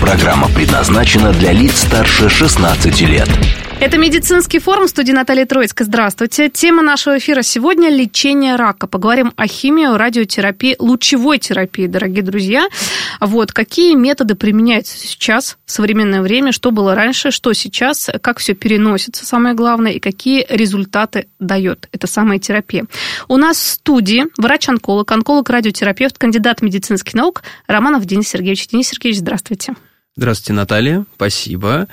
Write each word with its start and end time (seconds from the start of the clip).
Программа 0.00 0.48
предназначена 0.48 1.30
для 1.32 1.52
лиц 1.52 1.82
старше 1.82 2.30
16 2.30 3.02
лет. 3.02 3.28
Это 3.80 3.98
медицинский 3.98 4.58
форум 4.58 4.88
студии 4.88 5.12
Наталья 5.12 5.44
Троицкая. 5.44 5.86
Здравствуйте. 5.86 6.48
Тема 6.48 6.82
нашего 6.82 7.18
эфира 7.18 7.42
сегодня– 7.42 7.88
лечение 7.90 8.56
рака. 8.56 8.86
Поговорим 8.86 9.34
о 9.36 9.46
химии, 9.46 9.94
радиотерапии, 9.94 10.74
лучевой 10.78 11.38
терапии, 11.38 11.86
дорогие 11.86 12.22
друзья. 12.22 12.66
Вот, 13.20 13.52
какие 13.52 13.94
методы 13.94 14.36
применяются 14.36 14.96
сейчас, 14.96 15.58
в 15.66 15.70
современное 15.70 16.22
время, 16.22 16.52
что 16.52 16.70
было 16.70 16.94
раньше, 16.94 17.30
что 17.30 17.52
сейчас, 17.52 18.08
как 18.22 18.38
все 18.38 18.54
переносится, 18.54 19.26
самое 19.26 19.54
главное, 19.54 19.92
и 19.92 20.00
какие 20.00 20.46
результаты 20.48 21.28
дает 21.38 21.88
эта 21.92 22.06
самая 22.06 22.38
терапия. 22.38 22.86
У 23.28 23.36
нас 23.36 23.58
в 23.58 23.66
студии 23.66 24.24
врач-онколог, 24.38 25.10
онколог-радиотерапевт, 25.12 26.16
кандидат 26.16 26.62
медицинских 26.62 27.12
наук 27.12 27.42
Романов 27.66 28.06
Денис 28.06 28.28
Сергеевич. 28.28 28.68
Денис 28.68 28.88
Сергеевич, 28.88 29.20
здравствуйте. 29.20 29.74
Здравствуйте, 30.16 30.52
Наталья, 30.54 31.06
спасибо. 31.14 31.88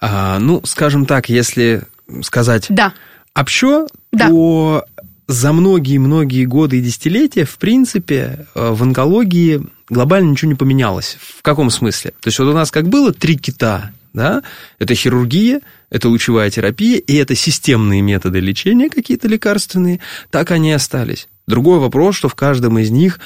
А, 0.00 0.38
ну, 0.38 0.62
скажем 0.64 1.06
так, 1.06 1.28
если 1.28 1.82
сказать 2.22 2.66
да. 2.68 2.94
общо, 3.34 3.86
да. 4.12 4.28
то 4.28 4.84
за 5.26 5.52
многие-многие 5.52 6.44
годы 6.46 6.78
и 6.78 6.82
десятилетия, 6.82 7.44
в 7.44 7.56
принципе, 7.58 8.46
э, 8.54 8.70
в 8.70 8.82
онкологии 8.82 9.62
глобально 9.88 10.30
ничего 10.30 10.50
не 10.50 10.56
поменялось. 10.56 11.18
В 11.20 11.42
каком 11.42 11.70
смысле? 11.70 12.12
То 12.20 12.28
есть 12.28 12.38
вот 12.38 12.48
у 12.48 12.52
нас 12.52 12.70
как 12.70 12.88
было 12.88 13.12
три 13.12 13.36
кита, 13.36 13.92
да, 14.12 14.42
это 14.78 14.94
хирургия, 14.94 15.60
это 15.90 16.08
лучевая 16.08 16.50
терапия, 16.50 16.98
и 16.98 17.14
это 17.14 17.34
системные 17.34 18.00
методы 18.00 18.40
лечения 18.40 18.88
какие-то 18.90 19.28
лекарственные, 19.28 20.00
так 20.30 20.50
они 20.50 20.70
и 20.70 20.72
остались. 20.72 21.28
Другой 21.46 21.78
вопрос, 21.78 22.16
что 22.16 22.28
в 22.28 22.34
каждом 22.34 22.78
из 22.78 22.90
них 22.90 23.18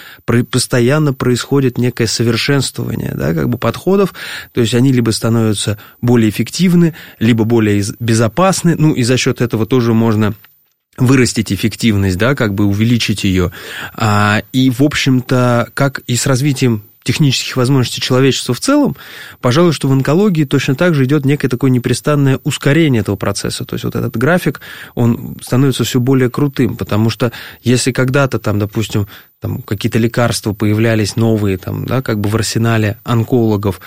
постоянно 0.51 1.13
происходит 1.13 1.77
некое 1.79 2.07
совершенствование 2.07 3.13
да, 3.15 3.35
как 3.35 3.49
бы 3.49 3.59
подходов, 3.59 4.15
то 4.53 4.61
есть 4.61 4.75
они 4.75 4.93
либо 4.93 5.11
становятся 5.11 5.79
более 6.01 6.31
эффективны, 6.31 6.95
либо 7.19 7.45
более 7.45 7.85
безопасны, 8.01 8.77
ну 8.79 8.93
и 8.95 9.03
за 9.03 9.17
счет 9.17 9.41
этого 9.41 9.67
тоже 9.67 9.93
можно 9.93 10.35
вырастить 10.97 11.53
эффективность, 11.53 12.19
да, 12.19 12.35
как 12.35 12.55
бы 12.55 12.65
увеличить 12.65 13.25
ее. 13.25 13.53
А, 13.95 14.43
и, 14.53 14.71
в 14.71 14.83
общем-то, 14.83 15.71
как 15.75 16.01
и 16.07 16.17
с 16.17 16.27
развитием 16.27 16.85
технических 17.05 17.57
возможностей 17.57 18.01
человечества 18.01 18.55
в 18.55 18.61
целом, 18.61 18.97
пожалуй, 19.41 19.73
что 19.73 19.89
в 19.89 19.93
онкологии 19.93 20.45
точно 20.45 20.75
так 20.75 20.95
же 20.95 21.05
идет 21.05 21.25
некое 21.25 21.49
такое 21.49 21.71
непрестанное 21.71 22.41
ускорение 22.45 23.03
этого 23.03 23.17
процесса. 23.17 23.65
То 23.65 23.75
есть 23.75 23.85
вот 23.85 23.95
этот 23.95 24.17
график, 24.17 24.61
он 24.95 25.37
становится 25.43 25.85
все 25.85 26.01
более 26.01 26.31
крутым, 26.31 26.77
потому 26.77 27.11
что 27.11 27.31
если 27.63 27.93
когда-то 27.93 28.39
там, 28.39 28.59
допустим, 28.59 29.07
там 29.41 29.61
какие-то 29.61 29.99
лекарства 29.99 30.55
появлялись 30.55 31.17
новые, 31.17 31.59
там, 31.59 31.85
да, 31.85 32.01
как 32.01 32.19
бы 32.19 32.31
в 32.31 32.35
арсенале 32.35 32.99
онкологов, 33.05 33.81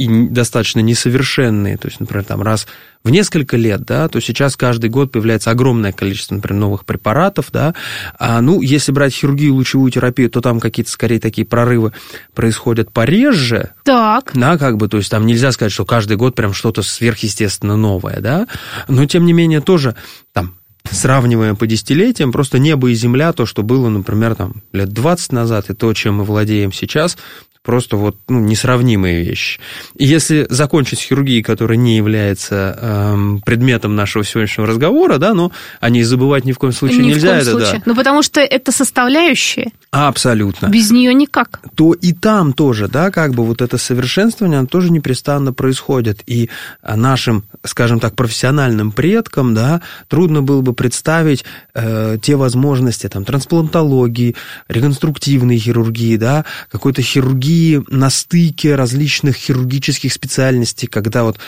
и 0.00 0.28
достаточно 0.28 0.80
несовершенные, 0.80 1.76
то 1.76 1.86
есть, 1.86 2.00
например, 2.00 2.24
там 2.24 2.40
раз 2.40 2.66
в 3.04 3.10
несколько 3.10 3.58
лет, 3.58 3.82
да, 3.82 4.08
то 4.08 4.18
сейчас 4.18 4.56
каждый 4.56 4.88
год 4.88 5.12
появляется 5.12 5.50
огромное 5.50 5.92
количество, 5.92 6.34
например, 6.34 6.58
новых 6.58 6.86
препаратов, 6.86 7.48
да, 7.52 7.74
а, 8.18 8.40
ну, 8.40 8.62
если 8.62 8.92
брать 8.92 9.12
хирургию, 9.12 9.52
лучевую 9.54 9.90
терапию, 9.90 10.30
то 10.30 10.40
там 10.40 10.58
какие-то, 10.58 10.90
скорее, 10.90 11.20
такие 11.20 11.46
прорывы 11.46 11.92
происходят 12.34 12.90
пореже. 12.90 13.72
Так. 13.84 14.30
Да, 14.32 14.56
как 14.56 14.78
бы, 14.78 14.88
то 14.88 14.96
есть 14.96 15.10
там 15.10 15.26
нельзя 15.26 15.52
сказать, 15.52 15.72
что 15.72 15.84
каждый 15.84 16.16
год 16.16 16.34
прям 16.34 16.54
что-то 16.54 16.80
сверхъестественно 16.80 17.76
новое, 17.76 18.20
да, 18.20 18.46
но, 18.88 19.04
тем 19.04 19.26
не 19.26 19.34
менее, 19.34 19.60
тоже 19.60 19.96
там 20.32 20.54
сравниваем 20.90 21.56
по 21.56 21.66
десятилетиям, 21.66 22.32
просто 22.32 22.58
небо 22.58 22.88
и 22.88 22.94
земля, 22.94 23.34
то, 23.34 23.44
что 23.44 23.62
было, 23.62 23.90
например, 23.90 24.34
там, 24.34 24.62
лет 24.72 24.88
20 24.88 25.32
назад, 25.32 25.68
и 25.68 25.74
то, 25.74 25.92
чем 25.92 26.14
мы 26.14 26.24
владеем 26.24 26.72
сейчас, 26.72 27.18
просто 27.62 27.96
вот 27.96 28.16
ну, 28.28 28.40
несравнимые 28.40 29.22
вещи. 29.22 29.60
И 29.94 30.06
если 30.06 30.46
закончить 30.48 31.00
хирургией, 31.00 31.42
которая 31.42 31.76
не 31.76 31.96
является 31.96 32.76
эм, 32.80 33.40
предметом 33.42 33.94
нашего 33.94 34.24
сегодняшнего 34.24 34.66
разговора, 34.66 35.18
да, 35.18 35.34
но 35.34 35.52
о 35.80 35.90
ней 35.90 36.02
забывать 36.02 36.44
ни 36.46 36.52
в 36.52 36.58
коем 36.58 36.72
случае 36.72 37.02
ни 37.02 37.08
нельзя. 37.08 37.28
В 37.28 37.30
коем 37.30 37.42
это, 37.42 37.50
случае. 37.50 37.74
Да. 37.74 37.82
Ну, 37.84 37.94
потому 37.94 38.22
что 38.22 38.40
это 38.40 38.72
составляющая. 38.72 39.72
Абсолютно. 39.90 40.68
Без 40.68 40.90
нее 40.90 41.12
никак. 41.12 41.60
То 41.74 41.92
и 41.92 42.12
там 42.12 42.54
тоже, 42.54 42.88
да, 42.88 43.10
как 43.10 43.34
бы 43.34 43.44
вот 43.44 43.60
это 43.60 43.76
совершенствование, 43.76 44.58
оно 44.58 44.66
тоже 44.66 44.90
непрестанно 44.90 45.52
происходит. 45.52 46.22
И 46.26 46.48
нашим, 46.82 47.44
скажем 47.64 48.00
так, 48.00 48.14
профессиональным 48.14 48.92
предкам, 48.92 49.54
да, 49.54 49.82
трудно 50.08 50.42
было 50.42 50.62
бы 50.62 50.72
представить 50.72 51.44
э, 51.74 52.16
те 52.22 52.36
возможности 52.36 53.08
там 53.08 53.24
трансплантологии, 53.24 54.34
реконструктивной 54.68 55.58
хирургии, 55.58 56.16
да, 56.16 56.44
какой-то 56.70 57.02
хирургии 57.02 57.49
хирургии 57.50 57.84
на 57.88 58.10
стыке 58.10 58.74
различных 58.74 59.36
хирургических 59.36 60.12
специальностей, 60.12 60.88
когда 60.88 61.24
вот 61.24 61.38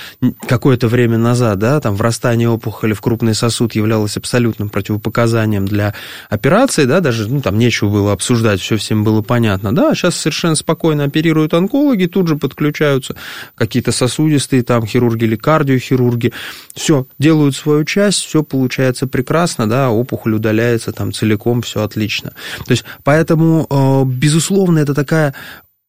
какое-то 0.46 0.88
время 0.88 1.18
назад, 1.18 1.58
да, 1.58 1.80
там 1.80 1.96
врастание 1.96 2.48
опухоли 2.48 2.92
в 2.92 3.00
крупный 3.00 3.34
сосуд 3.34 3.74
являлось 3.74 4.16
абсолютным 4.16 4.68
противопоказанием 4.68 5.66
для 5.66 5.94
операции, 6.28 6.84
да, 6.84 7.00
даже, 7.00 7.28
ну, 7.28 7.40
там 7.40 7.58
нечего 7.58 7.90
было 7.90 8.12
обсуждать, 8.12 8.60
все 8.60 8.76
всем 8.76 9.04
было 9.04 9.22
понятно, 9.22 9.74
да, 9.74 9.94
сейчас 9.94 10.16
совершенно 10.16 10.54
спокойно 10.54 11.04
оперируют 11.04 11.54
онкологи, 11.54 12.06
тут 12.06 12.28
же 12.28 12.36
подключаются 12.36 13.14
какие-то 13.54 13.92
сосудистые 13.92 14.62
там 14.62 14.86
хирурги 14.86 15.24
или 15.24 15.36
кардиохирурги, 15.36 16.32
все, 16.74 17.06
делают 17.18 17.54
свою 17.54 17.84
часть, 17.84 18.24
все 18.24 18.42
получается 18.42 19.06
прекрасно, 19.06 19.68
да, 19.68 19.90
опухоль 19.90 20.34
удаляется 20.34 20.92
там 20.92 21.12
целиком, 21.12 21.62
все 21.62 21.82
отлично. 21.82 22.32
То 22.66 22.72
есть, 22.72 22.84
поэтому, 23.04 23.66
э, 23.70 24.04
безусловно, 24.06 24.78
это 24.78 24.94
такая 24.94 25.34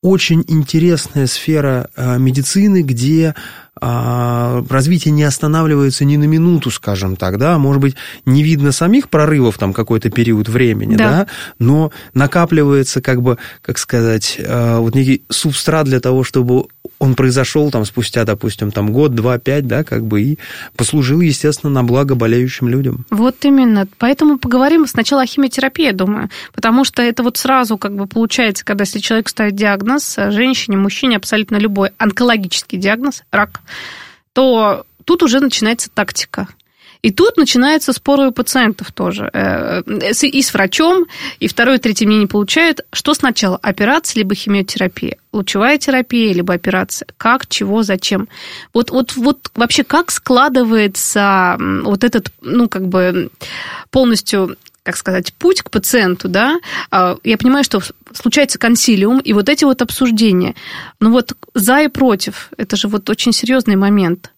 очень 0.04 0.44
интересная 0.48 1.28
сфера 1.28 1.90
э, 1.96 2.20
медицины, 2.20 2.84
где 2.84 3.34
развитие 3.82 5.12
не 5.12 5.24
останавливается 5.24 6.06
ни 6.06 6.16
на 6.16 6.26
минуту, 6.26 6.70
скажем 6.70 7.16
так, 7.16 7.38
да, 7.38 7.58
может 7.58 7.82
быть, 7.82 7.96
не 8.26 8.44
видно 8.44 8.72
самих 8.72 9.10
прорывов 9.10 9.58
там 9.58 9.74
какой-то 9.74 10.10
период 10.10 10.48
времени, 10.48 10.96
да. 10.96 11.10
да, 11.10 11.28
но 11.60 11.92
накапливается 12.14 13.02
как 13.02 13.22
бы, 13.22 13.38
как 13.62 13.78
сказать, 13.80 14.36
э, 14.38 14.78
вот 14.78 14.96
некий 14.96 15.24
субстрат 15.30 15.86
для 15.86 16.00
того, 16.00 16.24
чтобы 16.24 16.68
он 17.00 17.16
произошел 17.16 17.70
там 17.72 17.84
спустя, 17.86 18.24
допустим, 18.24 18.72
там 18.72 18.94
год, 18.94 19.16
два, 19.16 19.38
пять, 19.38 19.68
да, 19.68 19.84
как 19.84 20.06
бы, 20.06 20.22
и 20.22 20.40
послужил, 20.76 21.20
естественно, 21.20 21.72
на 21.72 21.84
благо 21.84 22.16
болеющим 22.16 22.70
людям. 22.70 23.06
Вот 23.10 23.44
именно. 23.44 23.88
Поэтому 23.98 24.38
поговорим 24.38 24.88
сначала 24.88 25.24
о 25.24 25.26
химиотерапии, 25.26 25.86
я 25.86 25.94
думаю, 25.94 26.30
потому 26.54 26.86
что 26.86 27.02
это 27.02 27.24
вот 27.24 27.38
сразу 27.38 27.78
как 27.78 27.96
бы 27.96 28.08
получается, 28.08 28.64
когда 28.64 28.84
если 28.84 29.00
человек 29.00 29.28
ставит 29.30 29.56
диагноз, 29.56 30.16
женщине, 30.30 30.78
мужчине, 30.78 31.18
абсолютно 31.18 31.58
любой 31.58 31.90
онкологический 31.98 32.78
диагноз, 32.78 33.24
рак, 33.32 33.62
то 34.34 34.86
тут 35.06 35.24
уже 35.24 35.40
начинается 35.40 35.90
тактика. 35.90 36.48
И 37.04 37.12
тут 37.12 37.36
начинаются 37.36 37.92
споры 37.92 38.30
у 38.30 38.32
пациентов 38.32 38.94
тоже. 38.94 39.30
Э, 39.34 39.82
и 40.22 40.42
с 40.42 40.54
врачом, 40.54 41.06
и 41.40 41.50
второе, 41.50 41.78
третье 41.78 42.08
мнение 42.08 42.30
получают. 42.30 42.80
Что 42.94 43.14
сначала, 43.14 43.60
операция 43.62 44.20
либо 44.20 44.36
химиотерапия? 44.36 45.18
Лучевая 45.34 45.78
терапия 45.78 46.34
либо 46.34 46.54
операция? 46.54 47.06
Как, 47.18 47.48
чего, 47.48 47.84
зачем? 47.84 48.30
Вот, 48.74 48.90
вот, 48.90 49.18
вот 49.18 49.52
вообще 49.54 49.84
как 49.84 50.12
складывается 50.12 51.58
вот 51.60 52.06
этот, 52.06 52.32
ну, 52.42 52.70
как 52.70 52.88
бы 52.88 53.30
полностью 53.92 54.56
как 54.84 54.98
сказать, 54.98 55.34
путь 55.34 55.62
к 55.62 55.72
пациенту, 55.72 56.28
да, 56.28 56.60
а, 56.92 57.18
я 57.24 57.38
понимаю, 57.38 57.64
что 57.64 57.82
случается 58.14 58.60
консилиум, 58.60 59.20
и 59.20 59.34
вот 59.34 59.50
эти 59.50 59.64
вот 59.64 59.82
обсуждения. 59.82 60.56
Но 61.00 61.10
вот 61.10 61.36
за 61.54 61.84
и 61.84 61.88
против, 61.88 62.50
это 62.58 62.76
же 62.76 62.88
вот 62.90 63.10
очень 63.10 63.32
серьезный 63.32 63.78
момент. 63.78 64.32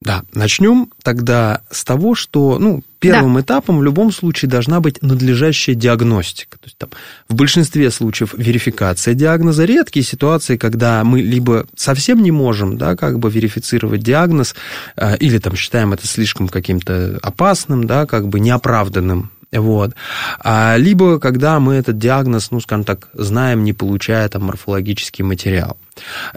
Да, 0.00 0.22
начнем 0.32 0.90
тогда 1.02 1.60
с 1.70 1.84
того, 1.84 2.14
что 2.14 2.58
ну, 2.58 2.82
первым 3.00 3.34
да. 3.34 3.42
этапом 3.42 3.80
в 3.80 3.84
любом 3.84 4.12
случае 4.12 4.50
должна 4.50 4.80
быть 4.80 5.02
надлежащая 5.02 5.74
диагностика. 5.74 6.58
То 6.58 6.66
есть, 6.66 6.78
там, 6.78 6.88
в 7.28 7.34
большинстве 7.34 7.90
случаев 7.90 8.32
верификация 8.34 9.12
диагноза. 9.12 9.66
Редкие 9.66 10.02
ситуации, 10.02 10.56
когда 10.56 11.04
мы 11.04 11.20
либо 11.20 11.66
совсем 11.76 12.22
не 12.22 12.30
можем 12.30 12.78
да, 12.78 12.96
как 12.96 13.18
бы 13.18 13.30
верифицировать 13.30 14.00
диагноз, 14.00 14.54
э, 14.96 15.18
или 15.18 15.36
там, 15.36 15.54
считаем 15.54 15.92
это 15.92 16.06
слишком 16.06 16.48
каким-то 16.48 17.18
опасным, 17.22 17.86
да, 17.86 18.06
как 18.06 18.26
бы 18.26 18.40
неоправданным. 18.40 19.30
Вот. 19.52 19.94
А, 20.38 20.76
либо 20.76 21.18
когда 21.18 21.58
мы 21.58 21.74
этот 21.74 21.98
диагноз, 21.98 22.50
ну, 22.50 22.60
скажем 22.60 22.84
так, 22.84 23.08
знаем, 23.14 23.64
не 23.64 23.72
получая 23.72 24.28
там 24.28 24.44
морфологический 24.44 25.24
материал. 25.24 25.76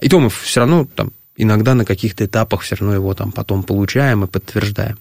И 0.01 0.09
то 0.09 0.19
мы 0.19 0.29
все 0.29 0.61
равно 0.61 0.87
там 0.95 1.11
иногда 1.37 1.73
на 1.75 1.85
каких-то 1.85 2.25
этапах 2.25 2.61
все 2.61 2.75
равно 2.75 2.93
его 2.93 3.13
там 3.13 3.31
потом 3.31 3.63
получаем 3.63 4.23
и 4.23 4.27
подтверждаем. 4.27 4.99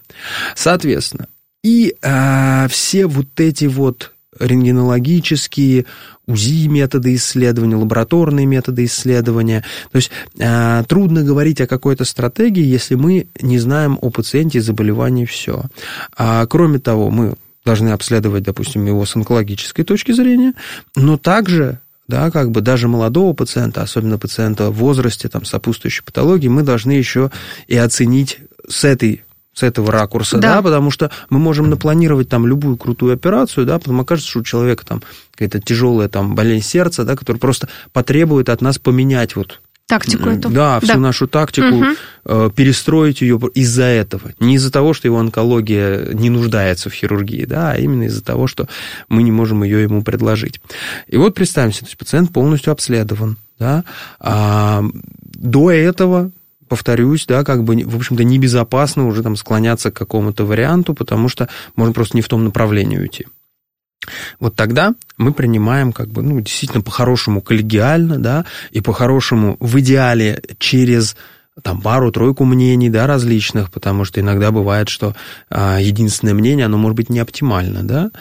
Соответственно, 0.55 1.27
и 1.63 1.95
э, 2.01 2.67
все 2.69 3.07
вот 3.07 3.39
эти 3.39 3.65
вот 3.65 4.11
рентгенологические, 4.39 5.85
УЗИ 6.25 6.67
методы 6.67 7.15
исследования, 7.15 7.75
лабораторные 7.75 8.45
методы 8.45 8.85
исследования. 8.85 9.63
То 9.91 9.97
есть 9.97 10.11
э, 10.39 10.83
трудно 10.87 11.23
говорить 11.23 11.61
о 11.61 11.67
какой-то 11.67 12.05
стратегии, 12.05 12.63
если 12.63 12.95
мы 12.95 13.27
не 13.41 13.59
знаем 13.59 13.97
о 14.01 14.09
пациенте 14.09 14.59
и 14.59 14.61
заболевании 14.61 15.25
все. 15.25 15.63
А, 16.15 16.45
кроме 16.47 16.79
того, 16.79 17.11
мы 17.11 17.35
должны 17.65 17.89
обследовать, 17.89 18.43
допустим, 18.43 18.85
его 18.85 19.05
с 19.05 19.15
онкологической 19.15 19.85
точки 19.85 20.11
зрения, 20.11 20.53
но 20.95 21.17
также 21.17 21.79
да, 22.07 22.31
как 22.31 22.51
бы 22.51 22.61
даже 22.61 22.87
молодого 22.87 23.33
пациента, 23.33 23.81
особенно 23.81 24.17
пациента 24.17 24.69
в 24.69 24.75
возрасте, 24.75 25.29
там, 25.29 25.45
сопутствующей 25.45 26.03
патологии, 26.03 26.49
мы 26.49 26.63
должны 26.63 26.91
еще 26.91 27.31
и 27.67 27.77
оценить 27.77 28.39
с 28.67 28.83
этой 28.83 29.23
с 29.53 29.61
этого 29.61 29.91
ракурса, 29.91 30.39
да. 30.39 30.55
да, 30.55 30.61
потому 30.63 30.89
что 30.89 31.11
мы 31.29 31.37
можем 31.37 31.69
напланировать 31.69 32.27
там 32.27 32.47
любую 32.47 32.75
крутую 32.75 33.13
операцию, 33.13 33.67
да, 33.67 33.77
потом 33.77 34.01
окажется, 34.01 34.31
что 34.31 34.39
у 34.39 34.43
человека 34.43 34.83
там 34.83 35.03
какая-то 35.31 35.59
тяжелая 35.59 36.09
там 36.09 36.33
болезнь 36.33 36.65
сердца, 36.65 37.03
да, 37.03 37.15
которая 37.15 37.39
просто 37.39 37.69
потребует 37.91 38.49
от 38.49 38.61
нас 38.61 38.79
поменять 38.79 39.35
вот 39.35 39.61
Тактику 39.87 40.29
эту. 40.29 40.49
Да, 40.49 40.79
всю 40.79 40.93
да. 40.93 40.99
нашу 40.99 41.27
тактику, 41.27 41.75
угу. 41.75 42.49
перестроить 42.51 43.21
ее 43.21 43.39
из-за 43.53 43.83
этого. 43.83 44.31
Не 44.39 44.55
из-за 44.55 44.71
того, 44.71 44.93
что 44.93 45.07
его 45.07 45.19
онкология 45.19 46.13
не 46.13 46.29
нуждается 46.29 46.89
в 46.89 46.93
хирургии, 46.93 47.45
да, 47.45 47.71
а 47.71 47.77
именно 47.77 48.03
из-за 48.03 48.23
того, 48.23 48.47
что 48.47 48.67
мы 49.09 49.23
не 49.23 49.31
можем 49.31 49.63
ее 49.63 49.83
ему 49.83 50.01
предложить. 50.01 50.61
И 51.07 51.17
вот 51.17 51.35
представим 51.35 51.73
себе, 51.73 51.81
то 51.81 51.87
есть 51.87 51.97
пациент 51.97 52.31
полностью 52.31 52.71
обследован, 52.71 53.37
да, 53.59 53.83
а 54.19 54.83
до 55.35 55.69
этого 55.69 56.31
повторюсь, 56.69 57.25
да, 57.27 57.43
как 57.43 57.63
бы, 57.63 57.83
в 57.85 57.95
общем-то, 57.95 58.23
небезопасно 58.23 59.05
уже 59.05 59.21
там 59.21 59.35
склоняться 59.35 59.91
к 59.91 59.95
какому-то 59.95 60.45
варианту, 60.45 60.93
потому 60.93 61.27
что 61.29 61.49
можно 61.75 61.93
просто 61.93 62.17
не 62.17 62.21
в 62.21 62.27
том 62.29 62.45
направлении 62.45 62.97
уйти. 62.97 63.27
Вот 64.39 64.55
тогда 64.55 64.93
мы 65.17 65.33
принимаем 65.33 65.93
как 65.93 66.09
бы, 66.09 66.21
ну, 66.21 66.39
действительно 66.41 66.81
по-хорошему 66.81 67.41
коллегиально, 67.41 68.19
да, 68.19 68.45
и 68.71 68.81
по-хорошему 68.81 69.57
в 69.59 69.79
идеале 69.79 70.41
через 70.59 71.15
там 71.61 71.81
пару-тройку 71.81 72.45
мнений, 72.45 72.89
да, 72.89 73.05
различных, 73.05 73.71
потому 73.71 74.05
что 74.05 74.19
иногда 74.19 74.51
бывает, 74.51 74.89
что 74.89 75.15
а, 75.49 75.79
единственное 75.79 76.33
мнение, 76.33 76.65
оно 76.65 76.77
может 76.77 76.95
быть 76.95 77.09
не 77.09 77.19
оптимально, 77.19 77.83
да, 77.83 78.11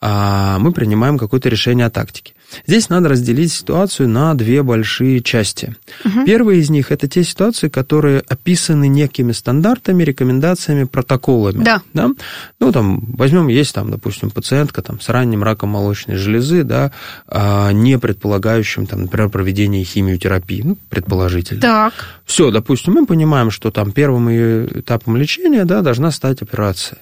а 0.00 0.58
мы 0.58 0.72
принимаем 0.72 1.16
какое-то 1.16 1.48
решение 1.48 1.86
о 1.86 1.90
тактике. 1.90 2.34
Здесь 2.66 2.88
надо 2.88 3.10
разделить 3.10 3.52
ситуацию 3.52 4.08
на 4.08 4.34
две 4.34 4.62
большие 4.62 5.20
части. 5.20 5.76
Угу. 6.04 6.24
Первая 6.26 6.56
из 6.56 6.70
них 6.70 6.90
это 6.92 7.08
те 7.08 7.24
ситуации, 7.24 7.68
которые 7.68 8.20
описаны 8.20 8.88
некими 8.88 9.32
стандартами, 9.32 10.02
рекомендациями, 10.02 10.84
протоколами. 10.84 11.64
Да. 11.64 11.82
да? 11.92 12.10
Ну, 12.58 12.72
там, 12.72 13.00
возьмем, 13.16 13.48
есть 13.48 13.74
там, 13.74 13.90
допустим, 13.90 14.30
пациентка 14.30 14.82
там, 14.82 15.00
с 15.00 15.08
ранним 15.08 15.42
раком 15.42 15.70
молочной 15.70 16.16
железы, 16.16 16.64
да, 16.64 16.92
а, 17.26 17.72
не 17.72 17.98
предполагающим, 17.98 18.86
там, 18.86 19.02
например, 19.02 19.28
проведение 19.28 19.84
химиотерапии, 19.84 20.62
ну, 20.62 20.76
предположительно. 20.88 21.60
Так. 21.60 21.92
Все, 22.24 22.50
допустим, 22.50 22.94
мы 22.94 23.06
понимаем, 23.06 23.50
что 23.50 23.70
там 23.70 23.92
первым 23.92 24.30
этапом 24.30 25.16
лечения, 25.16 25.64
да, 25.64 25.82
должна 25.82 26.10
стать 26.10 26.42
операция. 26.42 26.98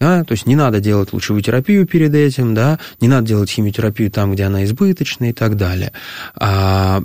Да, 0.00 0.24
то 0.24 0.32
есть 0.32 0.46
не 0.46 0.56
надо 0.56 0.80
делать 0.80 1.12
лучевую 1.12 1.42
терапию 1.42 1.86
перед 1.86 2.14
этим, 2.14 2.54
да, 2.54 2.78
не 3.00 3.08
надо 3.08 3.28
делать 3.28 3.50
химиотерапию 3.50 4.10
там, 4.10 4.32
где 4.32 4.44
она 4.44 4.64
избыточна 4.64 5.28
и 5.28 5.32
так 5.34 5.58
далее. 5.58 5.92
А, 6.34 7.02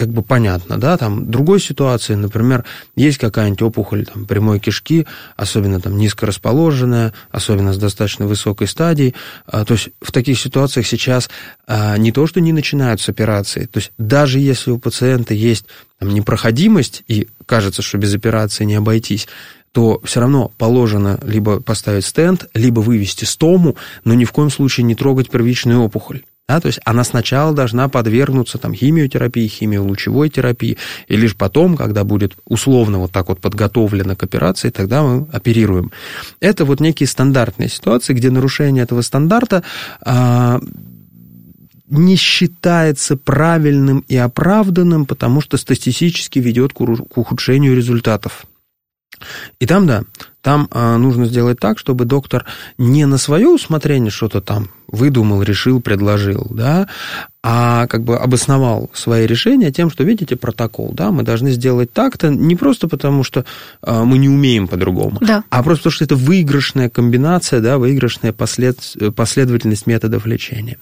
как 0.00 0.08
бы 0.08 0.22
понятно, 0.22 0.78
да, 0.78 0.96
там 0.96 1.30
другой 1.30 1.60
ситуации, 1.60 2.14
например, 2.14 2.64
есть 2.96 3.18
какая-нибудь 3.18 3.60
опухоль 3.60 4.06
там, 4.06 4.24
прямой 4.24 4.58
кишки, 4.58 5.06
особенно 5.36 5.78
там 5.78 5.98
низко 5.98 6.24
расположенная, 6.24 7.12
особенно 7.30 7.74
с 7.74 7.78
достаточно 7.78 8.26
высокой 8.26 8.66
стадией, 8.66 9.14
а, 9.46 9.64
то 9.66 9.74
есть 9.74 9.90
в 10.00 10.12
таких 10.12 10.40
ситуациях 10.40 10.86
сейчас 10.86 11.28
а, 11.66 11.98
не 11.98 12.12
то, 12.12 12.26
что 12.26 12.40
не 12.40 12.52
начинают 12.54 13.02
с 13.02 13.10
операции, 13.10 13.66
то 13.66 13.78
есть 13.78 13.92
даже 13.98 14.40
если 14.40 14.70
у 14.70 14.78
пациента 14.78 15.34
есть 15.34 15.66
там, 15.98 16.08
непроходимость 16.08 17.02
и 17.06 17.28
кажется, 17.44 17.82
что 17.82 17.98
без 17.98 18.14
операции 18.14 18.64
не 18.64 18.76
обойтись, 18.76 19.28
то 19.72 20.00
все 20.04 20.20
равно 20.20 20.50
положено 20.58 21.18
либо 21.22 21.60
поставить 21.60 22.04
стенд, 22.04 22.48
либо 22.54 22.80
вывести 22.80 23.24
стому, 23.24 23.76
но 24.04 24.14
ни 24.14 24.24
в 24.24 24.32
коем 24.32 24.50
случае 24.50 24.84
не 24.84 24.94
трогать 24.94 25.30
первичную 25.30 25.80
опухоль. 25.80 26.22
Да, 26.48 26.58
то 26.58 26.66
есть 26.66 26.80
она 26.84 27.04
сначала 27.04 27.54
должна 27.54 27.88
подвергнуться 27.88 28.58
там, 28.58 28.74
химиотерапии, 28.74 29.46
химиолучевой 29.46 30.30
терапии, 30.30 30.78
и 31.06 31.16
лишь 31.16 31.36
потом, 31.36 31.76
когда 31.76 32.02
будет 32.02 32.36
условно 32.44 32.98
вот 32.98 33.12
так 33.12 33.28
вот 33.28 33.40
подготовлена 33.40 34.16
к 34.16 34.24
операции, 34.24 34.70
тогда 34.70 35.04
мы 35.04 35.28
оперируем. 35.32 35.92
Это 36.40 36.64
вот 36.64 36.80
некие 36.80 37.06
стандартные 37.06 37.68
ситуации, 37.68 38.14
где 38.14 38.32
нарушение 38.32 38.82
этого 38.82 39.02
стандарта 39.02 39.62
а, 40.00 40.60
не 41.88 42.16
считается 42.16 43.16
правильным 43.16 44.04
и 44.08 44.16
оправданным, 44.16 45.06
потому 45.06 45.40
что 45.40 45.56
статистически 45.56 46.40
ведет 46.40 46.72
к 46.72 46.80
ухудшению 46.80 47.76
результатов. 47.76 48.46
И 49.58 49.66
там, 49.66 49.86
да, 49.86 50.04
там 50.42 50.68
а, 50.70 50.96
нужно 50.96 51.26
сделать 51.26 51.60
так, 51.60 51.78
чтобы 51.78 52.04
доктор 52.04 52.46
не 52.78 53.06
на 53.06 53.18
свое 53.18 53.48
усмотрение 53.48 54.10
что-то 54.10 54.40
там 54.40 54.70
выдумал, 54.88 55.42
решил, 55.42 55.80
предложил, 55.80 56.46
да, 56.50 56.88
а 57.42 57.86
как 57.86 58.04
бы 58.04 58.16
обосновал 58.16 58.90
свои 58.92 59.26
решения 59.26 59.70
тем, 59.72 59.90
что, 59.90 60.04
видите, 60.04 60.36
протокол, 60.36 60.92
да, 60.92 61.10
мы 61.10 61.22
должны 61.22 61.50
сделать 61.52 61.90
так-то 61.92 62.28
не 62.28 62.54
просто 62.54 62.86
потому, 62.86 63.24
что 63.24 63.46
а, 63.82 64.04
мы 64.04 64.18
не 64.18 64.28
умеем 64.28 64.68
по-другому, 64.68 65.16
да. 65.20 65.44
а 65.48 65.62
просто 65.62 65.84
потому, 65.84 65.92
что 65.92 66.04
это 66.04 66.16
выигрышная 66.16 66.90
комбинация, 66.90 67.60
да, 67.60 67.78
выигрышная 67.78 68.34
послед... 68.34 68.78
последовательность 69.16 69.86
методов 69.86 70.26
лечения. 70.26 70.76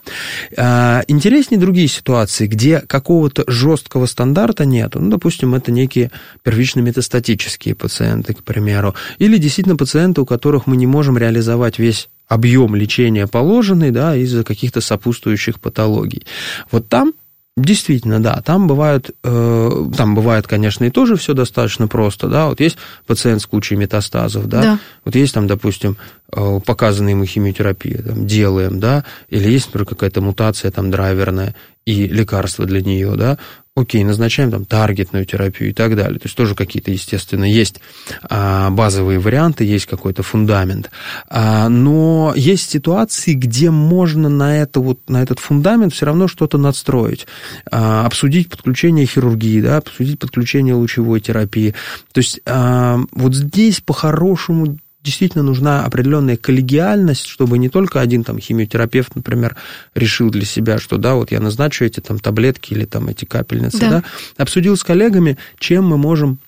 А, 0.57 1.05
интереснее 1.07 1.61
другие 1.61 1.87
ситуации, 1.87 2.49
где 2.49 2.81
какого-то 2.81 3.45
жесткого 3.47 4.07
стандарта 4.07 4.65
нет. 4.65 4.97
Ну, 4.97 5.11
допустим, 5.11 5.55
это 5.55 5.71
некие 5.71 6.11
первично-метастатические 6.43 7.77
пациенты, 7.77 8.35
к 8.35 8.43
примеру, 8.43 8.97
или 9.19 9.39
действительно 9.39 9.77
пациенты, 9.77 10.23
у 10.23 10.27
которых 10.27 10.67
мы 10.67 10.77
не 10.77 10.89
можем 10.89 11.17
реализовать 11.17 11.79
весь 11.79 12.09
объем 12.29 12.77
лечения 12.77 13.27
положенный, 13.27 13.91
да, 13.91 14.15
из-за 14.17 14.45
каких-то 14.45 14.81
сопутствующих 14.81 15.61
патологий. 15.61 16.27
Вот 16.71 16.89
там 16.89 17.15
Действительно, 17.59 18.23
да, 18.23 18.41
там 18.45 18.69
бывают, 18.69 19.11
э, 19.25 19.85
там 19.97 20.15
бывает, 20.15 20.47
конечно, 20.47 20.85
и 20.85 20.91
тоже 20.91 21.17
все 21.17 21.35
достаточно 21.35 21.89
просто, 21.89 22.29
да, 22.29 22.47
вот 22.47 22.61
есть 22.61 22.79
пациент 23.05 23.43
с 23.43 23.47
кучей 23.47 23.75
метастазов, 23.75 24.47
да, 24.47 24.63
да. 24.63 24.79
вот 25.05 25.17
есть 25.17 25.35
там, 25.35 25.49
допустим, 25.49 25.97
э, 26.33 26.61
показанная 26.65 27.15
ему 27.15 27.25
химиотерапия, 27.25 28.01
там, 28.01 28.29
делаем, 28.29 28.79
да, 28.79 29.05
или 29.29 29.51
есть, 29.51 29.67
например, 29.67 29.87
какая-то 29.87 30.21
мутация 30.21 30.71
там 30.71 30.93
драйверная 30.93 31.57
и 31.85 32.07
лекарство 32.07 32.65
для 32.65 32.81
нее, 32.81 33.17
да, 33.17 33.39
окей, 33.79 34.05
назначаем 34.05 34.51
там 34.51 34.65
таргетную 34.65 35.25
терапию 35.25 35.71
и 35.71 35.73
так 35.73 35.97
далее. 35.97 36.19
То 36.19 36.27
есть 36.27 36.37
тоже 36.37 36.55
какие-то, 36.55 36.91
естественно, 36.91 37.45
есть 37.45 37.81
а, 38.29 38.71
базовые 38.71 39.19
варианты, 39.19 39.65
есть 39.65 39.87
какой-то 39.87 40.23
фундамент. 40.23 40.91
А, 41.29 41.69
но 41.69 42.33
есть 42.37 42.71
ситуации, 42.71 43.35
где 43.35 43.71
можно 43.71 44.29
на, 44.29 44.59
это 44.59 44.81
вот, 44.81 44.99
на 45.09 45.23
этот 45.23 45.39
фундамент 45.39 45.95
все 45.95 46.07
равно 46.07 46.29
что-то 46.29 46.59
надстроить. 46.59 47.27
А, 47.71 48.05
обсудить 48.07 48.49
подключение 48.49 49.07
хирургии, 49.07 49.61
да, 49.61 49.79
обсудить 49.79 50.19
подключение 50.19 50.75
лучевой 50.75 51.21
терапии. 51.21 51.75
То 52.13 52.19
есть 52.19 52.41
вот 52.47 53.35
здесь 53.35 53.81
по-хорошему 53.81 54.79
действительно 55.09 55.43
нужна 55.43 55.85
определенная 55.87 56.37
коллегиальность, 56.37 57.25
чтобы 57.25 57.57
не 57.57 57.71
только 57.71 58.01
один 58.01 58.25
там 58.25 58.39
химиотерапевт, 58.39 59.17
например, 59.17 59.57
решил 59.95 60.29
для 60.31 60.45
себя, 60.45 60.79
что 60.79 60.99
да, 60.99 61.15
вот 61.15 61.33
я 61.33 61.41
назначу 61.41 61.87
эти 61.87 62.01
там 62.01 62.19
таблетки 62.19 62.75
или 62.75 62.85
там 62.85 63.09
эти 63.09 63.25
капельницы, 63.25 63.79
да, 63.79 63.91
да 63.91 64.03
обсудил 64.37 64.77
с 64.77 64.85
коллегами, 64.85 65.39
чем 65.59 65.87
мы 65.87 65.97
можем 65.97 66.41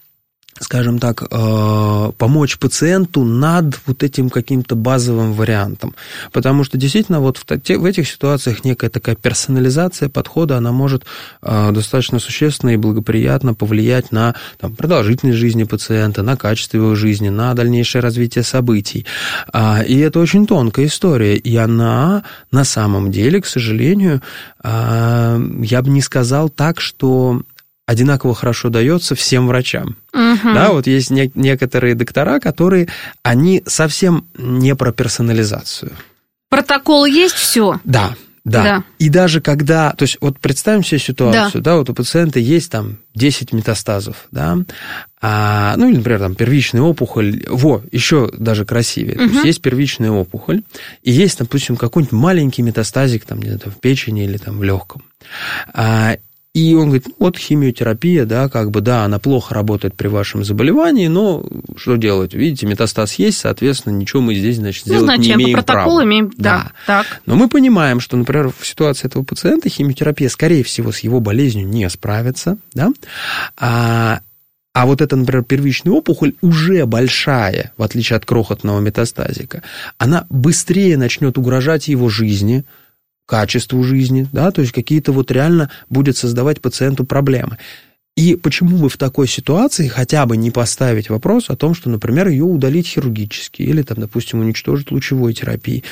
скажем 0.61 0.99
так, 0.99 1.23
э, 1.23 2.13
помочь 2.19 2.59
пациенту 2.59 3.25
над 3.25 3.81
вот 3.87 4.03
этим 4.03 4.29
каким-то 4.29 4.77
базовым 4.77 5.33
вариантом. 5.33 5.95
Потому 6.33 6.65
что 6.65 6.77
действительно 6.77 7.21
вот 7.21 7.39
в, 7.39 7.85
этих 7.87 8.09
ситуациях 8.09 8.63
некая 8.63 8.91
такая 8.91 9.17
персонализация 9.17 10.11
подхода, 10.11 10.59
она 10.59 10.71
может 10.71 11.05
э, 11.43 11.73
достаточно 11.73 12.19
существенно 12.19 12.71
и 12.71 12.77
благоприятно 12.77 13.55
повлиять 13.55 14.13
на 14.13 14.35
там, 14.59 14.77
продолжительность 14.77 15.39
жизни 15.39 15.65
пациента, 15.65 16.23
на 16.23 16.37
качество 16.37 16.77
его 16.77 16.95
жизни, 16.95 17.31
на 17.31 17.55
дальнейшее 17.55 18.03
развитие 18.03 18.45
событий. 18.45 19.07
А, 19.53 19.83
и 19.83 19.99
это 19.99 20.21
очень 20.21 20.47
тонкая 20.47 20.87
история. 20.87 21.37
И 21.37 21.57
она 21.57 22.23
на 22.53 22.65
самом 22.65 23.11
деле, 23.11 23.41
к 23.41 23.47
сожалению, 23.47 24.21
а, 24.63 25.41
я 25.63 25.81
бы 25.81 25.89
не 25.89 26.03
сказал 26.03 26.51
так, 26.51 26.81
что 26.81 27.41
одинаково 27.91 28.37
хорошо 28.37 28.69
дается 28.69 29.17
всем 29.17 29.49
врачам. 29.49 29.97
Угу. 30.13 30.55
Да, 30.55 30.71
вот 30.71 30.87
есть 30.87 31.11
не, 31.11 31.29
некоторые 31.35 31.97
доктора, 31.97 32.39
которые, 32.39 32.87
они 33.25 33.65
совсем 33.67 34.27
не 34.39 34.77
про 34.77 34.93
персонализацию. 34.93 35.91
Протокол 36.49 37.05
есть 37.05 37.35
все? 37.35 37.81
Да, 37.83 38.15
Да. 38.45 38.63
Да. 38.63 38.85
И 38.99 39.09
даже 39.09 39.41
когда, 39.41 39.93
то 39.93 40.05
есть 40.05 40.19
вот 40.21 40.39
представим 40.39 40.85
себе 40.85 41.01
ситуацию, 41.01 41.63
да, 41.63 41.77
вот 41.77 41.91
у 41.91 41.95
пациента 41.95 42.39
есть 42.39 42.71
там 42.71 42.99
10 43.15 43.53
метастазов, 43.53 44.29
да, 44.31 44.57
а, 45.21 45.75
ну 45.77 45.91
или, 45.91 45.97
например, 45.97 46.21
там 46.21 46.35
первичная 46.35 46.83
опухоль, 46.83 47.45
во, 47.49 47.83
еще 47.93 48.31
даже 48.39 48.65
красивее, 48.65 49.17
то 49.17 49.25
есть 49.25 49.45
есть 49.45 49.63
первичная 49.63 50.13
опухоль, 50.13 50.63
и 51.03 51.11
есть, 51.11 51.39
допустим, 51.39 51.77
какой-нибудь 51.77 52.13
маленький 52.13 52.63
метастазик 52.63 53.25
там 53.25 53.41
где-то 53.41 53.71
в 53.71 53.81
печени 53.81 54.25
или 54.25 54.39
там 54.39 54.59
в 54.59 54.63
легком. 54.63 55.03
А, 55.75 56.17
и 56.61 56.75
он 56.75 56.87
говорит, 56.87 57.07
ну, 57.07 57.15
вот 57.19 57.39
химиотерапия, 57.39 58.27
да, 58.27 58.49
как 58.49 58.71
бы, 58.71 58.81
да, 58.81 59.05
она 59.05 59.19
плохо 59.19 59.55
работает 59.55 59.95
при 59.95 60.09
вашем 60.09 60.45
заболевании, 60.45 61.07
но 61.07 61.45
что 61.77 61.97
делать? 61.97 62.35
Видите, 62.35 62.67
метастаз 62.67 63.15
есть, 63.15 63.39
соответственно, 63.39 63.95
ничего 63.95 64.21
мы 64.21 64.35
здесь, 64.35 64.57
значит, 64.57 64.87
Ну, 64.87 64.95
сделать 64.95 65.19
не 65.19 65.25
зачем? 65.25 65.39
По 65.39 65.43
имеем 65.43 65.57
протоколу 65.57 65.97
права. 65.97 66.05
имеем, 66.05 66.33
да. 66.37 66.73
Так. 66.87 67.07
Но 67.25 67.37
мы 67.37 67.49
понимаем, 67.49 68.01
что, 68.01 68.17
например, 68.17 68.53
в 68.57 68.67
ситуации 68.67 69.07
этого 69.07 69.25
пациента 69.25 69.69
химиотерапия, 69.69 70.29
скорее 70.29 70.63
всего, 70.63 70.93
с 70.93 71.01
его 71.01 71.21
болезнью 71.21 71.67
не 71.67 71.89
справится, 71.89 72.59
да, 72.75 72.91
а, 73.57 74.21
а 74.73 74.87
вот 74.87 75.01
эта, 75.01 75.17
например, 75.17 75.43
первичная 75.45 75.93
опухоль 75.93 76.35
уже 76.43 76.87
большая, 76.87 77.73
в 77.77 77.83
отличие 77.83 78.17
от 78.17 78.25
крохотного 78.25 78.81
метастазика, 78.81 79.63
она 79.99 80.27
быстрее 80.29 80.97
начнет 80.97 81.39
угрожать 81.39 81.89
его 81.89 82.09
жизни, 82.09 82.65
качеству 83.31 83.83
жизни, 83.85 84.27
да, 84.33 84.51
то 84.51 84.61
есть 84.61 84.73
какие-то 84.73 85.13
вот 85.13 85.31
реально 85.31 85.71
будет 85.89 86.17
создавать 86.17 86.61
пациенту 86.61 87.05
проблемы. 87.05 87.59
И 88.17 88.35
почему 88.35 88.77
бы 88.77 88.89
в 88.89 88.97
такой 88.97 89.29
ситуации 89.29 89.87
хотя 89.87 90.27
бы 90.27 90.37
не 90.37 90.51
поставить 90.51 91.09
вопрос 91.09 91.49
о 91.49 91.57
том, 91.57 91.75
что, 91.75 91.89
например, 91.89 92.27
ее 92.27 92.43
удалить 92.43 92.89
хирургически 92.89 93.63
или, 93.63 93.83
там, 93.83 94.01
допустим, 94.01 94.41
уничтожить 94.41 94.91
лучевой 94.91 95.33
терапией? 95.33 95.85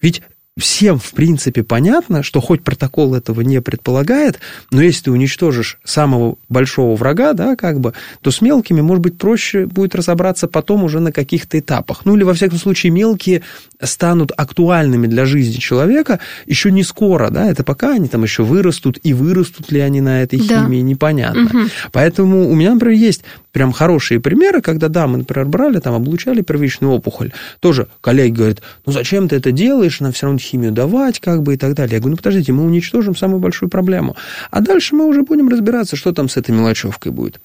Ведь 0.00 0.22
всем, 0.58 0.98
в 0.98 1.12
принципе, 1.12 1.62
понятно, 1.62 2.22
что 2.22 2.40
хоть 2.40 2.62
протокол 2.64 3.14
этого 3.14 3.42
не 3.42 3.60
предполагает, 3.60 4.40
но 4.70 4.82
если 4.82 5.04
ты 5.04 5.10
уничтожишь 5.10 5.78
самого 5.84 6.36
большого 6.48 6.96
врага, 6.96 7.34
да, 7.34 7.56
как 7.56 7.78
бы, 7.78 7.92
то 8.22 8.30
с 8.30 8.40
мелкими, 8.40 8.80
может 8.80 9.02
быть, 9.02 9.18
проще 9.18 9.66
будет 9.66 9.94
разобраться 9.94 10.48
потом 10.48 10.82
уже 10.84 11.00
на 11.00 11.12
каких-то 11.12 11.58
этапах. 11.58 12.06
Ну, 12.06 12.16
или, 12.16 12.22
во 12.22 12.32
всяком 12.32 12.58
случае, 12.58 12.90
мелкие 12.90 13.42
станут 13.82 14.32
актуальными 14.34 15.06
для 15.06 15.26
жизни 15.26 15.58
человека 15.58 16.20
еще 16.46 16.70
не 16.70 16.82
скоро, 16.82 17.28
да, 17.30 17.50
это 17.50 17.62
пока 17.62 17.92
они 17.92 18.08
там 18.08 18.22
еще 18.22 18.42
вырастут, 18.42 18.98
и 19.02 19.12
вырастут 19.12 19.70
ли 19.70 19.80
они 19.80 20.00
на 20.00 20.22
этой 20.22 20.38
Да. 20.38 20.64
химии, 20.64 20.80
непонятно. 20.80 21.68
Поэтому 21.92 22.48
у 22.48 22.54
меня, 22.54 22.72
например, 22.72 22.96
есть 22.96 23.24
прям 23.56 23.72
хорошие 23.72 24.20
примеры, 24.20 24.60
когда, 24.60 24.88
да, 24.88 25.06
мы, 25.06 25.16
например, 25.16 25.46
брали, 25.46 25.78
там, 25.78 25.94
облучали 25.94 26.42
первичную 26.42 26.92
опухоль. 26.92 27.32
Тоже 27.60 27.86
коллеги 28.02 28.34
говорят, 28.34 28.62
ну, 28.84 28.92
зачем 28.92 29.30
ты 29.30 29.36
это 29.36 29.50
делаешь, 29.50 30.00
нам 30.00 30.12
все 30.12 30.26
равно 30.26 30.38
химию 30.38 30.72
давать, 30.72 31.20
как 31.20 31.42
бы, 31.42 31.54
и 31.54 31.56
так 31.56 31.72
далее. 31.72 31.94
Я 31.94 32.00
говорю, 32.00 32.10
ну, 32.10 32.16
подождите, 32.18 32.52
мы 32.52 32.64
уничтожим 32.64 33.16
самую 33.16 33.40
большую 33.40 33.70
проблему. 33.70 34.14
А 34.50 34.60
дальше 34.60 34.94
мы 34.94 35.06
уже 35.06 35.22
будем 35.22 35.48
разбираться, 35.48 35.96
что 35.96 36.12
там 36.12 36.28
с 36.28 36.36
этой 36.36 36.50
мелочевкой 36.50 37.12
будет. 37.12 37.40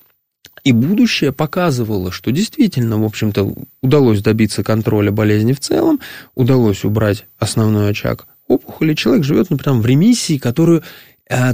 И 0.66 0.74
будущее 0.74 1.32
показывало, 1.32 2.12
что 2.12 2.34
действительно, 2.34 3.02
в 3.02 3.06
общем-то, 3.06 3.54
удалось 3.82 4.22
добиться 4.22 4.66
контроля 4.66 5.12
болезни 5.12 5.54
в 5.54 5.62
целом, 5.62 6.02
удалось 6.36 6.84
убрать 6.84 7.26
основной 7.40 7.90
очаг 7.90 8.28
опухоли, 8.50 8.94
человек 8.96 9.24
живет, 9.24 9.50
например, 9.50 9.80
в 9.80 9.86
ремиссии, 9.86 10.38
которую 10.38 10.84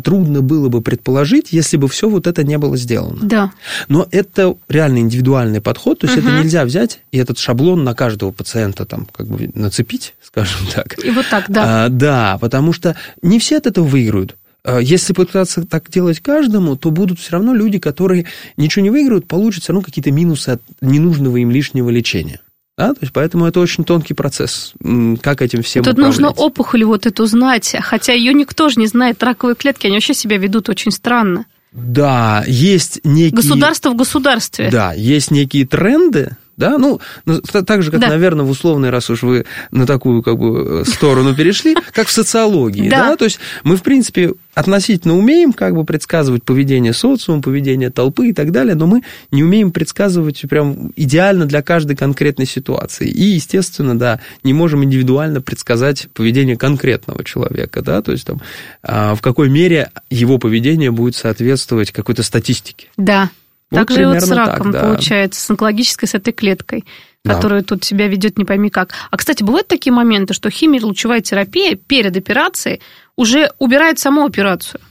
трудно 0.04 0.42
было 0.42 0.70
бы 0.70 0.82
предположить, 0.82 1.52
если 1.52 1.78
бы 1.78 1.88
все 1.88 2.10
вот 2.10 2.28
это 2.28 2.44
не 2.44 2.58
было 2.58 2.78
сделано. 2.78 3.20
Да. 3.22 3.52
Но 3.88 4.08
это 4.12 4.56
реально 4.68 5.00
индивидуальный 5.00 5.62
подход, 5.62 6.00
то 6.00 6.08
есть 6.08 6.18
это 6.18 6.30
нельзя 6.30 6.66
взять 6.66 7.02
и 7.12 7.18
этот 7.18 7.38
шаблон 7.38 7.84
на 7.84 7.94
каждого 7.94 8.32
пациента 8.32 8.86
там 8.86 9.08
как 9.12 9.28
бы 9.28 9.50
нацепить, 9.54 10.16
скажем 10.22 10.68
так. 10.74 11.04
И 11.04 11.12
вот 11.12 11.26
так, 11.30 11.46
да. 11.50 11.86
А, 11.86 11.90
да, 11.90 12.38
потому 12.40 12.74
что 12.74 12.96
не 13.22 13.40
все 13.40 13.58
от 13.58 13.68
этого 13.68 13.86
выиграют. 13.86 14.36
А, 14.64 14.80
Если 14.80 15.14
пытаться 15.14 15.64
так 15.66 15.90
делать 15.90 16.20
каждому, 16.20 16.76
то 16.76 16.92
будут 16.92 17.20
все 17.20 17.34
равно 17.34 17.54
люди, 17.54 17.80
которые 17.80 18.26
ничего 18.58 18.84
не 18.84 18.90
выиграют, 18.90 19.28
получат 19.28 19.64
все 19.64 19.74
равно 19.74 19.84
какие-то 19.86 20.12
минусы 20.12 20.50
от 20.50 20.62
ненужного 20.82 21.38
им 21.38 21.52
лишнего 21.52 21.90
лечения. 21.90 22.42
Да, 22.78 22.94
то 22.94 23.00
есть 23.02 23.12
поэтому 23.12 23.48
это 23.48 23.60
очень 23.60 23.84
тонкий 23.84 24.14
процесс, 24.14 24.74
как 25.22 25.42
этим 25.42 25.64
всем 25.64 25.84
Тут 25.84 25.98
нужно 25.98 26.30
управлять. 26.30 26.52
опухоль 26.52 26.84
вот 26.84 27.08
эту 27.08 27.26
знать, 27.26 27.76
хотя 27.82 28.14
ее 28.14 28.34
никто 28.36 28.70
же 28.70 28.80
не 28.80 28.86
знает. 28.86 29.24
Раковые 29.24 29.56
клетки, 29.56 29.88
они 29.88 29.96
вообще 29.96 30.14
себя 30.14 30.38
ведут 30.38 30.70
очень 30.70 30.92
странно. 30.92 31.46
Да, 31.72 32.44
есть 32.48 33.00
некие... 33.04 33.36
Государство 33.36 33.90
в 33.90 33.96
государстве. 33.96 34.70
Да, 34.72 34.94
есть 34.94 35.32
некие 35.32 35.66
тренды, 35.66 36.38
да, 36.58 36.78
ну, 36.78 37.00
ну, 37.26 37.40
так 37.42 37.84
же, 37.84 37.92
как, 37.92 38.02
Да. 38.02 38.10
наверное, 38.10 38.46
в 38.46 38.50
условной, 38.50 38.90
раз 38.90 39.10
уж 39.10 39.22
вы 39.24 39.46
на 39.72 39.86
такую, 39.86 40.24
как 40.24 40.38
бы, 40.38 40.82
э, 40.82 40.90
сторону 40.90 41.36
перешли, 41.36 41.76
как 41.94 42.08
в 42.08 42.12
социологии, 42.12 42.90
Да. 42.90 43.10
да, 43.10 43.16
то 43.16 43.26
есть 43.26 43.40
мы, 43.64 43.78
в 43.78 43.84
принципе, 43.84 44.34
относительно 44.56 45.16
умеем, 45.16 45.54
как 45.54 45.76
бы, 45.76 45.84
предсказывать 45.86 46.44
поведение 46.44 46.94
социума, 46.94 47.44
поведение 47.44 47.92
толпы 47.92 48.30
и 48.30 48.34
так 48.34 48.52
далее, 48.52 48.74
но 48.74 48.88
мы 48.88 49.04
не 49.32 49.44
умеем 49.44 49.72
предсказывать 49.72 50.42
прям 50.50 50.92
идеально 50.96 51.46
для 51.46 51.62
каждой 51.62 51.96
конкретной 51.96 52.48
ситуации. 52.48 53.08
И, 53.08 53.24
естественно, 53.24 53.98
да, 53.98 54.20
не 54.44 54.54
можем 54.54 54.84
индивидуально 54.84 55.42
предсказать 55.42 56.08
поведение 56.14 56.58
конкретного 56.58 57.24
человека, 57.24 57.84
да, 57.84 58.02
то 58.02 58.12
есть 58.12 58.26
там, 58.26 58.42
а, 58.82 59.14
в 59.14 59.22
какой 59.22 59.50
мере 59.50 59.92
его 60.10 60.40
поведение 60.40 60.90
будет 60.90 61.16
соответствовать 61.16 61.92
какой-то 61.92 62.24
статистике. 62.24 62.88
Да. 62.98 63.30
Вот 63.70 63.80
так 63.80 63.92
же 63.92 64.02
и 64.02 64.06
вот 64.06 64.22
с 64.22 64.24
примерно 64.24 64.46
так, 64.46 64.54
раком 64.56 64.72
да. 64.72 64.82
получается, 64.82 65.42
с 65.42 65.50
онкологической, 65.50 66.08
с 66.08 66.14
этой 66.14 66.32
клеткой, 66.32 66.86
Да. 67.24 67.36
которая 67.36 67.64
тут 67.64 67.84
себя 67.84 68.08
ведет 68.08 68.38
не 68.38 68.46
пойми 68.46 68.70
как. 68.70 68.94
А, 69.12 69.18
кстати, 69.18 69.44
бывают 69.44 69.68
такие 69.68 69.92
моменты, 69.92 70.34
что 70.34 70.50
химия 70.50 70.82
лучевая 70.82 71.22
терапия 71.22 71.76
перед 71.76 72.16
операцией 72.16 72.82
уже 73.16 73.52
убирает 73.60 74.00
саму 74.00 74.26
операцию. 74.26 74.82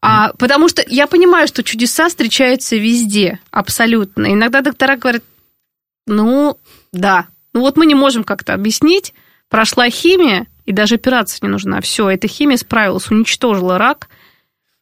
А, 0.00 0.32
потому 0.38 0.68
что 0.68 0.82
я 0.86 1.08
понимаю, 1.08 1.48
что 1.48 1.64
чудеса 1.64 2.08
встречаются 2.08 2.76
везде, 2.76 3.40
абсолютно. 3.50 4.32
Иногда 4.32 4.60
доктора 4.60 4.96
говорят, 4.96 5.24
ну, 6.06 6.58
да, 6.92 7.26
ну 7.52 7.60
вот 7.60 7.76
мы 7.76 7.86
не 7.86 7.96
можем 7.96 8.22
как-то 8.22 8.54
объяснить, 8.54 9.12
прошла 9.48 9.90
химия, 9.90 10.46
и 10.66 10.72
даже 10.72 10.96
операция 10.96 11.40
не 11.42 11.50
нужна. 11.50 11.80
Все, 11.80 12.08
эта 12.10 12.28
химия 12.28 12.56
справилась, 12.58 13.10
уничтожила 13.10 13.78
рак. 13.78 14.08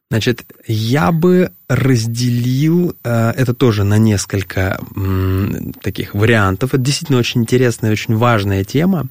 Значит, 0.09 0.45
я 0.65 1.11
бы 1.11 1.51
разделил 1.67 2.95
э, 3.03 3.31
это 3.35 3.53
тоже 3.53 3.83
на 3.83 3.97
несколько 3.97 4.79
таких 5.81 6.15
вариантов. 6.15 6.73
Это 6.73 6.81
действительно 6.81 7.19
очень 7.19 7.41
интересная 7.41 7.91
очень 7.91 8.15
важная 8.15 8.63
тема. 8.63 9.07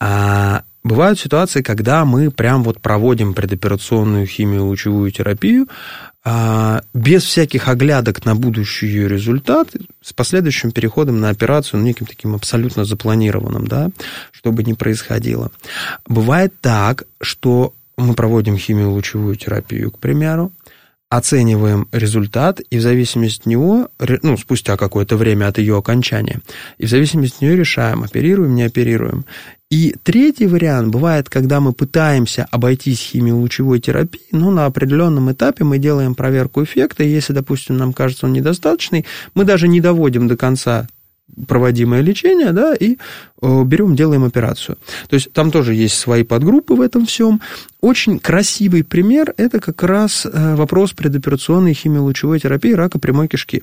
А, 0.00 0.64
бывают 0.82 1.20
ситуации, 1.20 1.62
когда 1.62 2.04
мы 2.04 2.30
прям 2.32 2.64
вот 2.64 2.80
проводим 2.80 3.34
предоперационную 3.34 4.26
химиолучевую 4.26 5.12
терапию 5.12 5.68
а, 6.24 6.82
без 6.92 7.22
всяких 7.22 7.68
оглядок 7.68 8.24
на 8.24 8.34
будущий 8.34 8.86
ее 8.86 9.08
результат, 9.08 9.68
с 10.02 10.12
последующим 10.12 10.72
переходом 10.72 11.20
на 11.20 11.28
операцию, 11.28 11.80
ну, 11.80 11.86
неким 11.86 12.06
таким 12.06 12.34
абсолютно 12.34 12.84
запланированным, 12.84 13.66
да, 13.66 13.90
чтобы 14.32 14.64
не 14.64 14.74
происходило. 14.74 15.52
Бывает 16.06 16.52
так, 16.60 17.04
что 17.20 17.74
мы 18.00 18.14
проводим 18.14 18.56
химиолучевую 18.56 19.36
терапию, 19.36 19.90
к 19.90 19.98
примеру, 19.98 20.52
оцениваем 21.10 21.88
результат, 21.90 22.60
и 22.70 22.78
в 22.78 22.80
зависимости 22.80 23.40
от 23.40 23.46
него, 23.46 23.88
ну, 24.22 24.36
спустя 24.36 24.76
какое-то 24.76 25.16
время 25.16 25.48
от 25.48 25.58
ее 25.58 25.76
окончания, 25.76 26.40
и 26.78 26.86
в 26.86 26.88
зависимости 26.88 27.36
от 27.36 27.42
нее 27.42 27.56
решаем, 27.56 28.04
оперируем, 28.04 28.54
не 28.54 28.62
оперируем. 28.62 29.24
И 29.70 29.96
третий 30.04 30.46
вариант 30.46 30.88
бывает, 30.88 31.28
когда 31.28 31.60
мы 31.60 31.72
пытаемся 31.72 32.46
обойтись 32.50 33.00
химиолучевой 33.00 33.80
терапией, 33.80 34.26
но 34.30 34.52
на 34.52 34.66
определенном 34.66 35.32
этапе 35.32 35.64
мы 35.64 35.78
делаем 35.78 36.14
проверку 36.14 36.62
эффекта, 36.62 37.02
и 37.02 37.08
если, 37.08 37.32
допустим, 37.32 37.76
нам 37.76 37.92
кажется 37.92 38.26
он 38.26 38.32
недостаточный, 38.32 39.04
мы 39.34 39.44
даже 39.44 39.66
не 39.66 39.80
доводим 39.80 40.28
до 40.28 40.36
конца 40.36 40.86
проводимое 41.46 42.00
лечение, 42.00 42.52
да, 42.52 42.74
и 42.74 42.98
берем, 43.42 43.96
делаем 43.96 44.24
операцию. 44.24 44.78
То 45.08 45.14
есть 45.14 45.32
там 45.32 45.50
тоже 45.50 45.74
есть 45.74 45.98
свои 45.98 46.22
подгруппы 46.24 46.74
в 46.74 46.80
этом 46.80 47.06
всем. 47.06 47.40
Очень 47.80 48.18
красивый 48.18 48.84
пример– 48.84 49.32
это 49.38 49.58
как 49.58 49.82
раз 49.82 50.26
э, 50.26 50.54
вопрос 50.54 50.92
предоперационной 50.92 51.72
химиолучевой 51.72 52.38
терапии 52.38 52.72
рака 52.72 52.98
прямой 52.98 53.26
кишки. 53.26 53.62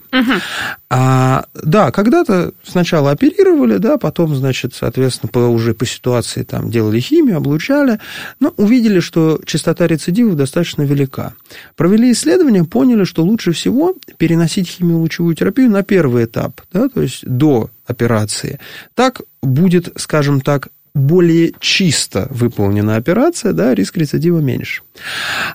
А, 0.89 1.45
да, 1.53 1.91
когда-то 1.91 2.53
сначала 2.63 3.11
оперировали, 3.11 3.77
да, 3.77 3.97
потом, 3.97 4.35
значит, 4.35 4.73
соответственно, 4.73 5.29
по, 5.31 5.39
уже 5.39 5.75
по 5.75 5.85
ситуации 5.85 6.41
там 6.41 6.71
делали 6.71 6.99
химию, 6.99 7.37
облучали, 7.37 7.99
но 8.39 8.53
увидели, 8.57 9.01
что 9.01 9.39
частота 9.45 9.85
рецидивов 9.85 10.35
достаточно 10.35 10.81
велика. 10.81 11.33
Провели 11.75 12.11
исследования, 12.11 12.63
поняли, 12.63 13.03
что 13.03 13.23
лучше 13.23 13.51
всего 13.51 13.93
переносить 14.17 14.67
химиолучевую 14.67 15.35
терапию 15.35 15.69
на 15.69 15.83
первый 15.83 16.25
этап, 16.25 16.61
да, 16.73 16.89
то 16.89 17.01
есть 17.01 17.23
до 17.27 17.69
операции. 17.87 18.59
Так 18.93 19.21
будет, 19.41 19.93
скажем 19.97 20.41
так, 20.41 20.69
более 20.97 21.53
чисто 21.59 22.27
выполнена 22.31 22.95
операция, 22.95 23.53
да, 23.53 23.73
риск 23.75 23.97
рецидива 23.97 24.39
меньше. 24.39 24.81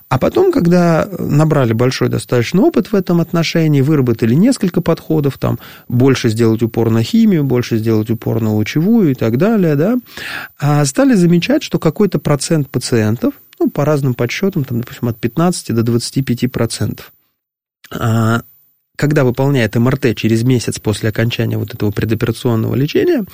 А 0.07 0.17
потом, 0.17 0.51
когда 0.51 1.07
набрали 1.19 1.73
большой 1.73 2.09
достаточно 2.09 2.61
опыт 2.61 2.91
в 2.91 2.95
этом 2.95 3.19
отношении, 3.19 3.81
выработали 3.81 4.33
несколько 4.33 4.81
подходов, 4.81 5.37
там, 5.37 5.59
больше 5.89 6.29
сделать 6.29 6.63
упор 6.63 6.89
на 6.89 7.03
химию, 7.03 7.43
больше 7.43 7.77
сделать 7.77 8.09
упор 8.09 8.41
на 8.41 8.53
лучевую 8.53 9.11
и 9.11 9.15
так 9.15 9.37
далее, 9.37 9.75
да, 9.75 9.97
а 10.57 10.85
стали 10.85 11.13
замечать, 11.13 11.61
что 11.61 11.77
какой-то 11.77 12.19
процент 12.19 12.69
пациентов, 12.69 13.33
ну, 13.59 13.69
по 13.69 13.85
разным 13.85 14.13
подсчетам, 14.13 14.63
там, 14.63 14.79
допустим, 14.79 15.09
от 15.09 15.19
15 15.19 15.75
до 15.75 15.83
25 15.83 16.47
процентов, 16.51 17.11
а, 17.91 18.43
когда 18.95 19.23
выполняет 19.23 19.75
МРТ 19.75 20.15
через 20.15 20.43
месяц 20.43 20.79
после 20.79 21.09
окончания 21.09 21.57
вот 21.57 21.73
этого 21.73 21.91
предоперационного 21.91 22.75
лечения, 22.75 23.25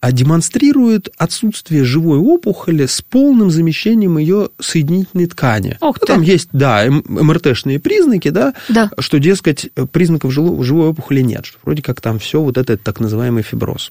а 0.00 0.12
демонстрирует 0.12 1.08
отсутствие 1.18 1.84
живой 1.84 2.18
опухоли 2.18 2.86
с 2.86 3.02
полным 3.02 3.50
замещением 3.50 4.18
ее 4.18 4.50
соединительной 4.60 5.26
ткани. 5.26 5.76
Ох 5.80 5.96
ну, 6.00 6.06
там 6.06 6.22
есть, 6.22 6.50
да, 6.52 6.84
МРТшные 6.88 7.80
признаки, 7.80 8.28
да, 8.28 8.54
да, 8.68 8.90
что, 8.98 9.18
дескать, 9.18 9.70
признаков 9.90 10.32
живой 10.32 10.88
опухоли 10.88 11.20
нет, 11.20 11.46
что 11.46 11.58
вроде 11.64 11.82
как 11.82 12.00
там 12.00 12.18
все 12.20 12.40
вот 12.40 12.56
это 12.56 12.76
так 12.76 13.00
называемый 13.00 13.42
фиброз. 13.42 13.90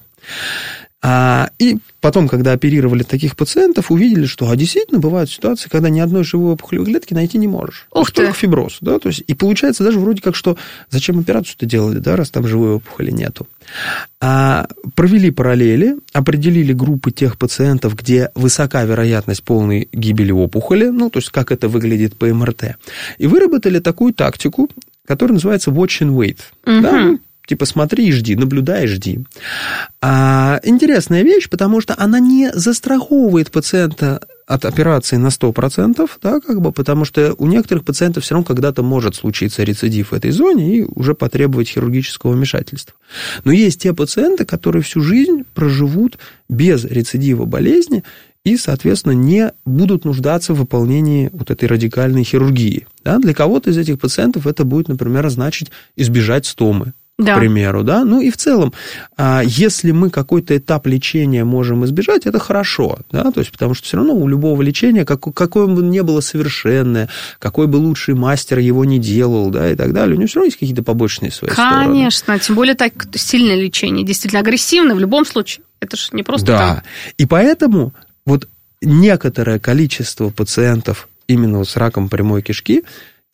А, 1.04 1.50
и 1.58 1.78
потом, 2.00 2.28
когда 2.28 2.52
оперировали 2.52 3.02
таких 3.02 3.36
пациентов, 3.36 3.90
увидели, 3.90 4.24
что 4.24 4.48
а 4.48 4.54
действительно 4.54 5.00
бывают 5.00 5.30
ситуации, 5.30 5.68
когда 5.68 5.88
ни 5.88 5.98
одной 5.98 6.22
живой 6.22 6.52
опухолевой 6.52 6.86
клетки 6.86 7.12
найти 7.12 7.38
не 7.38 7.48
можешь. 7.48 7.88
Ух 7.92 8.12
ты! 8.12 8.22
Только 8.22 8.38
фиброз. 8.38 8.78
Да? 8.80 9.00
То 9.00 9.08
есть, 9.08 9.24
и 9.26 9.34
получается 9.34 9.82
даже 9.82 9.98
вроде 9.98 10.22
как, 10.22 10.36
что 10.36 10.56
зачем 10.90 11.18
операцию-то 11.18 11.66
делали, 11.66 11.98
да, 11.98 12.14
раз 12.14 12.30
там 12.30 12.46
живой 12.46 12.74
опухоли 12.74 13.10
нету. 13.10 13.48
А, 14.20 14.68
провели 14.94 15.32
параллели, 15.32 15.96
определили 16.12 16.72
группы 16.72 17.10
тех 17.10 17.36
пациентов, 17.36 17.96
где 17.96 18.30
высока 18.36 18.84
вероятность 18.84 19.42
полной 19.42 19.88
гибели 19.92 20.30
опухоли, 20.30 20.86
ну, 20.86 21.10
то 21.10 21.18
есть, 21.18 21.30
как 21.30 21.50
это 21.50 21.68
выглядит 21.68 22.16
по 22.16 22.26
МРТ, 22.26 22.76
и 23.18 23.26
выработали 23.26 23.80
такую 23.80 24.14
тактику, 24.14 24.70
которая 25.04 25.34
называется 25.34 25.70
watch 25.70 26.00
and 26.00 26.14
wait. 26.14 26.38
Угу. 26.64 26.80
Да? 26.80 27.18
Типа 27.46 27.66
смотри 27.66 28.06
и 28.06 28.12
жди, 28.12 28.36
наблюдай 28.36 28.84
и 28.84 28.86
жди. 28.86 29.20
А, 30.00 30.60
интересная 30.62 31.22
вещь, 31.22 31.48
потому 31.48 31.80
что 31.80 31.94
она 31.98 32.20
не 32.20 32.52
застраховывает 32.52 33.50
пациента 33.50 34.20
от 34.46 34.64
операции 34.64 35.16
на 35.16 35.28
100%, 35.28 36.08
да, 36.22 36.40
как 36.40 36.60
бы, 36.60 36.72
потому 36.72 37.04
что 37.04 37.34
у 37.38 37.46
некоторых 37.46 37.84
пациентов 37.84 38.24
все 38.24 38.34
равно 38.34 38.44
когда-то 38.44 38.82
может 38.82 39.14
случиться 39.14 39.62
рецидив 39.62 40.10
в 40.10 40.14
этой 40.14 40.30
зоне 40.30 40.76
и 40.76 40.82
уже 40.82 41.14
потребовать 41.14 41.68
хирургического 41.68 42.32
вмешательства. 42.32 42.94
Но 43.44 43.52
есть 43.52 43.80
те 43.80 43.92
пациенты, 43.92 44.44
которые 44.44 44.82
всю 44.82 45.00
жизнь 45.00 45.44
проживут 45.54 46.18
без 46.48 46.84
рецидива 46.84 47.44
болезни 47.44 48.04
и, 48.44 48.56
соответственно, 48.56 49.12
не 49.12 49.52
будут 49.64 50.04
нуждаться 50.04 50.52
в 50.52 50.58
выполнении 50.58 51.30
вот 51.32 51.50
этой 51.50 51.66
радикальной 51.68 52.24
хирургии. 52.24 52.86
Да? 53.04 53.18
Для 53.18 53.34
кого-то 53.34 53.70
из 53.70 53.78
этих 53.78 54.00
пациентов 54.00 54.46
это 54.46 54.64
будет, 54.64 54.88
например, 54.88 55.28
значить 55.30 55.70
избежать 55.96 56.46
стомы, 56.46 56.92
да. 57.24 57.34
к 57.34 57.38
примеру, 57.38 57.82
да, 57.82 58.04
ну 58.04 58.20
и 58.20 58.30
в 58.30 58.36
целом, 58.36 58.72
а, 59.16 59.42
если 59.44 59.90
мы 59.92 60.10
какой-то 60.10 60.56
этап 60.56 60.86
лечения 60.86 61.44
можем 61.44 61.84
избежать, 61.84 62.26
это 62.26 62.38
хорошо, 62.38 62.98
да, 63.10 63.30
то 63.30 63.40
есть 63.40 63.52
потому 63.52 63.74
что 63.74 63.86
все 63.86 63.96
равно 63.96 64.14
у 64.14 64.28
любого 64.28 64.60
лечения, 64.62 65.04
как, 65.04 65.20
какое 65.34 65.66
бы 65.66 65.82
ни 65.82 66.00
было 66.00 66.20
совершенное, 66.20 67.08
какой 67.38 67.66
бы 67.66 67.76
лучший 67.76 68.14
мастер 68.14 68.58
его 68.58 68.84
не 68.84 68.98
делал, 68.98 69.50
да, 69.50 69.70
и 69.70 69.74
так 69.74 69.92
далее, 69.92 70.14
у 70.16 70.18
него 70.18 70.26
все 70.28 70.36
равно 70.40 70.46
есть 70.46 70.58
какие-то 70.58 70.82
побочные 70.82 71.30
свои 71.30 71.50
Конечно, 71.50 72.10
стороны. 72.18 72.40
тем 72.40 72.54
более 72.56 72.74
так 72.74 72.92
сильное 73.14 73.56
лечение, 73.56 74.04
действительно 74.04 74.40
агрессивное 74.40 74.94
в 74.94 75.00
любом 75.00 75.24
случае, 75.24 75.64
это 75.80 75.96
же 75.96 76.08
не 76.12 76.22
просто 76.22 76.46
Да, 76.46 76.58
там. 76.58 76.82
и 77.18 77.26
поэтому 77.26 77.92
вот 78.26 78.48
некоторое 78.80 79.58
количество 79.58 80.30
пациентов 80.30 81.08
именно 81.28 81.58
вот 81.58 81.68
с 81.68 81.76
раком 81.76 82.08
прямой 82.08 82.42
кишки 82.42 82.82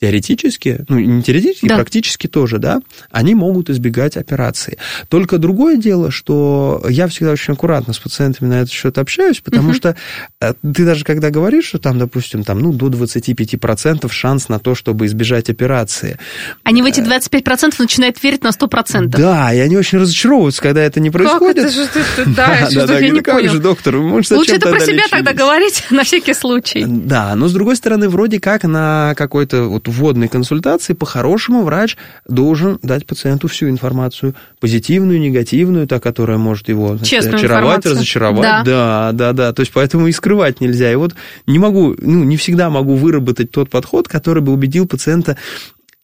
теоретически, 0.00 0.84
ну 0.88 0.98
не 0.98 1.22
теоретически, 1.22 1.66
Да. 1.68 1.74
практически 1.76 2.26
тоже, 2.28 2.58
да, 2.58 2.80
они 3.10 3.34
могут 3.34 3.68
избегать 3.70 4.16
операции. 4.16 4.78
Только 5.08 5.38
другое 5.38 5.76
дело, 5.76 6.10
что 6.10 6.84
я 6.88 7.08
всегда 7.08 7.32
очень 7.32 7.54
аккуратно 7.54 7.92
с 7.92 7.98
пациентами 7.98 8.48
на 8.48 8.54
этот 8.60 8.70
счет 8.70 8.96
общаюсь, 8.98 9.40
потому 9.40 9.68
Мгм. 9.70 9.74
что 9.74 9.96
э, 10.40 10.54
ты 10.74 10.84
даже 10.84 11.04
когда 11.04 11.30
говоришь, 11.30 11.66
что 11.66 11.78
там, 11.78 11.98
допустим, 11.98 12.44
там, 12.44 12.60
ну, 12.60 12.72
до 12.72 12.88
25% 12.88 14.12
шанс 14.12 14.48
на 14.48 14.58
то, 14.58 14.74
чтобы 14.74 15.06
избежать 15.06 15.50
операции. 15.50 16.18
Они 16.62 16.82
в 16.82 16.84
эти 16.86 17.00
25% 17.00 17.78
начинают 17.78 18.22
верить 18.22 18.44
на 18.44 18.52
100%. 18.52 19.08
Да, 19.18 19.52
и 19.52 19.58
они 19.58 19.76
очень 19.76 19.98
разочаровываются, 19.98 20.62
когда 20.62 20.82
это 20.82 21.00
не 21.00 21.10
Как 21.10 21.20
происходит. 21.22 21.58
это 21.64 21.70
же 21.72 21.86
ты- 21.88 22.00
ты- 22.24 22.30
да, 22.30 22.56
что-то 22.70 22.92
я 22.92 22.98
говорю, 23.00 23.14
не 23.14 23.20
как 23.20 23.48
же, 23.50 23.58
доктор, 23.58 23.96
вы, 23.96 24.08
может, 24.08 24.30
Лучше 24.30 24.54
это 24.56 24.70
про 24.70 24.80
себя 24.80 25.02
тогда 25.10 25.32
говорить, 25.32 25.84
на 25.90 26.04
всякий 26.04 26.34
случай. 26.34 26.84
Да, 26.86 27.34
но 27.34 27.48
с 27.48 27.52
другой 27.52 27.74
стороны, 27.76 28.08
вроде 28.08 28.38
как 28.40 28.62
на 28.64 29.14
какой-то 29.16 29.64
вот 29.64 29.87
вводной 29.90 30.28
консультации 30.28 30.92
по-хорошему 30.92 31.62
врач 31.62 31.96
должен 32.26 32.78
дать 32.82 33.06
пациенту 33.06 33.48
всю 33.48 33.68
информацию, 33.68 34.34
позитивную, 34.60 35.20
негативную, 35.20 35.86
та, 35.86 36.00
которая 36.00 36.38
может 36.38 36.68
его 36.68 36.96
значит, 36.96 37.06
Честную 37.06 37.36
очаровать, 37.36 37.62
информацию. 37.62 37.92
разочаровать. 37.92 38.42
Да. 38.42 38.62
да, 38.62 39.10
да, 39.12 39.32
да. 39.32 39.52
То 39.52 39.60
есть 39.60 39.72
поэтому 39.72 40.06
и 40.06 40.12
скрывать 40.12 40.60
нельзя. 40.60 40.92
И 40.92 40.96
вот 40.96 41.14
не 41.46 41.58
могу, 41.58 41.94
ну, 41.98 42.24
не 42.24 42.36
всегда 42.36 42.70
могу 42.70 42.94
выработать 42.96 43.50
тот 43.50 43.70
подход, 43.70 44.08
который 44.08 44.42
бы 44.42 44.52
убедил 44.52 44.86
пациента 44.86 45.36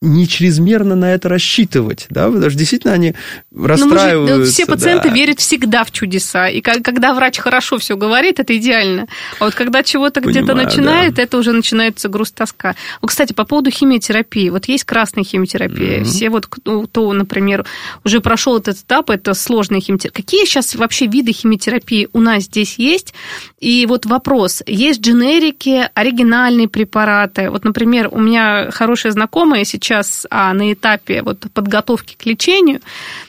не 0.02 0.28
чрезмерно 0.28 0.96
на 0.96 1.14
это 1.14 1.30
рассчитывать, 1.30 2.06
да, 2.10 2.26
потому 2.26 2.50
что 2.50 2.58
действительно 2.58 2.92
они 2.92 3.14
Ну, 3.50 3.62
мы 3.62 3.68
же, 3.68 3.68
расстраиваются. 3.84 4.36
ну, 4.36 4.44
все 4.44 4.66
пациенты 4.66 5.08
да. 5.08 5.14
верят 5.14 5.40
всегда 5.40 5.82
в 5.82 5.92
чудеса. 5.92 6.48
И 6.48 6.60
ка- 6.60 6.82
когда 6.82 7.14
врач 7.14 7.38
хорошо 7.38 7.78
все 7.78 7.96
говорит, 7.96 8.38
это 8.38 8.54
идеально. 8.54 9.06
А 9.38 9.46
вот 9.46 9.54
когда 9.54 9.82
чего-то 9.82 10.20
где-то 10.20 10.54
начинает, 10.54 11.18
это 11.18 11.38
уже 11.38 11.52
начинается 11.52 12.10
груз 12.10 12.32
тоска. 12.32 12.74
Вот, 13.00 13.08
кстати, 13.08 13.32
по 13.32 13.44
поводу 13.44 13.70
химиотерапии. 13.70 14.50
Вот 14.50 14.66
есть 14.66 14.84
красная 14.84 15.24
химиотерапия. 15.24 16.00
Мгм. 16.00 16.04
Все 16.04 16.28
вот, 16.28 16.46
кто, 16.48 16.82
кто, 16.82 17.10
например, 17.14 17.64
уже 18.04 18.20
прошел 18.20 18.58
этот 18.58 18.76
этап, 18.78 19.08
это 19.08 19.32
сложная 19.32 19.80
химиотерапия. 19.80 20.22
Какие 20.22 20.44
сейчас 20.44 20.74
вообще 20.74 21.06
виды 21.06 21.32
химиотерапии 21.32 22.08
у 22.12 22.20
нас 22.20 22.42
здесь 22.44 22.74
есть? 22.78 23.14
И 23.58 23.86
вот 23.86 24.04
вопрос. 24.04 24.62
Есть 24.66 25.00
дженерики, 25.00 25.88
оригинальные 25.94 26.68
препараты. 26.68 27.48
Вот, 27.48 27.64
например, 27.64 28.08
у 28.12 28.20
меня 28.20 28.70
хорошая 28.70 29.12
знакомая 29.12 29.64
сейчас 29.64 29.93
а, 30.30 30.52
на 30.52 30.72
этапе 30.72 31.22
вот, 31.22 31.46
подготовки 31.52 32.16
к 32.16 32.26
лечению, 32.26 32.80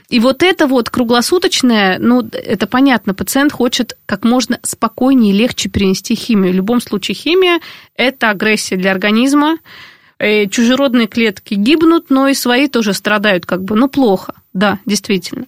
и 0.10 0.20
вот 0.20 0.44
это 0.44 0.68
вот 0.68 0.90
круглосуточное, 0.90 1.98
ну, 2.00 2.28
это 2.32 2.68
понятно, 2.68 3.14
пациент 3.14 3.52
хочет 3.52 3.98
как 4.06 4.24
можно 4.24 4.60
спокойнее 4.64 5.34
и 5.34 5.38
легче 5.38 5.70
перенести 5.70 6.16
химию. 6.16 6.54
В 6.54 6.56
любом 6.56 6.82
случае 6.82 7.16
химия– 7.16 7.60
это 7.96 8.30
агрессия 8.30 8.76
для 8.76 8.92
организма, 8.92 9.58
Э, 10.18 10.48
чужеродные 10.48 11.08
клетки 11.08 11.56
гибнут, 11.56 12.10
но 12.10 12.30
и 12.30 12.34
свои 12.34 12.70
тоже 12.70 12.94
страдают 12.94 13.46
как 13.46 13.64
бы, 13.64 13.76
ну, 13.76 13.90
плохо, 13.90 14.34
да, 14.54 14.80
действительно. 14.86 15.46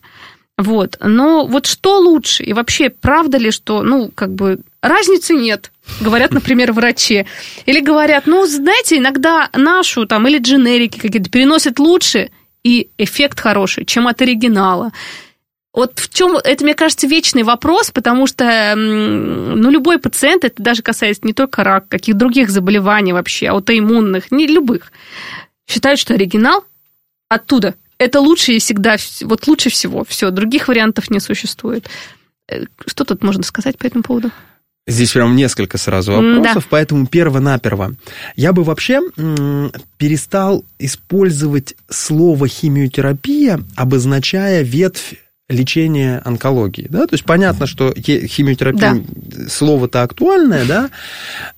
Вот. 0.57 0.97
Но 0.99 1.45
вот 1.45 1.67
что 1.67 1.99
лучше? 1.99 2.43
И 2.43 2.51
вообще, 2.51 2.89
правда 2.89 3.37
ли, 3.37 3.51
что, 3.51 3.81
ну, 3.81 4.11
как 4.13 4.33
бы, 4.33 4.59
разницы 4.87 5.33
нет, 5.33 5.71
говорят, 6.01 6.31
например, 6.31 6.73
врачи. 6.73 7.25
Или 7.65 7.79
говорят, 7.79 8.27
ну, 8.27 8.45
знаете, 8.45 8.97
иногда 8.97 9.49
нашу 9.53 10.05
там 10.05 10.27
или 10.27 10.39
дженерики 10.39 10.99
какие-то 10.99 11.29
переносят 11.29 11.79
лучше, 11.79 12.31
и 12.63 12.89
эффект 12.97 13.39
хороший, 13.39 13.85
чем 13.85 14.07
от 14.07 14.21
оригинала. 14.21 14.91
Вот 15.73 15.99
в 15.99 16.13
чем 16.13 16.37
это, 16.37 16.63
мне 16.63 16.73
кажется, 16.73 17.07
вечный 17.07 17.43
вопрос, 17.43 17.91
потому 17.91 18.25
что 18.25 18.73
ну, 18.75 19.69
любой 19.69 19.99
пациент, 19.99 20.43
это 20.43 20.61
даже 20.61 20.81
касается 20.81 21.25
не 21.25 21.33
только 21.33 21.63
рака, 21.63 21.87
каких 21.89 22.15
других 22.15 22.49
заболеваний 22.49 23.13
вообще, 23.13 23.47
аутоиммунных, 23.47 24.31
не 24.31 24.47
любых, 24.47 24.91
считают, 25.67 25.99
что 25.99 26.15
оригинал 26.15 26.65
оттуда 27.29 27.75
это 27.97 28.19
лучше 28.19 28.53
и 28.53 28.59
всегда, 28.59 28.97
вот 29.21 29.47
лучше 29.47 29.69
всего, 29.69 30.03
все, 30.05 30.29
других 30.29 30.67
вариантов 30.67 31.09
не 31.09 31.19
существует. 31.19 31.89
Э, 32.47 32.65
Что 32.85 33.03
тут 33.05 33.23
можно 33.23 33.43
сказать 33.43 33.77
по 33.77 33.85
этому 33.85 34.03
поводу? 34.03 34.31
Здесь 34.87 35.11
прям 35.11 35.35
несколько 35.35 35.77
сразу 35.77 36.13
вопросов, 36.13 36.67
поэтому 36.69 37.05
перво-наперво. 37.07 37.95
Я 38.35 38.53
бы 38.53 38.63
вообще 38.63 39.01
перестал 39.97 40.63
использовать 40.79 41.75
слово 41.89 42.47
химиотерапия, 42.47 43.59
обозначая 43.75 44.63
ветвь 44.63 45.15
лечения 45.49 46.21
онкологии. 46.25 46.87
Да? 46.89 47.05
То 47.05 47.15
есть 47.15 47.25
понятно, 47.25 47.67
что 47.67 47.93
химиотерапия 47.93 49.03
слово-то 49.49 50.03
актуальное, 50.03 50.65
да, 50.65 50.89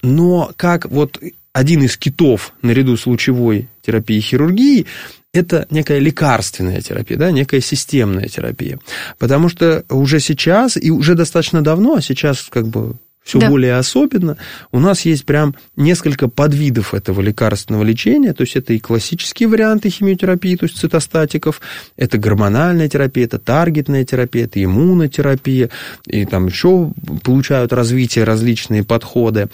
но 0.01 0.51
как 0.55 0.85
вот 0.85 1.19
один 1.53 1.83
из 1.83 1.97
китов 1.97 2.53
наряду 2.61 2.97
с 2.97 3.05
лучевой 3.05 3.67
терапией 3.81 4.19
и 4.19 4.23
хирургией, 4.23 4.87
это 5.33 5.67
некая 5.69 5.99
лекарственная 5.99 6.81
терапия, 6.81 7.17
да, 7.17 7.31
некая 7.31 7.61
системная 7.61 8.27
терапия. 8.27 8.79
Потому 9.17 9.49
что 9.49 9.83
уже 9.89 10.19
сейчас, 10.19 10.77
и 10.77 10.89
уже 10.89 11.15
достаточно 11.15 11.63
давно, 11.63 11.95
а 11.95 12.01
сейчас 12.01 12.47
как 12.49 12.67
бы 12.67 12.95
все 13.29 13.39
да. 13.39 13.49
более 13.49 13.75
особенно. 13.75 14.37
У 14.71 14.79
нас 14.79 15.01
есть 15.01 15.23
прям 15.23 15.55
несколько 15.75 16.27
подвидов 16.27 16.95
этого 16.95 17.21
лекарственного 17.21 17.83
лечения, 17.83 18.33
то 18.33 18.41
есть 18.41 18.55
это 18.55 18.73
и 18.73 18.79
классические 18.79 19.47
варианты 19.47 19.91
химиотерапии, 19.91 20.55
то 20.55 20.65
есть 20.65 20.77
цитостатиков, 20.77 21.61
это 21.95 22.17
гормональная 22.17 22.89
терапия, 22.89 23.25
это 23.25 23.37
таргетная 23.37 24.03
терапия, 24.03 24.45
это 24.45 24.63
иммунотерапия, 24.63 25.69
и 26.07 26.25
там 26.25 26.47
еще 26.47 26.91
получают 27.23 27.71
развитие 27.71 28.25
различные 28.25 28.83
подходы. 28.83 29.47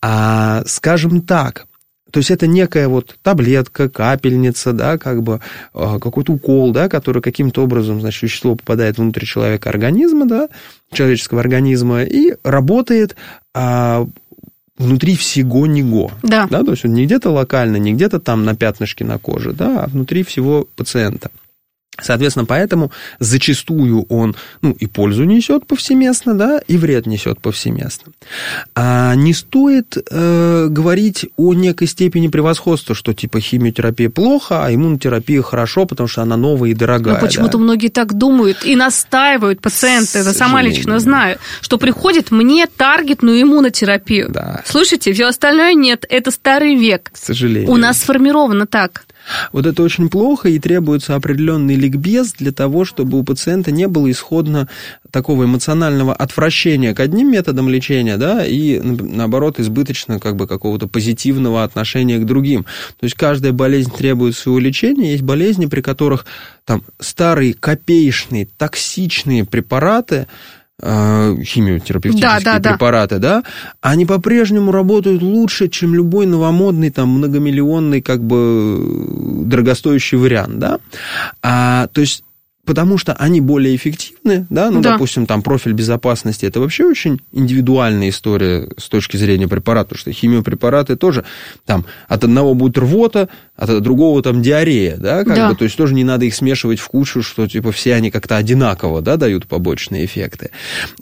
А, 0.00 0.62
скажем 0.64 1.20
так, 1.20 1.67
то 2.10 2.18
есть 2.18 2.30
это 2.30 2.46
некая 2.46 2.88
вот 2.88 3.16
таблетка, 3.22 3.88
капельница, 3.88 4.72
да, 4.72 4.98
как 4.98 5.22
бы 5.22 5.40
а, 5.74 5.98
какой-то 5.98 6.32
укол, 6.32 6.72
да, 6.72 6.88
который 6.88 7.20
каким-то 7.20 7.62
образом, 7.62 8.00
значит, 8.00 8.22
вещество 8.22 8.54
попадает 8.54 8.98
внутрь 8.98 9.24
человека 9.24 9.68
организма, 9.68 10.26
да, 10.26 10.48
человеческого 10.92 11.40
организма 11.40 12.02
и 12.04 12.34
работает 12.42 13.16
а, 13.54 14.06
внутри 14.78 15.16
всего 15.16 15.66
него. 15.66 16.10
Да. 16.22 16.46
да. 16.50 16.62
То 16.62 16.70
есть 16.70 16.84
он 16.84 16.94
не 16.94 17.04
где-то 17.04 17.30
локально, 17.30 17.76
не 17.76 17.92
где-то 17.92 18.20
там 18.20 18.44
на 18.44 18.56
пятнышке 18.56 19.04
на 19.04 19.18
коже, 19.18 19.52
да, 19.52 19.84
а 19.84 19.88
внутри 19.88 20.22
всего 20.22 20.66
пациента. 20.76 21.30
Соответственно, 22.00 22.46
поэтому 22.46 22.92
зачастую 23.18 24.02
он 24.08 24.36
ну, 24.62 24.72
и 24.72 24.86
пользу 24.86 25.24
несет 25.24 25.66
повсеместно, 25.66 26.34
да, 26.34 26.60
и 26.66 26.76
вред 26.76 27.06
несет 27.06 27.40
повсеместно. 27.40 28.12
А 28.74 29.14
не 29.16 29.34
стоит 29.34 29.96
э, 29.96 30.66
говорить 30.70 31.26
о 31.36 31.54
некой 31.54 31.88
степени 31.88 32.28
превосходства, 32.28 32.94
что 32.94 33.12
типа 33.14 33.40
химиотерапия 33.40 34.10
плохо, 34.10 34.64
а 34.64 34.72
иммунотерапия 34.72 35.42
хорошо, 35.42 35.86
потому 35.86 36.08
что 36.08 36.22
она 36.22 36.36
новая 36.36 36.70
и 36.70 36.74
дорогая. 36.74 37.14
Но 37.14 37.20
почему-то 37.20 37.58
да. 37.58 37.64
многие 37.64 37.88
так 37.88 38.14
думают 38.14 38.64
и 38.64 38.76
настаивают 38.76 39.60
пациенты. 39.60 40.18
Это 40.18 40.32
сама 40.32 40.62
лично 40.62 41.00
знаю, 41.00 41.38
что 41.60 41.78
приходит 41.78 42.30
мне 42.30 42.66
таргетную 42.66 43.42
иммунотерапию. 43.42 44.28
Да. 44.30 44.62
Слушайте, 44.64 45.12
все 45.12 45.26
остальное 45.26 45.74
нет, 45.74 46.04
это 46.08 46.30
старый 46.30 46.76
век. 46.76 47.10
К 47.12 47.16
сожалению. 47.16 47.70
У 47.70 47.76
нас 47.76 47.98
сформировано 47.98 48.66
так. 48.66 49.04
Вот 49.52 49.66
это 49.66 49.82
очень 49.82 50.08
плохо, 50.08 50.48
и 50.48 50.58
требуется 50.58 51.14
определенный 51.14 51.74
ликбез 51.74 52.32
для 52.32 52.52
того, 52.52 52.84
чтобы 52.84 53.18
у 53.18 53.24
пациента 53.24 53.70
не 53.70 53.88
было 53.88 54.10
исходно 54.10 54.68
такого 55.10 55.44
эмоционального 55.44 56.14
отвращения 56.14 56.94
к 56.94 57.00
одним 57.00 57.30
методам 57.30 57.68
лечения, 57.68 58.16
да, 58.16 58.44
и 58.44 58.80
наоборот 58.80 59.58
избыточно 59.58 60.20
как 60.20 60.36
бы 60.36 60.46
какого-то 60.46 60.86
позитивного 60.86 61.64
отношения 61.64 62.18
к 62.18 62.26
другим. 62.26 62.64
То 62.98 63.04
есть 63.04 63.14
каждая 63.14 63.52
болезнь 63.52 63.92
требует 63.96 64.36
своего 64.36 64.58
лечения, 64.58 65.12
есть 65.12 65.22
болезни, 65.22 65.66
при 65.66 65.80
которых 65.80 66.26
там 66.64 66.82
старые 66.98 67.54
копеечные 67.54 68.46
токсичные 68.56 69.44
препараты 69.44 70.26
химиотерапевтические 70.80 72.44
да, 72.44 72.58
да, 72.60 72.70
препараты, 72.70 73.18
да. 73.18 73.40
да, 73.40 73.48
они 73.80 74.06
по-прежнему 74.06 74.70
работают 74.70 75.22
лучше, 75.22 75.68
чем 75.68 75.94
любой 75.94 76.26
новомодный, 76.26 76.90
там, 76.90 77.08
многомиллионный, 77.08 78.00
как 78.00 78.22
бы, 78.22 79.44
дорогостоящий 79.44 80.16
вариант, 80.18 80.58
да. 80.58 80.78
А, 81.42 81.88
то 81.88 82.00
есть 82.00 82.22
потому 82.68 82.98
что 82.98 83.14
они 83.14 83.40
более 83.40 83.74
эффективны, 83.74 84.46
да, 84.50 84.70
ну, 84.70 84.82
да. 84.82 84.92
допустим, 84.92 85.24
там 85.24 85.40
профиль 85.40 85.72
безопасности, 85.72 86.44
это 86.44 86.60
вообще 86.60 86.84
очень 86.84 87.18
индивидуальная 87.32 88.10
история 88.10 88.68
с 88.76 88.90
точки 88.90 89.16
зрения 89.16 89.48
препарата, 89.48 89.88
потому 89.88 90.00
что 90.00 90.12
химиопрепараты 90.12 90.96
тоже, 90.96 91.24
там, 91.64 91.86
от 92.08 92.24
одного 92.24 92.52
будет 92.52 92.76
рвота, 92.76 93.30
от 93.58 93.82
другого 93.82 94.22
там 94.22 94.42
диарея, 94.42 94.96
да, 94.96 95.24
как 95.24 95.34
да. 95.34 95.48
бы, 95.50 95.56
то 95.56 95.64
есть 95.64 95.76
тоже 95.76 95.94
не 95.94 96.04
надо 96.04 96.24
их 96.24 96.34
смешивать 96.34 96.78
в 96.78 96.88
кучу, 96.88 97.22
что, 97.22 97.46
типа, 97.48 97.72
все 97.72 97.94
они 97.94 98.10
как-то 98.10 98.36
одинаково, 98.36 99.02
да, 99.02 99.16
дают 99.16 99.46
побочные 99.46 100.04
эффекты. 100.04 100.50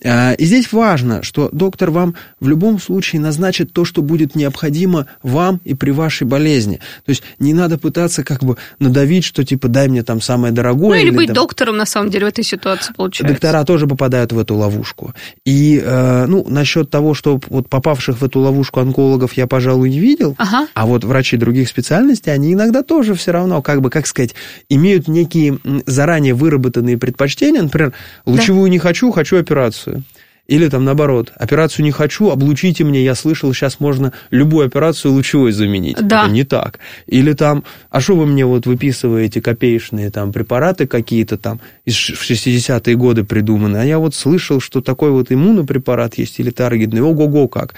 А, 0.04 0.32
и 0.32 0.44
здесь 0.44 0.72
важно, 0.72 1.22
что 1.22 1.48
доктор 1.52 1.90
вам 1.90 2.14
в 2.40 2.48
любом 2.48 2.80
случае 2.80 3.20
назначит 3.20 3.72
то, 3.72 3.84
что 3.84 4.02
будет 4.02 4.34
необходимо 4.34 5.06
вам 5.22 5.60
и 5.64 5.74
при 5.74 5.90
вашей 5.90 6.26
болезни. 6.26 6.80
То 7.04 7.10
есть 7.10 7.22
не 7.38 7.52
надо 7.52 7.76
пытаться 7.76 8.24
как 8.24 8.42
бы 8.42 8.56
надавить, 8.78 9.24
что, 9.24 9.44
типа, 9.44 9.68
дай 9.68 9.88
мне 9.88 10.02
там 10.02 10.20
самое 10.20 10.52
дорогое. 10.52 10.88
Ну, 10.88 10.94
или, 10.94 11.08
или 11.08 11.16
быть 11.16 11.26
там... 11.26 11.34
доктор 11.34 11.66
доктором, 11.66 11.76
на 11.76 11.86
самом 11.86 12.10
деле, 12.10 12.26
в 12.26 12.28
этой 12.28 12.44
ситуации 12.44 12.92
получается. 12.92 13.34
Доктора 13.34 13.64
тоже 13.64 13.86
попадают 13.86 14.32
в 14.32 14.38
эту 14.38 14.54
ловушку. 14.54 15.14
И, 15.44 15.80
э, 15.82 16.26
ну, 16.26 16.44
насчет 16.48 16.90
того, 16.90 17.14
что 17.14 17.40
вот 17.48 17.68
попавших 17.68 18.20
в 18.20 18.24
эту 18.24 18.40
ловушку 18.40 18.80
онкологов 18.80 19.32
я, 19.34 19.46
пожалуй, 19.46 19.90
не 19.90 19.98
видел, 19.98 20.34
ага. 20.38 20.68
а 20.74 20.86
вот 20.86 21.04
врачи 21.04 21.36
других 21.36 21.68
специальностей, 21.68 22.32
они 22.32 22.45
иногда 22.52 22.82
тоже 22.82 23.14
все 23.14 23.32
равно, 23.32 23.62
как 23.62 23.80
бы, 23.80 23.90
как 23.90 24.06
сказать, 24.06 24.34
имеют 24.68 25.08
некие 25.08 25.58
заранее 25.86 26.34
выработанные 26.34 26.98
предпочтения. 26.98 27.62
Например, 27.62 27.92
лучевую 28.24 28.66
да. 28.66 28.72
не 28.72 28.78
хочу, 28.78 29.10
хочу 29.10 29.38
операцию. 29.38 30.04
Или 30.46 30.68
там 30.68 30.84
наоборот, 30.84 31.32
операцию 31.34 31.84
не 31.84 31.90
хочу, 31.90 32.30
облучите 32.30 32.84
мне, 32.84 33.02
я 33.02 33.14
слышал, 33.14 33.52
сейчас 33.52 33.80
можно 33.80 34.12
любую 34.30 34.66
операцию 34.66 35.12
лучевой 35.12 35.52
заменить. 35.52 35.96
Да. 36.00 36.24
Это 36.24 36.32
не 36.32 36.44
так. 36.44 36.78
Или 37.06 37.32
там, 37.32 37.64
а 37.90 38.00
что 38.00 38.14
вы 38.14 38.26
мне 38.26 38.46
вот 38.46 38.66
выписываете 38.66 39.40
копеечные 39.40 40.10
там 40.10 40.32
препараты 40.32 40.86
какие-то 40.86 41.36
там 41.36 41.60
из 41.84 41.94
60-е 41.94 42.94
годы 42.96 43.24
придуманные, 43.24 43.82
а 43.82 43.84
я 43.84 43.98
вот 43.98 44.14
слышал, 44.14 44.60
что 44.60 44.80
такой 44.80 45.10
вот 45.10 45.32
иммунопрепарат 45.32 46.16
есть 46.16 46.38
или 46.38 46.50
таргетный, 46.50 47.02
ого-го 47.02 47.48
как 47.48 47.74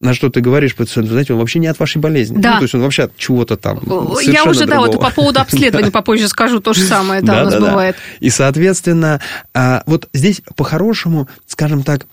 на 0.00 0.14
что 0.14 0.30
ты 0.30 0.40
говоришь 0.40 0.74
пациенту, 0.74 1.10
знаете, 1.12 1.34
он 1.34 1.38
вообще 1.38 1.58
не 1.58 1.66
от 1.66 1.78
вашей 1.78 1.98
болезни. 1.98 2.38
Да. 2.40 2.52
Ну, 2.52 2.56
то 2.58 2.62
есть 2.64 2.74
он 2.74 2.80
вообще 2.80 3.04
от 3.04 3.16
чего-то 3.16 3.56
там 3.56 3.80
Я 4.22 4.44
уже, 4.44 4.64
другого. 4.64 4.66
да, 4.66 4.92
вот 4.92 5.00
по 5.00 5.10
поводу 5.10 5.40
обследования 5.40 5.90
попозже 5.92 6.28
скажу 6.28 6.60
то 6.60 6.72
же 6.72 6.82
самое, 6.82 7.20
да, 7.20 7.42
у 7.42 7.44
нас 7.44 7.56
бывает. 7.56 7.96
И, 8.20 8.30
соответственно, 8.30 9.20
а, 9.52 9.82
вот 9.86 10.08
здесь 10.14 10.42
по-хорошему, 10.56 11.28
скажем 11.46 11.82
так, 11.82 12.06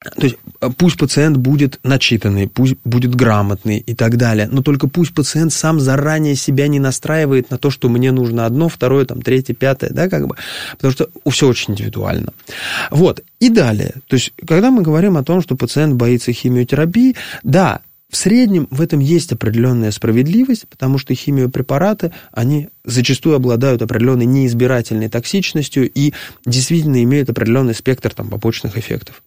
то 0.00 0.22
есть 0.22 0.36
э, 0.60 0.70
пусть 0.76 0.96
пациент 0.96 1.36
будет 1.36 1.80
начитанный, 1.82 2.48
пусть 2.48 2.76
будет 2.84 3.14
грамотный 3.14 3.78
и 3.78 3.94
так 3.94 4.16
далее, 4.16 4.48
но 4.50 4.62
только 4.62 4.88
пусть 4.88 5.12
пациент 5.12 5.52
сам 5.52 5.80
заранее 5.80 6.36
себя 6.36 6.68
не 6.68 6.78
настраивает 6.78 7.50
на 7.50 7.58
то, 7.58 7.70
что 7.70 7.88
мне 7.88 8.12
нужно 8.12 8.46
одно, 8.46 8.68
второе, 8.68 9.04
там, 9.06 9.22
третье, 9.22 9.54
пятое, 9.54 9.90
да, 9.90 10.08
как 10.08 10.28
бы, 10.28 10.36
потому 10.72 10.92
что 10.92 11.08
все 11.28 11.48
очень 11.48 11.72
индивидуально. 11.72 12.32
Вот, 12.90 13.24
и 13.40 13.48
далее, 13.48 13.94
то 14.06 14.14
есть 14.14 14.32
когда 14.46 14.70
мы 14.70 14.82
говорим 14.82 15.16
о 15.16 15.24
том, 15.24 15.42
что 15.42 15.56
пациент 15.56 15.94
боится 15.94 16.32
химиотерапии, 16.32 17.16
да, 17.42 17.80
в 18.10 18.16
среднем 18.16 18.68
в 18.70 18.80
этом 18.80 19.00
есть 19.00 19.32
определенная 19.32 19.90
справедливость, 19.90 20.66
потому 20.68 20.98
что 20.98 21.14
химиопрепараты, 21.14 22.12
они 22.32 22.70
зачастую 22.84 23.36
обладают 23.36 23.82
определенной 23.82 24.26
неизбирательной 24.26 25.08
токсичностью 25.08 25.90
и 25.90 26.12
действительно 26.46 27.02
имеют 27.02 27.30
определенный 27.30 27.74
спектр 27.74 28.14
там, 28.14 28.28
побочных 28.28 28.76
эффектов. 28.76 29.22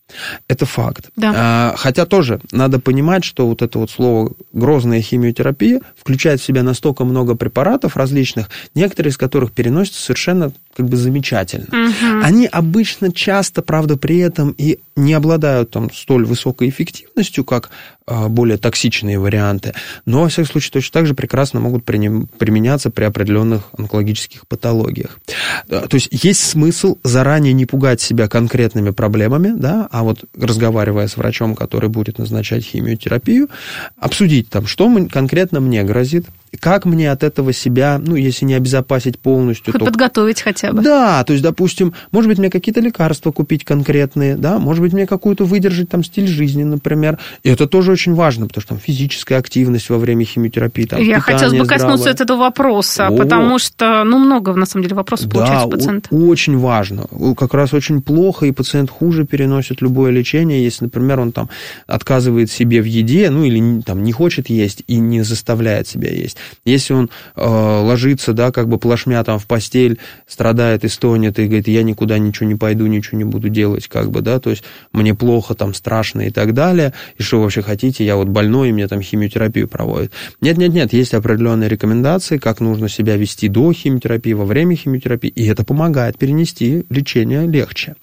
Это 0.48 0.66
факт. 0.66 1.10
Да. 1.16 1.34
А, 1.36 1.76
хотя 1.78 2.06
тоже 2.06 2.42
надо 2.52 2.80
понимать, 2.80 3.24
что 3.24 3.48
вот 3.48 3.62
это 3.62 3.80
вот 3.80 3.92
слово 3.92 4.34
«грозная 4.54 5.02
химиотерапия» 5.02 5.82
включает 5.98 6.42
в 6.42 6.44
себя 6.44 6.64
настолько 6.64 7.06
много 7.06 7.36
препаратов 7.36 7.98
различных, 7.98 8.50
некоторые 8.76 9.12
из 9.12 9.18
которых 9.18 9.52
переносятся 9.52 10.02
совершенно 10.02 10.52
как 10.76 10.88
бы 10.88 10.98
замечательно. 10.98 11.68
Угу. 11.68 12.24
Они 12.24 12.48
обычно 12.48 13.12
часто, 13.12 13.62
правда, 13.62 13.98
при 13.98 14.20
этом 14.20 14.56
и 14.58 14.80
не 14.96 15.14
обладают 15.14 15.72
там 15.72 15.92
столь 15.92 16.26
высокой 16.26 16.70
эффективностью, 16.70 17.44
как 17.44 17.70
а, 18.08 18.30
более 18.30 18.58
токсичные 18.58 19.20
варианты, 19.20 19.74
но, 20.06 20.22
во 20.22 20.30
всяком 20.30 20.52
случае, 20.52 20.72
точно 20.74 20.94
так 20.94 21.08
же 21.08 21.14
прекрасно 21.14 21.60
могут 21.60 21.86
применяться 21.86 22.90
при 22.90 23.06
определенных 23.52 23.64
онкологических 23.78 24.48
патологиях. 24.48 25.20
То 25.68 25.88
есть 25.92 26.10
есть 26.12 26.42
смысл 26.44 26.98
заранее 27.04 27.54
не 27.54 27.66
пугать 27.66 28.02
себя 28.02 28.28
конкретными 28.28 28.92
проблемами, 28.92 29.54
да, 29.56 29.88
а 29.92 30.04
вот 30.04 30.24
разговаривая 30.38 31.08
с 31.08 31.18
врачом, 31.18 31.56
который 31.56 31.90
будет 31.90 32.18
назначать 32.18 32.64
химиотерапию, 32.64 33.50
обсудить 33.98 34.50
там, 34.50 34.68
что 34.68 34.90
конкретно 35.10 35.60
мне 35.60 35.84
грозит, 35.84 36.26
как 36.60 36.86
мне 36.86 37.12
от 37.12 37.24
этого 37.24 37.54
себя, 37.54 38.00
ну, 38.04 38.16
если 38.16 38.46
не 38.46 38.56
обезопасить 38.56 39.18
полностью, 39.20 39.72
Хоть 39.72 39.80
то... 39.80 39.86
подготовить 39.86 40.42
хотя 40.42 40.74
бы. 40.74 40.82
Да, 40.82 41.24
то 41.24 41.34
есть, 41.34 41.44
допустим, 41.44 41.94
может 42.12 42.28
быть, 42.30 42.40
мне 42.40 42.50
какие-то 42.50 42.82
лекарства 42.82 43.32
купить 43.32 43.64
конкретные, 43.64 44.36
да, 44.36 44.60
может 44.60 44.82
быть, 44.82 44.92
мне 44.92 45.08
какую-то 45.08 45.46
выдержать 45.46 45.90
там 45.90 46.04
стиль 46.04 46.28
жизни, 46.28 46.64
например. 46.64 47.20
И 47.44 47.50
это 47.50 47.68
тоже 47.68 47.94
очень 47.94 48.14
важно, 48.14 48.48
потому 48.48 48.62
что 48.62 48.70
там 48.70 48.80
физическая 48.80 49.40
активность 49.40 49.90
во 49.90 49.98
время 49.98 50.26
химиотерапии, 50.26 50.86
там, 50.86 51.02
Я 51.02 51.20
хотела 51.22 51.52
бы 51.52 51.66
коснуться 51.66 52.12
здравое. 52.12 52.14
этого 52.14 52.38
вопроса, 52.40 53.08
О. 53.08 53.18
потому 53.36 53.60
что, 53.60 54.04
ну, 54.04 54.20
много, 54.20 54.54
на 54.54 54.66
самом 54.66 54.84
деле, 54.84 54.96
вопросов 54.96 55.28
да, 55.28 55.36
получается 55.36 55.68
у 55.68 55.72
пациента. 55.72 56.16
очень 56.16 56.58
важно. 56.58 57.06
Как 57.38 57.54
раз 57.54 57.74
очень 57.74 58.02
плохо, 58.02 58.46
и 58.46 58.52
пациент 58.52 58.90
хуже 58.90 59.26
переносит 59.26 59.82
любое 59.82 60.12
лечение, 60.12 60.64
если, 60.64 60.86
например, 60.86 61.20
он 61.20 61.32
там 61.32 61.50
отказывает 61.88 62.52
себе 62.52 62.82
в 62.82 62.86
еде, 62.86 63.30
ну, 63.30 63.44
или 63.44 63.82
там 63.82 64.04
не 64.04 64.12
хочет 64.12 64.50
есть 64.50 64.84
и 64.88 64.98
не 64.98 65.22
заставляет 65.22 65.88
себя 65.88 66.10
есть. 66.10 66.38
Если 66.66 66.94
он 66.94 67.10
э, 67.36 67.46
ложится, 67.46 68.34
да, 68.34 68.52
как 68.52 68.68
бы 68.68 68.78
плашмя 68.78 69.24
там 69.24 69.40
в 69.40 69.48
постель, 69.48 70.00
страдает 70.28 70.84
и 70.84 70.88
стонет, 70.88 71.40
и 71.40 71.46
говорит, 71.46 71.68
я 71.68 71.84
никуда 71.84 72.18
ничего 72.18 72.48
не 72.48 72.56
пойду, 72.56 72.86
ничего 72.88 73.18
не 73.18 73.24
буду 73.24 73.50
делать, 73.50 73.88
как 73.88 74.12
бы, 74.12 74.22
да, 74.22 74.40
то 74.40 74.50
есть 74.50 74.64
мне 74.94 75.14
плохо, 75.16 75.56
там, 75.56 75.74
страшно 75.74 76.22
и 76.22 76.30
так 76.30 76.54
далее, 76.54 76.94
и 77.18 77.24
что 77.24 77.38
вы 77.38 77.44
вообще 77.44 77.62
хотите, 77.62 78.06
я 78.06 78.16
вот 78.16 78.28
больной, 78.28 78.70
и 78.70 78.72
мне 78.72 78.88
там 78.88 79.02
химиотерапию 79.02 79.68
проводят. 79.68 80.12
Нет-нет-нет, 80.42 80.94
есть 80.94 81.14
определенные 81.14 81.70
рекомендации, 81.70 82.38
как 82.38 82.60
нужно 82.60 82.90
себя 82.90 83.18
вести 83.22 83.48
до 83.48 83.72
химиотерапии, 83.72 84.34
во 84.34 84.46
время 84.46 84.76
химиотерапии, 84.76 85.30
и 85.30 85.46
это 85.46 85.64
помогает 85.64 86.18
перенести 86.18 86.86
лечение 86.90 87.48
легче. 87.48 87.96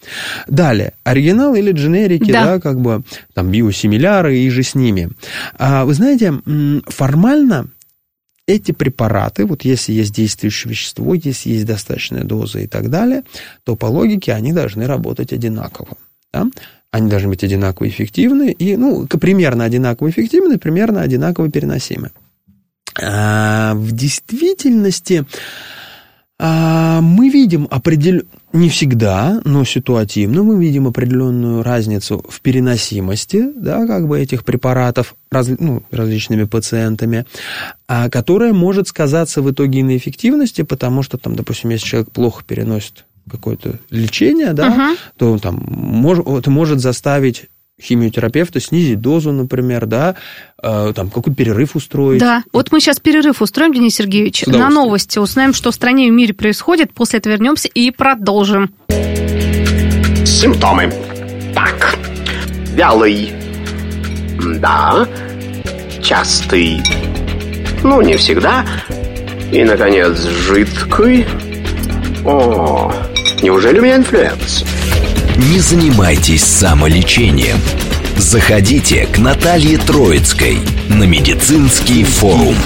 Далее, 0.47 0.95
оригинал 1.05 1.55
или 1.55 1.73
дженерики, 1.73 2.33
да, 2.33 2.45
да 2.45 2.61
как 2.61 2.81
бы, 2.81 3.03
там, 3.35 3.51
биосимиляры 3.51 4.39
и 4.39 4.49
же 4.51 4.63
с 4.63 4.75
ними. 4.75 5.11
А, 5.59 5.85
вы 5.85 5.95
знаете, 5.95 6.35
формально 6.87 7.69
эти 8.47 8.73
препараты, 8.73 9.45
вот 9.45 9.63
если 9.63 9.93
есть 9.93 10.15
действующее 10.15 10.71
вещество, 10.71 11.13
если 11.15 11.51
есть 11.51 11.67
достаточная 11.67 12.25
доза 12.25 12.61
и 12.61 12.67
так 12.67 12.89
далее, 12.89 13.25
то 13.65 13.77
по 13.77 13.87
логике 13.87 14.33
они 14.33 14.53
должны 14.53 14.87
работать 14.87 15.35
одинаково. 15.35 15.99
Да? 16.33 16.47
Они 16.91 17.11
должны 17.11 17.29
быть 17.29 17.45
одинаково 17.45 17.89
эффективны 17.89 18.51
и, 18.51 18.77
ну, 18.77 19.07
примерно 19.07 19.65
одинаково 19.65 20.09
эффективны, 20.09 20.59
примерно 20.59 21.03
одинаково 21.03 21.51
переносимы. 21.51 22.11
А 23.01 23.75
в 23.75 23.93
действительности 23.93 25.25
а, 26.41 27.01
мы 27.01 27.31
видим 27.31 27.67
определенную, 27.69 28.27
не 28.53 28.69
всегда, 28.69 29.41
но 29.45 29.65
ситуативно 29.65 30.45
мы 30.45 30.63
видим 30.63 30.87
определенную 30.87 31.65
разницу 31.65 32.25
в 32.29 32.41
переносимости, 32.41 33.51
да, 33.57 33.87
как 33.87 34.07
бы 34.07 34.21
этих 34.21 34.45
препаратов 34.45 35.17
раз, 35.31 35.49
ну, 35.59 35.83
различными 35.91 36.45
пациентами, 36.45 37.27
а, 37.89 38.09
которая 38.09 38.53
может 38.53 38.87
сказаться 38.87 39.43
в 39.43 39.51
итоге 39.51 39.81
и 39.81 39.83
на 39.83 39.97
эффективности, 39.97 40.63
потому 40.63 41.03
что, 41.03 41.19
там, 41.19 41.35
допустим, 41.35 41.71
если 41.71 41.87
человек 41.87 42.13
плохо 42.13 42.45
переносит 42.47 43.05
какое-то 43.29 43.79
лечение, 43.91 44.53
да, 44.53 44.69
uh-huh. 44.69 44.99
то 45.19 45.39
там 45.39 45.63
мож, 45.69 46.21
это 46.21 46.51
может 46.51 46.81
заставить 46.81 47.49
химиотерапевта 47.81 48.61
снизить 48.61 49.01
дозу, 49.01 49.33
например, 49.33 49.87
да, 49.87 50.17
э, 50.63 50.93
там 50.95 51.09
какой-то 51.11 51.35
перерыв 51.35 51.77
устроить. 51.77 52.21
Да, 52.21 52.43
вот 52.53 52.73
мы 52.73 52.81
сейчас 52.81 53.01
перерыв 53.01 53.41
устроим, 53.41 53.73
Денис 53.73 53.95
Сергеевич, 53.95 54.47
на 54.47 54.69
новости, 54.69 55.19
узнаем, 55.19 55.55
что 55.55 55.71
в 55.71 55.75
стране 55.75 56.09
и 56.09 56.11
в 56.11 56.15
мире 56.15 56.35
происходит, 56.35 56.93
после 56.93 57.21
этого 57.21 57.33
вернемся 57.35 57.69
и 57.69 57.91
продолжим. 57.91 58.75
Симптомы. 60.25 60.93
Так, 61.55 61.97
вялый, 62.75 63.33
да, 64.61 65.09
частый, 66.03 66.81
ну, 67.83 68.01
не 68.03 68.17
всегда, 68.17 68.65
и, 69.53 69.65
наконец, 69.65 70.19
жидкий. 70.19 71.27
О, 72.25 72.93
неужели 73.43 73.79
у 73.79 73.83
меня 73.83 73.97
инфлюенс? 73.97 74.65
Не 75.39 75.61
занимайтесь 75.61 76.43
самолечением. 76.43 77.59
Заходите 78.17 79.07
к 79.07 79.19
Наталье 79.19 79.79
Троицкой 79.79 80.59
на 80.89 81.05
медицинский 81.05 82.03
форум. 82.03 82.57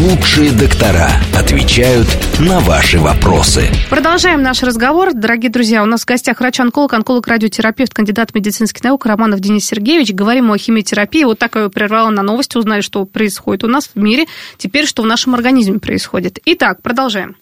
Лучшие 0.00 0.52
доктора 0.52 1.10
отвечают 1.34 2.06
на 2.38 2.60
ваши 2.60 2.98
вопросы. 2.98 3.64
Продолжаем 3.88 4.42
наш 4.42 4.62
разговор. 4.62 5.14
Дорогие 5.14 5.50
друзья, 5.50 5.82
у 5.82 5.86
нас 5.86 6.02
в 6.02 6.04
гостях 6.04 6.40
врач-онколог, 6.40 6.92
онколог-радиотерапевт, 6.92 7.94
кандидат 7.94 8.34
медицинских 8.34 8.84
наук 8.84 9.06
Романов 9.06 9.40
Денис 9.40 9.64
Сергеевич. 9.64 10.12
Говорим 10.12 10.50
о 10.50 10.58
химиотерапии. 10.58 11.24
Вот 11.24 11.38
так 11.38 11.56
я 11.56 11.70
прервала 11.70 12.10
на 12.10 12.22
новости, 12.22 12.58
узнали, 12.58 12.82
что 12.82 13.06
происходит 13.06 13.64
у 13.64 13.68
нас 13.68 13.88
в 13.94 13.98
мире. 13.98 14.26
Теперь, 14.58 14.84
что 14.84 15.02
в 15.02 15.06
нашем 15.06 15.34
организме 15.34 15.78
происходит. 15.78 16.40
Итак, 16.44 16.82
продолжаем. 16.82 17.36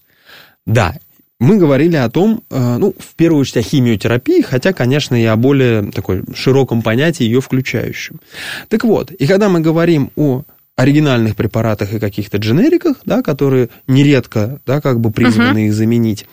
Да, 0.64 0.94
мы 1.40 1.56
говорили 1.56 1.96
о 1.96 2.10
том, 2.10 2.42
э, 2.50 2.76
ну, 2.78 2.94
в 2.98 3.14
первую 3.14 3.40
очередь 3.40 3.58
о 3.58 3.62
химиотерапии, 3.62 4.42
хотя, 4.42 4.72
конечно, 4.72 5.20
и 5.20 5.24
о 5.24 5.36
более 5.36 5.90
такой 5.92 6.24
широком 6.34 6.82
понятии 6.82 7.24
ее 7.24 7.40
включающем. 7.40 8.20
Так 8.68 8.84
вот, 8.84 9.12
и 9.12 9.26
когда 9.26 9.48
мы 9.48 9.60
говорим 9.60 10.10
о 10.16 10.42
оригинальных 10.76 11.34
препаратах 11.34 11.92
и 11.92 11.98
каких-то 11.98 12.38
дженериках, 12.38 12.98
да, 13.04 13.22
которые 13.22 13.68
нередко, 13.88 14.60
да, 14.64 14.80
как 14.80 15.00
бы 15.00 15.10
призваны 15.10 15.58
uh-huh. 15.58 15.66
их 15.66 15.74
заменить, 15.74 16.26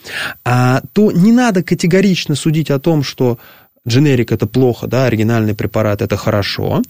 а, 0.44 0.82
то 0.94 1.12
не 1.12 1.32
надо 1.32 1.63
категорично 1.63 2.36
судить 2.36 2.70
о 2.70 2.80
том, 2.80 3.02
что 3.02 3.39
дженерик 3.88 4.32
это 4.32 4.46
плохо, 4.46 4.86
да, 4.86 5.06
оригинальный 5.06 5.56
препарат 5.56 6.04
это 6.04 6.15
хорошо, 6.15 6.84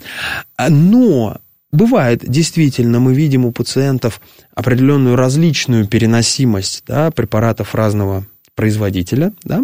но 0.68 1.38
Бывает, 1.76 2.22
действительно, 2.26 3.02
мы 3.02 3.14
видим 3.14 3.46
у 3.46 3.52
пациентов 3.52 4.22
определенную 4.54 5.18
различную 5.18 5.86
переносимость 5.88 6.84
да, 6.88 7.12
препаратов 7.12 7.76
разного 7.76 8.26
производителя, 8.56 9.34
да, 9.44 9.62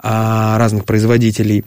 а, 0.00 0.58
разных 0.58 0.84
производителей. 0.84 1.64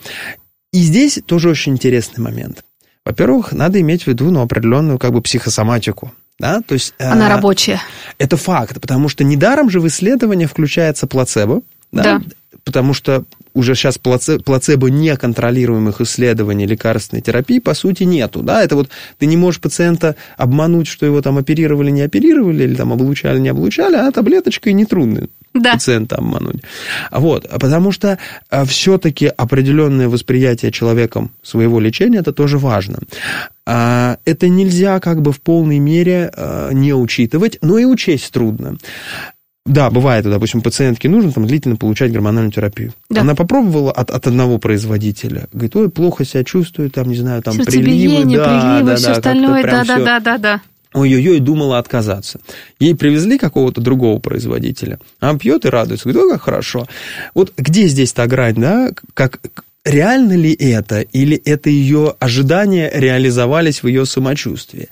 И 0.74 0.80
здесь 0.80 1.20
тоже 1.26 1.50
очень 1.50 1.74
интересный 1.74 2.22
момент. 2.22 2.66
Во-первых, 3.06 3.54
надо 3.54 3.80
иметь 3.80 4.04
в 4.04 4.08
виду 4.08 4.30
ну, 4.30 4.42
определенную 4.42 5.00
как 5.00 5.14
бы 5.14 5.22
психосоматику. 5.22 6.12
Да? 6.38 6.62
То 6.62 6.74
есть, 6.74 6.94
Она 7.00 7.28
э, 7.28 7.30
рабочая. 7.30 7.80
Это 8.18 8.36
факт, 8.36 8.82
потому 8.82 9.08
что 9.08 9.24
недаром 9.24 9.70
же 9.70 9.80
в 9.80 9.88
исследование 9.88 10.50
включается 10.50 11.08
плацебо, 11.08 11.62
да? 11.94 12.04
да. 12.04 12.22
Потому 12.66 12.94
что 12.94 13.24
уже 13.58 13.76
сейчас 13.76 13.98
плацебо 13.98 14.90
неконтролируемых 14.90 16.02
исследований 16.02 16.66
лекарственной 16.66 17.22
терапии 17.22 17.60
по 17.60 17.74
сути 17.74 18.04
нету. 18.04 18.44
Да? 18.44 18.64
Это 18.64 18.76
вот 18.76 18.90
ты 19.18 19.26
не 19.26 19.38
можешь 19.38 19.60
пациента 19.60 20.16
обмануть, 20.38 20.88
что 20.88 21.06
его 21.06 21.22
там 21.22 21.38
оперировали, 21.38 21.90
не 21.90 22.02
оперировали, 22.02 22.64
или 22.64 22.76
там 22.76 22.94
облучали, 22.94 23.40
не 23.40 23.50
облучали, 23.50 23.96
а 23.96 24.12
таблеточкой 24.12 24.74
нетрудно 24.74 25.28
да. 25.54 25.74
пациента 25.74 26.18
обмануть. 26.18 26.62
Вот, 27.12 27.48
потому 27.60 27.92
что 27.92 28.18
а, 28.50 28.66
все-таки 28.66 29.28
определенное 29.28 30.08
восприятие 30.08 30.72
человеком 30.72 31.32
своего 31.42 31.80
лечения 31.80 32.20
это 32.20 32.34
тоже 32.34 32.58
важно. 32.58 33.00
А, 33.66 34.18
это 34.26 34.48
нельзя 34.48 35.00
как 35.00 35.22
бы 35.22 35.32
в 35.32 35.42
полной 35.42 35.80
мере 35.80 36.32
а, 36.36 36.72
не 36.72 36.94
учитывать, 36.94 37.58
но 37.62 37.78
и 37.78 37.86
учесть 37.86 38.32
трудно. 38.32 38.78
Да, 39.68 39.90
бывает, 39.90 40.24
допустим, 40.24 40.62
пациентке 40.62 41.10
нужно 41.10 41.32
там 41.34 41.46
длительно 41.46 41.76
получать 41.76 42.12
гормональную 42.12 42.54
терапию. 42.54 42.94
Да. 43.10 43.22
Она 43.22 43.36
попробовала 43.36 43.92
от, 43.92 44.10
от 44.10 44.26
одного 44.26 44.60
производителя. 44.60 45.48
Говорит, 45.52 45.76
ой, 45.76 45.90
плохо 45.90 46.24
себя 46.24 46.44
чувствую, 46.46 46.90
там, 46.90 47.10
не 47.10 47.18
знаю, 47.18 47.44
там 47.44 47.58
приливы, 47.58 48.36
да, 48.36 48.46
приливы, 48.46 48.90
да, 48.92 48.96
все 48.96 49.08
да, 49.08 49.12
остальное, 49.12 49.64
да, 49.64 49.84
да, 49.84 49.98
да, 50.00 50.20
да, 50.20 50.38
да. 50.38 50.62
Ой-ой-ой, 50.94 51.40
думала 51.40 51.80
отказаться. 51.80 52.40
Ей 52.80 52.96
привезли 52.96 53.38
какого-то 53.38 53.82
другого 53.82 54.20
производителя. 54.20 55.00
Она 55.20 55.38
пьет 55.38 55.66
и 55.66 55.70
радуется. 55.70 56.10
Говорит, 56.10 56.24
ой, 56.24 56.32
как 56.32 56.44
хорошо. 56.44 56.88
Вот 57.36 57.52
где 57.58 57.88
здесь 57.88 58.14
та 58.14 58.26
грань, 58.26 58.56
да? 58.56 58.92
Как, 59.14 59.40
реально 59.84 60.34
ли 60.34 60.54
это, 60.54 61.02
или 61.02 61.36
это 61.36 61.70
ее 61.70 62.16
ожидания 62.20 62.90
реализовались 62.94 63.84
в 63.84 63.88
ее 63.88 64.06
самочувствии. 64.06 64.88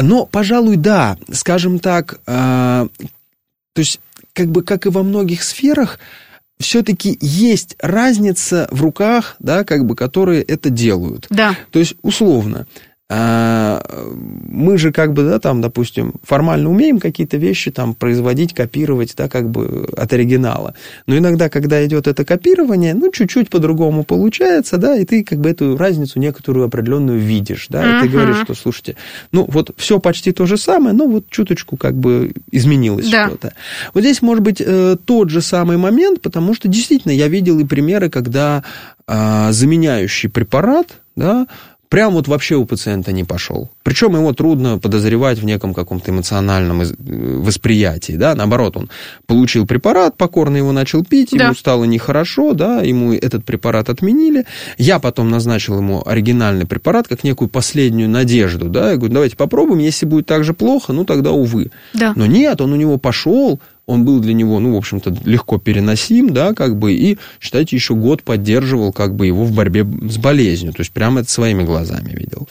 Но, 0.00 0.26
пожалуй, 0.26 0.76
да, 0.76 1.16
скажем 1.32 1.80
так, 1.80 2.20
э, 2.26 2.86
то 3.72 3.78
есть 3.78 4.00
как 4.34 4.48
бы 4.48 4.62
как 4.62 4.86
и 4.86 4.90
во 4.90 5.02
многих 5.02 5.42
сферах, 5.42 5.98
все-таки 6.58 7.18
есть 7.20 7.76
разница 7.80 8.68
в 8.70 8.82
руках, 8.82 9.36
да, 9.38 9.64
как 9.64 9.84
бы, 9.84 9.96
которые 9.96 10.42
это 10.42 10.70
делают. 10.70 11.26
Да. 11.28 11.56
То 11.70 11.78
есть, 11.78 11.96
условно, 12.02 12.66
мы 13.14 14.78
же 14.78 14.92
как 14.92 15.12
бы, 15.12 15.24
да, 15.24 15.38
там, 15.38 15.60
допустим, 15.60 16.14
формально 16.22 16.70
умеем 16.70 16.98
какие-то 16.98 17.36
вещи 17.36 17.70
там 17.70 17.94
производить, 17.94 18.54
копировать, 18.54 19.14
да, 19.16 19.28
как 19.28 19.50
бы 19.50 19.88
от 19.96 20.12
оригинала. 20.12 20.74
Но 21.06 21.18
иногда, 21.18 21.48
когда 21.48 21.84
идет 21.84 22.06
это 22.06 22.24
копирование, 22.24 22.94
ну, 22.94 23.10
чуть-чуть 23.10 23.50
по-другому 23.50 24.04
получается, 24.04 24.78
да, 24.78 24.96
и 24.96 25.04
ты 25.04 25.24
как 25.24 25.40
бы 25.40 25.50
эту 25.50 25.76
разницу 25.76 26.18
некоторую 26.18 26.66
определенную 26.66 27.18
видишь, 27.18 27.66
да, 27.68 27.82
uh-huh. 27.82 27.98
и 27.98 28.02
ты 28.02 28.08
говоришь, 28.08 28.40
что, 28.44 28.54
слушайте, 28.54 28.96
ну, 29.32 29.46
вот 29.48 29.72
все 29.76 29.98
почти 29.98 30.32
то 30.32 30.46
же 30.46 30.56
самое, 30.56 30.94
но 30.94 31.06
вот 31.06 31.28
чуточку 31.28 31.76
как 31.76 31.94
бы 31.94 32.32
изменилось 32.50 33.10
да. 33.10 33.28
что-то. 33.28 33.52
Вот 33.94 34.00
здесь 34.00 34.22
может 34.22 34.42
быть 34.42 34.62
э, 34.64 34.96
тот 35.04 35.28
же 35.28 35.42
самый 35.42 35.76
момент, 35.76 36.20
потому 36.22 36.54
что 36.54 36.68
действительно 36.68 37.12
я 37.12 37.28
видел 37.28 37.58
и 37.58 37.64
примеры, 37.64 38.08
когда 38.08 38.64
э, 39.06 39.52
заменяющий 39.52 40.28
препарат, 40.28 40.98
да, 41.16 41.46
прям 41.92 42.14
вот 42.14 42.26
вообще 42.26 42.54
у 42.54 42.64
пациента 42.64 43.12
не 43.12 43.22
пошел. 43.22 43.68
Причем 43.82 44.16
его 44.16 44.32
трудно 44.32 44.78
подозревать 44.78 45.38
в 45.38 45.44
неком 45.44 45.74
каком-то 45.74 46.10
эмоциональном 46.10 46.80
э, 46.80 46.86
восприятии, 46.96 48.14
да, 48.14 48.34
наоборот, 48.34 48.78
он 48.78 48.88
получил 49.26 49.66
препарат, 49.66 50.16
покорно 50.16 50.56
его 50.56 50.72
начал 50.72 51.04
пить, 51.04 51.32
да. 51.32 51.44
ему 51.44 51.54
стало 51.54 51.84
нехорошо, 51.84 52.54
да, 52.54 52.80
ему 52.80 53.12
этот 53.12 53.44
препарат 53.44 53.90
отменили, 53.90 54.46
я 54.78 55.00
потом 55.00 55.28
назначил 55.28 55.76
ему 55.76 56.02
оригинальный 56.06 56.64
препарат 56.64 57.08
как 57.08 57.24
некую 57.24 57.50
последнюю 57.50 58.08
надежду, 58.08 58.70
да, 58.70 58.92
я 58.92 58.96
говорю, 58.96 59.12
давайте 59.12 59.36
попробуем, 59.36 59.80
если 59.80 60.06
будет 60.06 60.24
так 60.24 60.44
же 60.44 60.54
плохо, 60.54 60.94
ну 60.94 61.04
тогда 61.04 61.32
увы. 61.32 61.72
Да. 61.92 62.14
Но 62.16 62.24
нет, 62.24 62.62
он 62.62 62.72
у 62.72 62.76
него 62.76 62.96
пошел, 62.96 63.60
он 63.92 64.04
был 64.04 64.20
для 64.20 64.34
него, 64.34 64.58
ну, 64.58 64.74
в 64.74 64.76
общем-то, 64.76 65.14
легко 65.24 65.58
переносим, 65.58 66.32
да, 66.32 66.54
как 66.54 66.76
бы, 66.76 66.92
и, 66.92 67.18
считайте, 67.40 67.76
еще 67.76 67.94
год 67.94 68.22
поддерживал, 68.22 68.92
как 68.92 69.14
бы, 69.14 69.26
его 69.26 69.44
в 69.44 69.52
борьбе 69.52 69.84
с 70.08 70.18
болезнью, 70.18 70.72
то 70.72 70.80
есть 70.80 70.92
прямо 70.92 71.20
это 71.20 71.30
своими 71.30 71.62
глазами 71.62 72.10
видел. 72.10 72.48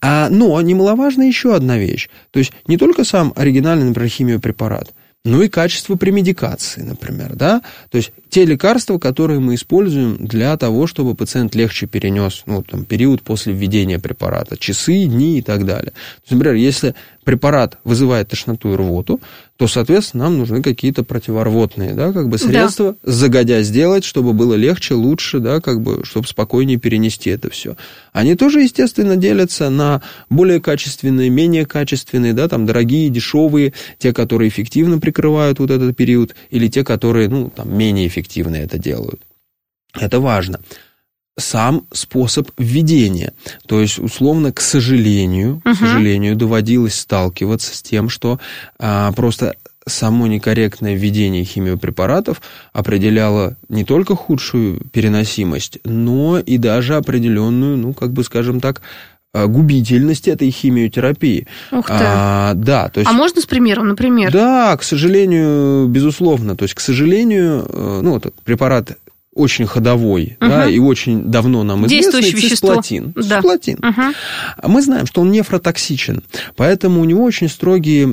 А, 0.00 0.28
но 0.30 0.60
немаловажна 0.60 1.22
еще 1.22 1.54
одна 1.54 1.78
вещь, 1.78 2.08
то 2.30 2.38
есть 2.38 2.52
не 2.66 2.76
только 2.76 3.04
сам 3.04 3.32
оригинальный, 3.36 3.86
например, 3.86 4.10
химиопрепарат, 4.10 4.92
ну 5.26 5.40
и 5.40 5.48
качество 5.48 5.96
премедикации, 5.96 6.82
например, 6.82 7.34
да, 7.34 7.62
то 7.90 7.96
есть 7.96 8.12
те 8.28 8.44
лекарства, 8.44 8.98
которые 8.98 9.40
мы 9.40 9.54
используем 9.54 10.18
для 10.18 10.54
того, 10.58 10.86
чтобы 10.86 11.14
пациент 11.14 11.54
легче 11.54 11.86
перенес, 11.86 12.42
ну, 12.44 12.62
там, 12.62 12.84
период 12.84 13.22
после 13.22 13.54
введения 13.54 13.98
препарата, 13.98 14.58
часы, 14.58 15.06
дни 15.06 15.38
и 15.38 15.42
так 15.42 15.64
далее. 15.64 15.92
То 15.92 16.20
есть, 16.24 16.32
например, 16.32 16.56
если 16.56 16.94
препарат 17.24 17.78
вызывает 17.84 18.28
тошноту 18.28 18.72
и 18.72 18.76
рвоту, 18.76 19.20
то, 19.56 19.66
соответственно, 19.66 20.24
нам 20.24 20.38
нужны 20.38 20.62
какие-то 20.62 21.04
противорвотные, 21.04 21.94
да, 21.94 22.12
как 22.12 22.28
бы 22.28 22.38
средства, 22.38 22.96
да. 23.02 23.12
загодя 23.12 23.62
сделать, 23.62 24.04
чтобы 24.04 24.32
было 24.32 24.54
легче, 24.54 24.94
лучше, 24.94 25.40
да, 25.40 25.60
как 25.60 25.80
бы, 25.80 26.04
чтобы 26.04 26.26
спокойнее 26.26 26.78
перенести 26.78 27.30
это 27.30 27.50
все. 27.50 27.76
Они 28.12 28.34
тоже, 28.34 28.62
естественно, 28.62 29.16
делятся 29.16 29.70
на 29.70 30.02
более 30.30 30.60
качественные, 30.60 31.30
менее 31.30 31.66
качественные, 31.66 32.32
да, 32.32 32.48
там, 32.48 32.66
дорогие, 32.66 33.10
дешевые, 33.10 33.72
те, 33.98 34.12
которые 34.12 34.48
эффективно 34.48 34.98
прикрывают 34.98 35.58
вот 35.58 35.70
этот 35.70 35.96
период, 35.96 36.34
или 36.50 36.68
те, 36.68 36.84
которые, 36.84 37.28
ну, 37.28 37.50
там, 37.54 37.76
менее 37.76 38.06
эффективно 38.06 38.56
это 38.56 38.78
делают. 38.78 39.20
Это 39.98 40.20
важно 40.20 40.60
сам 41.36 41.86
способ 41.92 42.50
введения. 42.58 43.32
То 43.66 43.80
есть, 43.80 43.98
условно, 43.98 44.52
к 44.52 44.60
сожалению, 44.60 45.62
uh-huh. 45.64 45.74
к 45.74 45.78
сожалению, 45.78 46.36
доводилось 46.36 46.94
сталкиваться 46.94 47.76
с 47.76 47.82
тем, 47.82 48.08
что 48.08 48.38
а, 48.78 49.12
просто 49.12 49.56
само 49.86 50.26
некорректное 50.26 50.94
введение 50.94 51.44
химиопрепаратов 51.44 52.40
определяло 52.72 53.56
не 53.68 53.84
только 53.84 54.14
худшую 54.14 54.80
переносимость, 54.92 55.78
но 55.84 56.38
и 56.38 56.56
даже 56.56 56.96
определенную, 56.96 57.76
ну, 57.76 57.92
как 57.92 58.12
бы, 58.12 58.24
скажем 58.24 58.60
так, 58.60 58.80
а, 59.34 59.46
губительность 59.46 60.28
этой 60.28 60.50
химиотерапии. 60.50 61.48
Ух 61.72 61.88
ты. 61.88 61.92
А, 61.98 62.54
да, 62.54 62.88
то 62.88 63.00
есть, 63.00 63.10
а 63.10 63.14
можно 63.14 63.40
с 63.40 63.46
примером, 63.46 63.88
например? 63.88 64.32
Да, 64.32 64.76
к 64.76 64.84
сожалению, 64.84 65.88
безусловно. 65.88 66.56
То 66.56 66.62
есть, 66.62 66.74
к 66.74 66.80
сожалению, 66.80 67.66
э, 67.68 68.00
ну, 68.02 68.12
вот 68.12 68.32
препарат 68.44 68.96
очень 69.34 69.66
ходовой, 69.66 70.36
угу. 70.40 70.48
да, 70.48 70.68
и 70.68 70.78
очень 70.78 71.24
давно 71.30 71.62
нам 71.62 71.86
известный 71.86 72.22
цисплатин. 72.22 73.12
Да. 73.14 73.22
цисплатин. 73.22 73.78
Угу. 73.78 74.68
Мы 74.70 74.82
знаем, 74.82 75.06
что 75.06 75.20
он 75.20 75.30
нефротоксичен, 75.30 76.22
поэтому 76.56 77.00
у 77.00 77.04
него 77.04 77.24
очень 77.24 77.48
строгие 77.48 78.06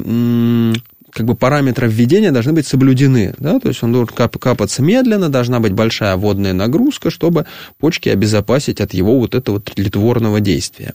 как 1.12 1.25
бы 1.25 1.36
параметры 1.36 1.88
введения 1.88 2.31
должны 2.31 2.53
быть 2.53 2.65
соблюдены. 2.65 3.36
Да? 3.38 3.60
То 3.60 3.67
есть 3.67 3.84
он 3.84 3.91
должен 3.91 4.15
кап- 4.15 4.38
капаться 4.38 4.81
медленно, 4.81 5.29
должна 5.29 5.60
быть 5.60 5.73
большая 5.73 6.15
водная 6.15 6.53
нагрузка, 6.53 7.10
чтобы 7.10 7.45
почки 7.77 8.10
обезопасить 8.10 8.81
от 8.81 8.93
его 8.93 9.19
вот 9.19 9.36
этого 9.36 9.60
тлетворного 9.60 10.39
действия. 10.39 10.93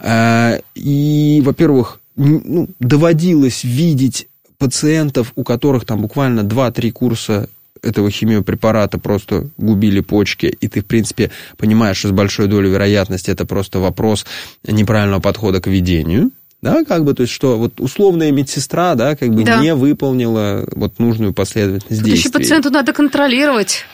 А, 0.00 0.58
и, 0.74 1.42
во-первых, 1.44 2.00
ну, 2.16 2.68
доводилось 2.78 3.64
видеть 3.64 4.28
пациентов, 4.58 5.32
у 5.34 5.42
которых 5.42 5.84
там 5.84 6.02
буквально 6.02 6.40
2-3 6.40 6.90
курса 6.92 7.48
этого 7.84 8.10
химиопрепарата 8.10 8.98
просто 8.98 9.48
губили 9.58 10.00
почки, 10.00 10.46
и 10.46 10.68
ты, 10.68 10.80
в 10.80 10.86
принципе, 10.86 11.30
понимаешь, 11.56 11.98
что 11.98 12.08
с 12.08 12.12
большой 12.12 12.46
долей 12.46 12.70
вероятности 12.70 13.30
это 13.30 13.44
просто 13.44 13.78
вопрос 13.78 14.26
неправильного 14.66 15.20
подхода 15.20 15.60
к 15.60 15.66
ведению, 15.66 16.30
да, 16.64 16.82
как 16.84 17.04
бы, 17.04 17.12
то 17.12 17.22
есть, 17.22 17.32
что 17.34 17.58
вот 17.58 17.78
условная 17.78 18.32
медсестра, 18.32 18.94
да, 18.94 19.16
как 19.16 19.34
бы 19.34 19.44
да. 19.44 19.60
не 19.60 19.74
выполнила 19.74 20.66
вот 20.72 20.98
нужную 20.98 21.34
последовательность 21.34 22.00
Тут 22.00 22.10
действий. 22.10 22.30
еще 22.30 22.30
пациенту 22.30 22.70
надо 22.70 22.94
контролировать. 22.94 23.84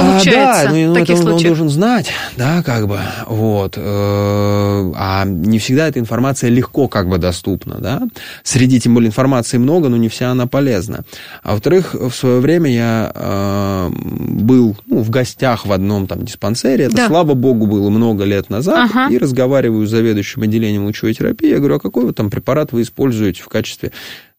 Получается, 0.00 0.62
а, 0.62 0.64
да, 0.66 0.72
ну, 0.72 0.96
это 0.96 1.12
он, 1.14 1.28
он 1.28 1.42
должен 1.42 1.68
знать, 1.68 2.10
да, 2.36 2.62
как 2.62 2.88
бы, 2.88 2.98
вот. 3.26 3.74
Э, 3.76 4.92
а 4.96 5.24
не 5.24 5.58
всегда 5.58 5.88
эта 5.88 5.98
информация 5.98 6.50
легко 6.50 6.88
как 6.88 7.08
бы 7.08 7.18
доступна, 7.18 7.76
да. 7.78 8.02
Среди, 8.42 8.80
тем 8.80 8.94
более, 8.94 9.08
информации 9.08 9.58
много, 9.58 9.88
но 9.88 9.96
не 9.96 10.08
вся 10.08 10.30
она 10.30 10.46
полезна. 10.46 11.04
А 11.42 11.52
во-вторых, 11.52 11.94
в 11.94 12.12
свое 12.12 12.40
время 12.40 12.70
я 12.70 13.12
э, 13.14 13.90
был 13.90 14.76
ну, 14.86 15.00
в 15.00 15.10
гостях 15.10 15.66
в 15.66 15.72
одном 15.72 16.06
там 16.06 16.24
диспансере, 16.24 16.84
это, 16.84 16.96
да. 16.96 17.06
слава 17.08 17.34
богу, 17.34 17.66
было 17.66 17.90
много 17.90 18.24
лет 18.24 18.50
назад, 18.50 18.90
ага. 18.90 19.12
и 19.12 19.18
разговариваю 19.18 19.86
с 19.86 19.90
заведующим 19.90 20.42
отделением 20.42 20.84
лучевой 20.84 21.14
терапии, 21.14 21.48
я 21.48 21.58
говорю, 21.58 21.76
а 21.76 21.80
какой 21.80 22.04
вы 22.04 22.12
там 22.12 22.30
препарат 22.30 22.72
вы 22.72 22.82
используете 22.82 23.42
в 23.42 23.48
качестве 23.48 23.92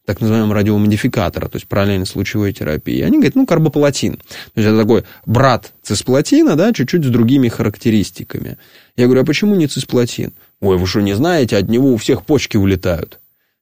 так 0.06 0.20
называемого 0.20 0.56
радиомодификатора, 0.56 1.48
то 1.48 1.58
есть 1.58 1.68
параллельно 1.68 2.06
с 2.06 2.16
лучевой 2.16 2.54
терапией. 2.54 3.06
Они 3.06 3.18
говорят, 3.18 3.36
ну, 3.36 3.46
карбоплатин. 3.46 4.18
То 4.18 4.24
есть 4.56 4.68
это 4.68 4.80
такой 4.80 5.04
брат 5.26 5.74
цисплатина, 5.84 6.56
да, 6.56 6.74
чуть-чуть 6.74 7.06
с 7.06 7.10
другими 7.10 7.50
характеристиками. 7.50 8.58
Я 8.96 9.06
говорю, 9.06 9.22
а 9.22 9.26
почему 9.26 9.56
не 9.56 9.68
цисплатин? 9.68 10.34
Ой, 10.60 10.78
вы 10.78 10.88
что, 10.88 11.02
не 11.02 11.14
знаете, 11.14 11.58
от 11.58 11.70
него 11.70 11.94
у 11.94 11.98
всех 11.98 12.26
почки 12.26 12.58
улетают. 12.58 13.20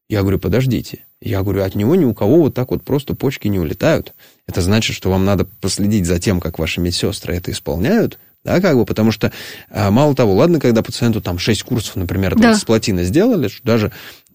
Я 0.07 0.21
говорю, 0.21 0.39
подождите. 0.39 1.05
Я 1.21 1.43
говорю, 1.43 1.63
от 1.63 1.75
него 1.75 1.95
ни 1.95 2.05
у 2.05 2.13
кого 2.13 2.43
вот 2.43 2.53
так 2.53 2.71
вот 2.71 2.83
просто 2.83 3.13
почки 3.13 3.47
не 3.47 3.59
улетают. 3.59 4.13
Это 4.47 4.61
значит, 4.61 4.95
что 4.95 5.09
вам 5.09 5.25
надо 5.25 5.45
последить 5.45 6.05
за 6.05 6.19
тем, 6.19 6.39
как 6.39 6.57
ваши 6.57 6.79
медсестры 6.79 7.35
это 7.35 7.51
исполняют, 7.51 8.17
да, 8.45 8.61
как 8.61 8.77
бы, 8.77 8.85
потому 8.85 9.11
что, 9.11 9.33
а, 9.69 9.91
мало 9.91 10.15
того, 10.15 10.33
ладно, 10.33 10.61
когда 10.61 10.81
пациенту 10.81 11.21
там 11.21 11.37
6 11.37 11.63
курсов, 11.63 11.97
например, 11.97 12.35
да. 12.35 12.53
цисплатина 12.53 13.03
сделали, 13.03 13.49
что 13.49 13.65
даже 13.65 13.91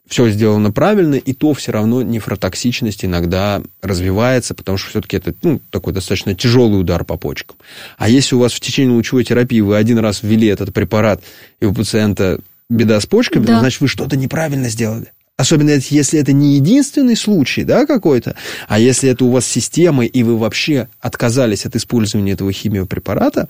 все 0.08 0.28
сделано 0.28 0.70
правильно, 0.70 1.14
и 1.14 1.32
то 1.32 1.54
все 1.54 1.72
равно 1.72 2.02
нефротоксичность 2.02 3.04
иногда 3.04 3.62
развивается, 3.82 4.54
потому 4.54 4.76
что 4.78 4.90
все-таки 4.90 5.16
это 5.16 5.34
ну, 5.42 5.60
такой 5.70 5.92
достаточно 5.92 6.34
тяжелый 6.34 6.80
удар 6.80 7.04
по 7.04 7.16
почкам. 7.16 7.56
А 7.96 8.08
если 8.08 8.34
у 8.34 8.38
вас 8.38 8.52
в 8.52 8.60
течение 8.60 8.94
лучевой 8.94 9.24
терапии 9.24 9.60
вы 9.60 9.76
один 9.76 9.98
раз 9.98 10.22
ввели 10.22 10.48
этот 10.48 10.74
препарат, 10.74 11.22
и 11.60 11.64
у 11.64 11.72
пациента 11.72 12.40
беда 12.68 13.00
с 13.00 13.06
почками, 13.06 13.46
да. 13.46 13.60
значит, 13.60 13.80
вы 13.80 13.88
что-то 13.88 14.16
неправильно 14.16 14.68
сделали. 14.68 15.12
Особенно 15.36 15.70
если 15.70 16.20
это 16.20 16.32
не 16.32 16.54
единственный 16.54 17.16
случай, 17.16 17.64
да, 17.64 17.86
какой-то, 17.86 18.36
а 18.68 18.78
если 18.78 19.10
это 19.10 19.24
у 19.24 19.30
вас 19.30 19.44
система, 19.44 20.04
и 20.04 20.22
вы 20.22 20.38
вообще 20.38 20.88
отказались 21.00 21.66
от 21.66 21.74
использования 21.74 22.32
этого 22.32 22.52
химиопрепарата, 22.52 23.48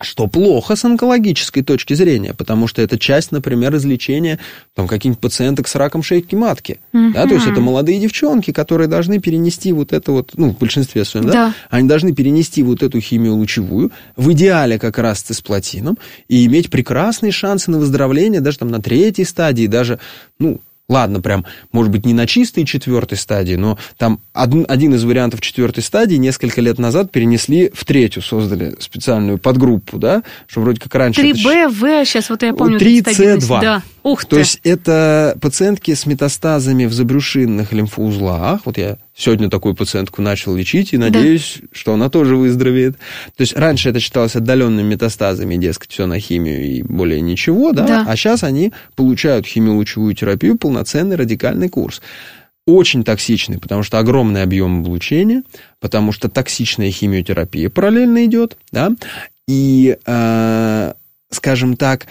что 0.00 0.26
плохо 0.26 0.74
с 0.74 0.84
онкологической 0.84 1.62
точки 1.62 1.94
зрения, 1.94 2.34
потому 2.34 2.66
что 2.66 2.82
это 2.82 2.98
часть, 2.98 3.30
например, 3.30 3.74
излечения 3.76 4.40
там, 4.74 4.88
каких-нибудь 4.88 5.20
пациенток 5.20 5.68
с 5.68 5.74
раком 5.76 6.02
шейки 6.02 6.34
матки. 6.34 6.80
Uh-huh. 6.92 7.12
Да, 7.12 7.26
то 7.26 7.34
есть 7.34 7.46
это 7.46 7.60
молодые 7.60 8.00
девчонки, 8.00 8.52
которые 8.52 8.88
должны 8.88 9.20
перенести 9.20 9.72
вот 9.72 9.92
это 9.92 10.10
вот, 10.10 10.32
ну, 10.36 10.50
в 10.50 10.58
большинстве 10.58 11.04
своем, 11.04 11.26
да. 11.26 11.32
да, 11.32 11.54
они 11.70 11.88
должны 11.88 12.12
перенести 12.12 12.62
вот 12.62 12.82
эту 12.82 13.00
химию 13.00 13.34
лучевую, 13.34 13.92
в 14.16 14.32
идеале 14.32 14.78
как 14.78 14.98
раз 14.98 15.20
с 15.20 15.22
цисплатином, 15.22 15.96
и 16.28 16.44
иметь 16.46 16.70
прекрасные 16.70 17.30
шансы 17.30 17.70
на 17.70 17.78
выздоровление 17.78 18.40
даже 18.40 18.58
там 18.58 18.68
на 18.68 18.82
третьей 18.82 19.24
стадии, 19.24 19.68
даже, 19.68 20.00
ну, 20.38 20.60
Ладно, 20.86 21.22
прям, 21.22 21.46
может 21.72 21.90
быть, 21.90 22.04
не 22.04 22.12
на 22.12 22.26
чистой 22.26 22.66
четвертой 22.66 23.16
стадии, 23.16 23.54
но 23.54 23.78
там 23.96 24.20
один, 24.34 24.66
один 24.68 24.94
из 24.94 25.02
вариантов 25.04 25.40
четвертой 25.40 25.82
стадии 25.82 26.16
несколько 26.16 26.60
лет 26.60 26.78
назад 26.78 27.10
перенесли 27.10 27.70
в 27.72 27.86
третью, 27.86 28.22
создали 28.22 28.74
специальную 28.80 29.38
подгруппу, 29.38 29.98
да, 29.98 30.22
что 30.46 30.60
вроде 30.60 30.80
как 30.80 30.94
раньше... 30.94 31.22
3Б, 31.22 31.70
В, 31.70 32.04
сейчас 32.04 32.28
вот 32.28 32.42
я 32.42 32.52
помню. 32.52 32.78
3С2. 32.78 33.60
Да. 33.62 33.82
Ух 34.02 34.26
ты. 34.26 34.30
То 34.30 34.38
есть 34.38 34.60
это 34.62 35.38
пациентки 35.40 35.94
с 35.94 36.04
метастазами 36.04 36.84
в 36.84 36.92
забрюшинных 36.92 37.72
лимфоузлах, 37.72 38.60
вот 38.66 38.76
я 38.76 38.98
сегодня 39.16 39.48
такую 39.48 39.74
пациентку 39.74 40.22
начал 40.22 40.56
лечить, 40.56 40.92
и 40.92 40.98
надеюсь, 40.98 41.58
да. 41.60 41.68
что 41.72 41.94
она 41.94 42.10
тоже 42.10 42.36
выздоровеет. 42.36 42.96
То 43.36 43.40
есть 43.40 43.56
раньше 43.56 43.90
это 43.90 44.00
считалось 44.00 44.34
отдаленными 44.36 44.86
метастазами, 44.86 45.56
дескать, 45.56 45.92
все 45.92 46.06
на 46.06 46.18
химию 46.18 46.64
и 46.64 46.82
более 46.82 47.20
ничего, 47.20 47.72
да, 47.72 47.86
да. 47.86 48.04
а 48.06 48.16
сейчас 48.16 48.42
они 48.42 48.72
получают 48.96 49.46
химиолучевую 49.46 50.14
терапию, 50.14 50.58
полноценный 50.58 51.16
радикальный 51.16 51.68
курс. 51.68 52.02
Очень 52.66 53.04
токсичный, 53.04 53.58
потому 53.58 53.82
что 53.82 53.98
огромный 53.98 54.42
объем 54.42 54.80
облучения, 54.80 55.42
потому 55.80 56.12
что 56.12 56.30
токсичная 56.30 56.90
химиотерапия 56.90 57.68
параллельно 57.68 58.24
идет, 58.24 58.56
да, 58.72 58.90
и, 59.46 59.98
э, 60.04 60.92
скажем 61.30 61.76
так, 61.76 62.06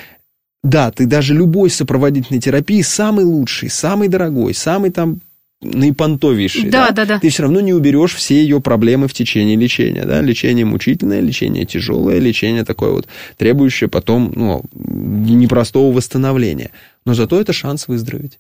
да, 0.64 0.92
ты 0.92 1.08
даже 1.08 1.34
любой 1.34 1.70
сопроводительной 1.70 2.40
терапии, 2.40 2.82
самый 2.82 3.26
лучший, 3.26 3.70
самый 3.70 4.08
дорогой, 4.08 4.54
самый 4.54 4.92
там 4.92 5.20
наипонтовейший, 5.64 6.70
да, 6.70 6.92
да, 6.92 7.06
да, 7.06 7.20
ты 7.20 7.30
все 7.30 7.44
равно 7.44 7.62
не 7.62 7.74
уберешь 7.74 8.14
все 8.16 8.42
ее 8.42 8.62
проблемы 8.62 9.08
в 9.08 9.14
течение 9.14 9.56
лечения. 9.56 10.06
Да? 10.06 10.22
Лечение 10.22 10.66
мучительное, 10.66 11.22
лечение 11.22 11.66
тяжелое, 11.66 12.20
лечение 12.20 12.64
такое 12.64 12.92
вот, 12.92 13.08
требующее 13.38 13.90
потом 13.90 14.32
ну, 14.36 14.64
непростого 14.74 15.96
восстановления. 15.96 16.72
Но 17.06 17.14
зато 17.14 17.40
это 17.40 17.54
шанс 17.54 17.88
выздороветь. 17.88 18.40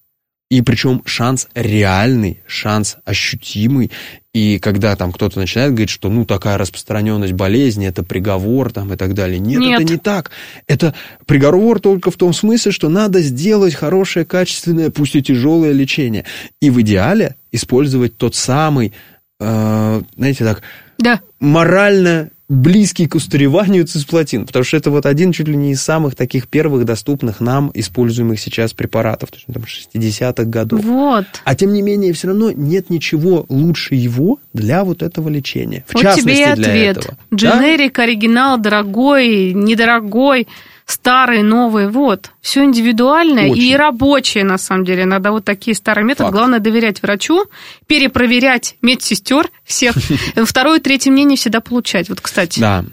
И 0.49 0.61
причем 0.61 1.01
шанс 1.05 1.47
реальный, 1.55 2.41
шанс 2.45 2.97
ощутимый. 3.05 3.89
И 4.33 4.57
когда 4.57 4.95
там 4.95 5.11
кто-то 5.11 5.37
начинает 5.37 5.71
говорить, 5.71 5.91
что 5.91 6.09
ну 6.09 6.25
такая 6.25 6.57
распространенность 6.57 7.33
болезни, 7.33 7.87
это 7.87 8.01
приговор 8.03 8.71
там 8.71 8.91
и 8.91 8.97
так 8.97 9.13
далее. 9.13 9.37
Нет, 9.37 9.59
Нет, 9.59 9.81
это 9.81 9.91
не 9.93 9.99
так. 9.99 10.31
Это 10.67 10.95
приговор 11.27 11.79
только 11.79 12.09
в 12.09 12.15
том 12.15 12.33
смысле, 12.33 12.71
что 12.71 12.89
надо 12.89 13.21
сделать 13.21 13.75
хорошее, 13.75 14.25
качественное, 14.25 14.89
пусть 14.89 15.15
и 15.15 15.21
тяжелое 15.21 15.71
лечение. 15.71 16.25
И 16.61 16.71
в 16.71 16.81
идеале 16.81 17.35
использовать 17.51 18.17
тот 18.17 18.33
самый 18.33 18.93
э, 19.39 20.01
знаете, 20.17 20.43
так, 20.43 20.61
Да. 20.97 21.21
морально 21.39 22.29
близкий 22.49 23.07
к 23.07 23.15
устареванию 23.15 23.85
цисплатин, 23.85 24.45
потому 24.45 24.65
что 24.65 24.77
это 24.77 24.91
вот 24.91 25.05
один 25.05 25.31
чуть 25.31 25.47
ли 25.47 25.55
не 25.55 25.71
из 25.71 25.81
самых 25.81 26.15
таких 26.15 26.47
первых 26.47 26.85
доступных 26.85 27.39
нам 27.39 27.71
используемых 27.73 28.39
сейчас 28.39 28.73
препаратов, 28.73 29.31
то 29.31 29.37
есть 29.37 29.47
там 29.47 29.63
60-х 29.63 30.43
годов. 30.45 30.83
Вот. 30.83 31.25
А 31.45 31.55
тем 31.55 31.73
не 31.73 31.81
менее, 31.81 32.13
все 32.13 32.27
равно 32.27 32.51
нет 32.51 32.89
ничего 32.89 33.45
лучше 33.49 33.95
его 33.95 34.39
для 34.53 34.83
вот 34.83 35.03
этого 35.03 35.29
лечения. 35.29 35.85
В 35.87 35.93
вот 35.93 36.03
частности, 36.03 36.29
тебе 36.29 36.51
и 36.51 36.55
для 36.55 36.65
ответ. 36.65 36.97
этого. 36.97 37.17
Да? 37.31 37.37
Дженерик, 37.37 37.99
оригинал, 37.99 38.57
дорогой, 38.57 39.53
недорогой, 39.53 40.47
старый, 40.85 41.43
новый. 41.43 41.89
Вот. 41.89 42.31
Все 42.41 42.63
индивидуальное 42.63 43.49
Очень. 43.49 43.63
и 43.63 43.75
рабочее, 43.75 44.43
на 44.43 44.57
самом 44.57 44.85
деле. 44.85 45.05
Надо 45.05 45.31
вот 45.31 45.45
такие 45.45 45.75
старые 45.75 46.05
методы. 46.05 46.25
Факт. 46.25 46.33
Главное 46.33 46.59
доверять 46.59 47.01
врачу, 47.01 47.45
перепроверять 47.87 48.75
медсестер 48.81 49.49
всех. 49.63 49.95
Второе, 50.35 50.79
третье 50.79 51.11
мнение 51.11 51.37
всегда 51.37 51.61
получать. 51.61 52.09
Вот, 52.09 52.21
кстати. 52.21 52.59
Да. 52.59 52.85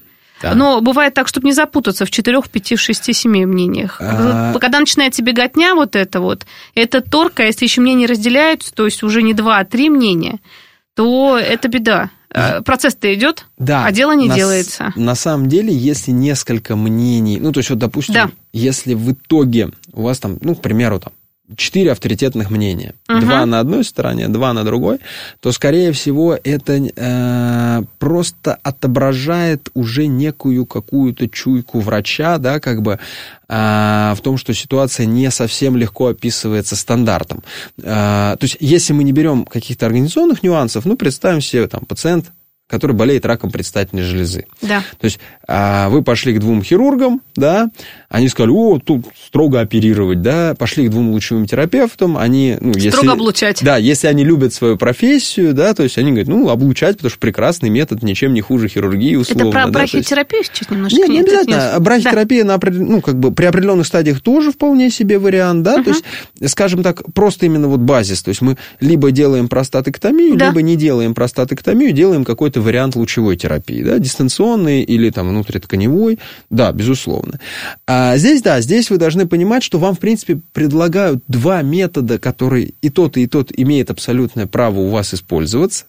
да. 0.43 0.55
Но 0.55 0.81
бывает 0.81 1.15
так, 1.15 1.29
чтобы 1.29 1.47
не 1.47 1.53
запутаться 1.53 2.05
в 2.05 2.11
четырех, 2.11 2.49
пяти, 2.49 2.77
шести, 2.77 3.13
семи 3.13 3.45
мнениях. 3.47 3.97
А. 4.01 4.55
Когда 4.59 4.81
начинается 4.81 5.23
беготня 5.23 5.75
вот 5.75 5.97
это 5.97 6.21
вот, 6.21 6.47
это 6.75 7.01
торка, 7.01 7.45
если 7.45 7.65
еще 7.65 7.81
мнения 7.81 8.07
разделяются, 8.07 8.73
то 8.73 8.85
есть 8.85 9.03
уже 9.03 9.23
не 9.23 9.35
два, 9.35 9.59
а 9.59 9.65
три 9.65 9.91
мнения, 9.91 10.39
то 10.95 11.39
это 11.39 11.69
беда. 11.69 12.11
Процесс-то 12.65 13.13
идет, 13.15 13.47
Да, 13.59 13.85
а 13.85 13.93
дело 13.93 14.13
не 14.13 14.29
на 14.29 14.35
с- 14.35 14.37
делается. 14.37 14.93
На 14.97 15.15
самом 15.15 15.49
деле, 15.49 15.75
если 15.75 16.13
несколько 16.13 16.77
мнений, 16.77 17.39
ну, 17.41 17.53
то 17.53 17.59
есть, 17.59 17.71
вот, 17.71 17.79
допустим, 17.79 18.15
Да. 18.15 18.31
если 18.53 18.95
в 18.95 19.13
итоге 19.13 19.71
у 19.93 20.03
вас 20.03 20.19
там, 20.21 20.39
ну, 20.41 20.55
к 20.55 20.63
примеру, 20.63 21.01
там, 21.01 21.13
четыре 21.57 21.93
авторитетных 21.93 22.51
мнения, 22.51 22.95
Мгм. 23.09 23.21
два 23.21 23.47
на 23.47 23.61
одной 23.61 23.85
стороне, 23.85 24.29
два 24.29 24.53
на 24.53 24.65
другой, 24.65 24.99
то, 25.41 25.53
скорее 25.53 25.93
всего, 25.93 26.39
это 26.43 26.73
э, 26.95 27.83
просто 27.99 28.59
отображает 28.63 29.69
уже 29.75 30.07
некую 30.07 30.67
какую-то 30.67 31.29
чуйку 31.29 31.81
врача, 31.81 32.39
да, 32.39 32.61
как 32.61 32.83
бы 32.83 32.99
э, 33.49 34.15
в 34.17 34.21
том, 34.23 34.37
что 34.37 34.55
ситуация 34.55 35.07
не 35.07 35.31
совсем 35.31 35.77
легко 35.77 36.09
описывается 36.09 36.77
стандартом. 36.77 37.43
Э, 37.79 38.37
то 38.39 38.43
есть, 38.43 38.57
если 38.61 38.93
мы 38.93 39.05
не 39.05 39.13
берем 39.13 39.45
каких-то 39.45 39.87
организационных 39.87 40.43
нюансов, 40.43 40.85
ну, 40.85 40.97
представим 40.97 41.41
себе, 41.41 41.67
там, 41.67 41.85
пациент, 41.87 42.31
который 42.71 42.93
болеет 42.93 43.27
раком 43.27 43.51
предстательной 43.51 44.05
железы. 44.05 44.47
Да. 44.63 44.83
То 45.01 45.05
есть 45.07 45.19
а, 45.49 45.89
вы 45.89 46.03
пошли 46.03 46.33
к 46.35 46.39
двум 46.39 46.63
хирургам, 46.63 47.21
да, 47.35 47.69
они 48.09 48.29
сказали, 48.29 48.53
о, 48.53 48.79
тут 48.79 49.07
строго 49.27 49.61
оперировать, 49.61 50.23
да, 50.23 50.55
пошли 50.57 50.87
к 50.87 50.91
двум 50.91 51.11
лучевым 51.11 51.47
терапевтам, 51.47 52.17
они, 52.17 52.57
ну, 52.61 52.73
если... 52.75 52.91
Строго 52.91 53.13
облучать. 53.13 53.61
Да, 53.63 53.77
если 53.77 54.07
они 54.07 54.25
любят 54.25 54.55
свою 54.55 54.77
профессию, 54.77 55.53
да, 55.55 55.75
то 55.75 55.83
есть 55.83 55.99
они 55.99 56.11
говорят, 56.11 56.29
ну, 56.29 56.49
облучать, 56.49 56.97
потому 56.97 57.11
что 57.11 57.19
прекрасный 57.19 57.69
метод, 57.71 58.03
ничем 58.03 58.33
не 58.33 58.41
хуже 58.41 58.69
хирургии, 58.69 59.17
условно. 59.17 59.43
Это 59.43 59.51
про 59.51 59.67
да, 59.67 59.73
то 59.73 59.81
есть- 59.83 59.93
брахиотерапию 59.95 60.45
сейчас 60.45 60.71
немножечко? 60.71 61.01
нет, 61.03 61.11
не 61.11 61.21
обязательно. 61.21 61.73
не- 61.75 61.81
Брахитерапия 61.81 62.45
на 62.45 62.55
определен- 62.55 62.89
ну, 62.89 63.01
как 63.01 63.19
бы 63.19 63.33
при 63.33 63.47
определенных 63.47 63.87
стадиях 63.87 64.21
тоже 64.21 64.53
вполне 64.53 64.91
себе 64.91 65.19
вариант, 65.19 65.63
да. 65.65 65.83
То 65.83 65.91
есть, 65.91 66.05
скажем 66.53 66.83
так, 66.83 67.03
просто 67.15 67.47
именно 67.47 67.67
вот 67.69 67.81
базис. 67.81 68.23
То 68.23 68.29
есть 68.29 68.41
мы 68.43 68.57
либо 68.81 69.11
делаем 69.11 69.49
простатэктомию, 69.49 70.37
Да. 70.37 70.49
либо 70.49 70.63
не 70.63 70.77
делаем 70.77 71.15
простатэктомию, 71.15 71.93
делаем 71.93 72.25
какой-то 72.25 72.60
вариант 72.61 72.97
лучевой 72.97 73.37
терапии, 73.37 73.83
да, 73.83 73.99
дистанционный 73.99 74.83
или 74.83 75.11
там 75.11 75.29
внутритканевой, 75.29 76.19
да, 76.51 76.73
безусловно. 76.73 77.41
А 77.87 78.17
здесь, 78.17 78.43
да, 78.43 78.61
здесь 78.61 78.91
вы 78.91 78.99
должны 78.99 79.27
понимать, 79.27 79.63
что 79.63 79.79
вам, 79.79 79.95
в 79.95 79.99
принципе, 79.99 80.41
предлагают 80.53 81.23
два 81.29 81.63
метода, 81.63 82.19
которые 82.19 82.73
и 82.81 82.91
тот, 82.91 83.17
и 83.17 83.27
тот 83.27 83.53
имеет 83.57 83.91
абсолютное 83.91 84.47
право 84.47 84.81
у 84.81 84.89
вас 84.89 85.15
использоваться. 85.15 85.85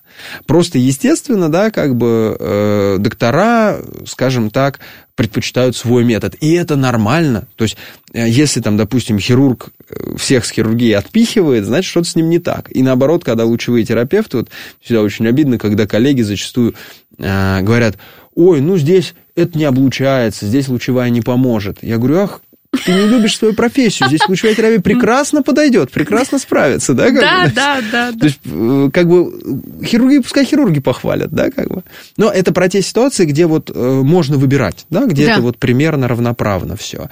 Просто, 0.45 0.77
естественно, 0.77 1.49
да, 1.49 1.71
как 1.71 1.95
бы 1.95 2.35
э, 2.39 2.97
доктора, 2.99 3.79
скажем 4.05 4.49
так, 4.49 4.79
предпочитают 5.15 5.75
свой 5.75 6.03
метод. 6.03 6.35
И 6.39 6.53
это 6.53 6.75
нормально. 6.75 7.47
То 7.55 7.63
есть, 7.63 7.77
э, 8.13 8.27
если 8.27 8.61
там, 8.61 8.77
допустим, 8.77 9.19
хирург 9.19 9.69
э, 9.89 10.15
всех 10.17 10.45
с 10.45 10.51
хирургии 10.51 10.93
отпихивает, 10.93 11.65
значит, 11.65 11.89
что-то 11.89 12.09
с 12.09 12.15
ним 12.15 12.29
не 12.29 12.39
так. 12.39 12.69
И 12.75 12.81
наоборот, 12.81 13.23
когда 13.23 13.45
лучевые 13.45 13.85
терапевты, 13.85 14.37
вот 14.37 14.49
всегда 14.79 15.01
очень 15.01 15.27
обидно, 15.27 15.57
когда 15.57 15.87
коллеги 15.87 16.21
зачастую 16.21 16.75
э, 17.17 17.61
говорят, 17.61 17.97
ой, 18.35 18.61
ну 18.61 18.77
здесь 18.77 19.13
это 19.35 19.57
не 19.57 19.65
облучается, 19.65 20.45
здесь 20.45 20.67
лучевая 20.67 21.09
не 21.09 21.21
поможет. 21.21 21.79
Я 21.81 21.97
говорю, 21.97 22.19
ах, 22.19 22.41
ты 22.71 22.93
не 22.93 23.07
любишь 23.07 23.37
свою 23.37 23.53
профессию, 23.53 24.07
здесь 24.07 24.21
лучевая 24.29 24.55
терапия 24.55 24.79
прекрасно 24.79 25.43
подойдет, 25.43 25.91
прекрасно 25.91 26.39
справится, 26.39 26.93
да? 26.93 27.07
как 27.07 27.19
Да, 27.19 27.43
бы? 27.45 27.51
да, 27.53 27.81
да, 27.91 28.11
То 28.17 28.25
есть, 28.25 28.39
э, 28.45 28.89
как 28.93 29.09
бы, 29.09 29.61
хирурги, 29.83 30.19
пускай 30.19 30.45
хирурги 30.45 30.79
похвалят, 30.79 31.31
да, 31.31 31.51
как 31.51 31.67
бы. 31.67 31.83
Но 32.15 32.29
это 32.31 32.53
про 32.53 32.69
те 32.69 32.81
ситуации, 32.81 33.25
где 33.25 33.45
вот 33.45 33.71
э, 33.73 34.01
можно 34.03 34.37
выбирать, 34.37 34.85
да, 34.89 35.05
где 35.05 35.25
Да. 35.25 35.33
это 35.33 35.41
вот 35.41 35.57
примерно 35.57 36.07
равноправно 36.07 36.77
все. 36.77 37.09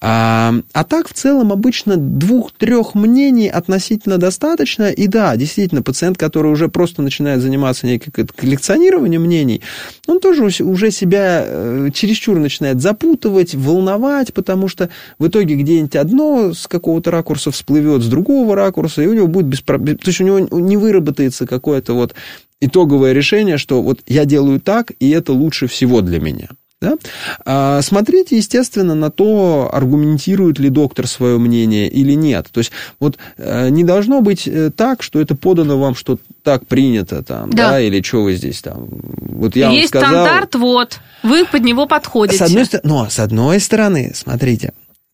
А, 0.00 0.54
а 0.72 0.84
так, 0.84 1.08
в 1.08 1.12
целом, 1.12 1.52
обычно 1.52 1.96
двух-трех 1.96 2.94
мнений 2.94 3.48
относительно 3.48 4.16
достаточно. 4.16 4.90
И 4.90 5.08
да, 5.08 5.36
действительно, 5.36 5.82
пациент, 5.82 6.16
который 6.16 6.50
уже 6.50 6.68
просто 6.68 7.02
начинает 7.02 7.42
заниматься 7.42 7.86
неким 7.86 8.12
коллекционированием 8.12 9.22
мнений, 9.22 9.60
он 10.06 10.20
тоже 10.20 10.44
уже 10.44 10.90
себя 10.90 11.44
э, 11.44 11.90
чересчур 11.92 12.38
начинает 12.38 12.80
запутывать, 12.80 13.54
волновать, 13.54 14.32
потому 14.32 14.68
что 14.68 14.88
в 15.18 15.26
итоге 15.26 15.54
где-нибудь 15.54 15.96
одно 15.96 16.52
с 16.54 16.66
какого-то 16.66 17.10
ракурса 17.10 17.50
всплывет, 17.50 18.02
с 18.02 18.06
другого 18.06 18.54
ракурса, 18.56 19.02
и 19.02 19.06
у 19.06 19.14
него 19.14 19.26
будет 19.26 19.46
беспроблем... 19.46 19.96
То 19.98 20.08
есть 20.08 20.20
у 20.20 20.24
него 20.24 20.38
не 20.40 20.76
выработается 20.76 21.46
какое-то 21.46 21.94
вот 21.94 22.14
итоговое 22.60 23.12
решение, 23.12 23.58
что 23.58 23.82
вот 23.82 24.00
я 24.06 24.24
делаю 24.24 24.60
так, 24.60 24.92
и 25.00 25.10
это 25.10 25.32
лучше 25.32 25.66
всего 25.66 26.00
для 26.00 26.20
меня. 26.20 26.48
Да? 26.80 26.96
А, 27.44 27.80
Смотрите, 27.80 28.36
естественно, 28.36 28.96
на 28.96 29.10
то, 29.10 29.70
аргументирует 29.72 30.58
ли 30.58 30.68
доктор 30.68 31.06
свое 31.06 31.38
мнение 31.38 31.88
или 31.88 32.12
нет. 32.14 32.48
То 32.50 32.58
есть 32.58 32.72
вот 32.98 33.18
э, 33.38 33.68
не 33.68 33.84
должно 33.84 34.20
быть 34.20 34.48
э, 34.48 34.70
так, 34.74 35.04
что 35.04 35.20
это 35.20 35.36
подано 35.36 35.78
вам, 35.78 35.94
что 35.94 36.18
так 36.42 36.66
принято 36.66 37.22
там, 37.22 37.50
да, 37.50 37.70
Да. 37.70 37.80
или 37.80 38.02
что 38.02 38.24
вы 38.24 38.34
здесь 38.34 38.60
там. 38.62 38.88
Вот 38.88 39.54
я 39.54 39.66
вам 39.66 39.76
Есть 39.76 39.90
сказал, 39.90 40.08
стандарт, 40.10 40.56
вот, 40.56 40.98
вы 41.22 41.44
под 41.46 41.62
него 41.62 41.86
подходите. 41.86 42.38
с 42.38 42.42
одной, 42.42 42.66
но 42.82 43.08
с 43.08 43.20
одной 43.20 43.60
стороны, 43.60 44.10
смотрите, 44.12 44.72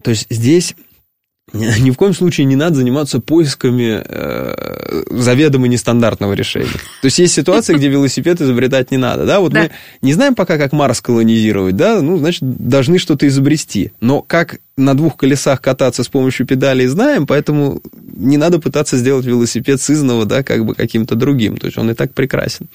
то 0.09 0.13
есть 0.13 0.27
здесь 0.31 0.75
ни 1.53 1.91
в 1.91 1.97
коем 1.97 2.15
случае 2.15 2.47
не 2.47 2.57
надо 2.57 2.77
заниматься 2.77 3.21
поисками 3.21 4.03
э, 4.03 5.03
заведомо 5.11 5.69
нестандартного 5.69 6.33
решения. 6.33 6.73
То 7.03 7.09
есть 7.09 7.19
есть 7.19 7.35
ситуации, 7.35 7.75
где 7.75 7.89
велосипед 7.89 8.41
изобретать 8.41 8.91
не 8.91 8.97
надо, 8.97 9.27
да? 9.27 9.41
Вот 9.41 9.53
Да. 9.53 9.65
мы 9.65 9.71
не 10.01 10.15
знаем 10.15 10.35
пока, 10.35 10.57
как 10.57 10.73
Марс 10.73 11.03
колонизировать, 11.03 11.77
да? 11.77 12.01
Ну, 12.01 12.17
значит, 12.17 12.41
должны 12.43 12.99
что-то 12.99 13.29
изобрести. 13.29 13.93
Но 14.01 14.23
как 14.23 14.61
на 14.79 14.95
двух 14.95 15.19
колесах 15.19 15.61
кататься 15.61 16.03
с 16.05 16.09
помощью 16.09 16.47
педалей 16.47 16.87
знаем, 16.87 17.27
поэтому 17.27 17.83
не 18.17 18.39
надо 18.39 18.61
пытаться 18.61 18.97
сделать 18.97 19.27
велосипед 19.27 19.79
сызного, 19.83 20.25
да, 20.25 20.43
как 20.43 20.65
бы 20.65 20.75
каким-то 20.75 21.17
другим. 21.17 21.59
То 21.59 21.67
есть 21.67 21.77
он 21.77 21.91
и 21.91 21.95
так 21.95 22.15
прекрасен. 22.15 22.69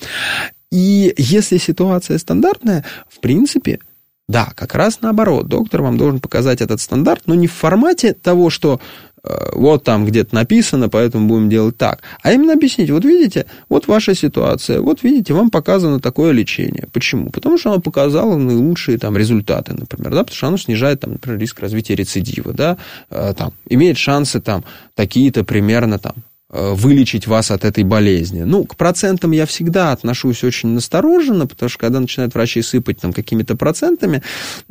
И 0.72 1.16
если 1.18 1.58
ситуация 1.58 2.20
стандартная, 2.20 2.86
в 3.10 3.20
принципе, 3.22 3.80
да, 4.28 4.52
как 4.56 4.76
раз 4.76 5.00
наоборот. 5.02 5.48
Доктор 5.48 5.82
вам 5.82 5.98
должен 5.98 6.20
показать 6.20 6.62
этот 6.62 6.80
стандарт, 6.80 7.24
но 7.26 7.36
не 7.36 7.48
в 7.48 7.52
формате 7.52 8.14
того, 8.14 8.50
что 8.50 8.80
э, 9.22 9.30
вот 9.54 9.84
там 9.84 10.06
где-то 10.06 10.34
написано, 10.34 10.88
поэтому 10.88 11.28
будем 11.28 11.50
делать 11.50 11.78
так. 11.78 12.02
А 12.22 12.32
именно 12.32 12.54
объяснить, 12.54 12.90
вот 12.90 13.04
видите, 13.04 13.48
вот 13.68 13.88
ваша 13.88 14.16
ситуация, 14.16 14.80
вот 14.80 15.04
видите, 15.04 15.34
вам 15.34 15.50
показано 15.50 16.00
такое 16.00 16.32
лечение. 16.32 16.88
Почему? 16.94 17.32
Потому 17.32 17.58
что 17.58 17.72
оно 17.72 17.82
показало 17.82 18.38
наилучшие 18.38 18.98
там 18.98 19.18
результаты, 19.18 19.74
например, 19.74 20.14
да, 20.14 20.24
потому 20.24 20.38
что 20.38 20.48
оно 20.48 20.58
снижает, 20.58 21.02
там, 21.02 21.12
например, 21.14 21.40
риск 21.40 21.60
развития 21.60 21.96
рецидива, 21.96 22.54
да, 22.54 22.78
э, 23.10 23.34
там, 23.38 23.52
имеет 23.68 23.98
шансы 23.98 24.40
там 24.40 24.64
такие-то 24.96 25.44
примерно 25.44 26.00
там 26.00 26.14
вылечить 26.54 27.26
вас 27.28 27.50
от 27.50 27.66
этой 27.66 27.84
болезни. 27.84 28.44
Ну, 28.44 28.64
к 28.64 28.76
процентам 28.76 29.32
я 29.32 29.46
всегда 29.48 29.92
отношусь 29.92 30.44
очень 30.44 30.70
настороженно, 30.70 31.48
потому 31.48 31.70
что 31.70 31.80
когда 31.80 32.00
начинают 32.00 32.36
врачи 32.36 32.62
сыпать 32.62 33.00
там 33.00 33.12
какими-то 33.12 33.56
процентами, 33.56 34.22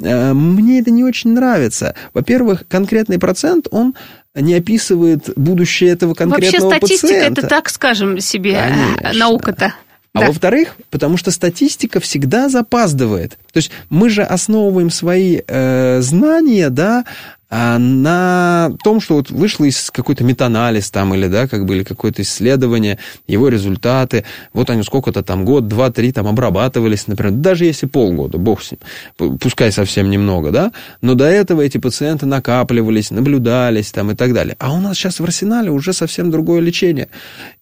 э, 0.00 0.32
мне 0.32 0.80
это 0.80 0.90
не 0.90 1.02
очень 1.02 1.32
нравится. 1.32 1.94
Во-первых, 2.14 2.64
конкретный 2.68 3.18
процент, 3.18 3.66
он 3.70 3.94
не 4.34 4.54
описывает 4.54 5.30
будущее 5.36 5.90
этого 5.90 6.10
Вообще 6.10 6.24
конкретного 6.24 6.70
статистика 6.76 7.06
пациента. 7.08 7.40
это 7.40 7.48
так, 7.48 7.68
скажем 7.68 8.20
себе, 8.20 8.52
э, 8.52 8.68
Конечно. 8.98 9.18
наука-то. 9.18 9.74
А 10.14 10.20
Да. 10.20 10.26
во-вторых, 10.26 10.76
потому 10.90 11.16
что 11.16 11.30
статистика 11.30 11.98
всегда 11.98 12.50
запаздывает. 12.50 13.38
То 13.52 13.56
есть 13.56 13.70
мы 13.88 14.10
же 14.10 14.22
основываем 14.22 14.90
свои 14.90 15.40
э, 15.46 16.00
знания, 16.02 16.68
да, 16.68 17.04
а, 17.04 17.41
на 17.52 18.72
том, 18.82 19.00
что 19.00 19.16
вот 19.16 19.30
вышло 19.30 19.66
из 19.66 19.90
какой-то 19.90 20.24
метанализ 20.24 20.90
там 20.90 21.14
или, 21.14 21.28
да, 21.28 21.46
как 21.46 21.66
бы, 21.66 21.76
или 21.76 21.84
какое-то 21.84 22.22
исследование, 22.22 22.98
его 23.26 23.48
результаты, 23.48 24.24
вот 24.54 24.70
они 24.70 24.82
сколько-то 24.82 25.22
там, 25.22 25.44
год, 25.44 25.68
два, 25.68 25.90
три 25.90 26.12
там 26.12 26.26
обрабатывались, 26.26 27.06
например, 27.08 27.34
даже 27.34 27.66
если 27.66 27.86
полгода, 27.86 28.38
бог 28.38 28.62
с 28.62 28.72
ним, 28.72 29.38
пускай 29.38 29.70
совсем 29.70 30.08
немного, 30.08 30.50
да, 30.50 30.72
но 31.02 31.14
до 31.14 31.26
этого 31.26 31.60
эти 31.60 31.76
пациенты 31.76 32.24
накапливались, 32.24 33.10
наблюдались 33.10 33.92
там 33.92 34.10
и 34.10 34.14
так 34.14 34.32
далее. 34.32 34.56
А 34.58 34.72
у 34.72 34.80
нас 34.80 34.96
сейчас 34.96 35.20
в 35.20 35.24
арсенале 35.24 35.70
уже 35.70 35.92
совсем 35.92 36.30
другое 36.30 36.60
лечение. 36.60 37.08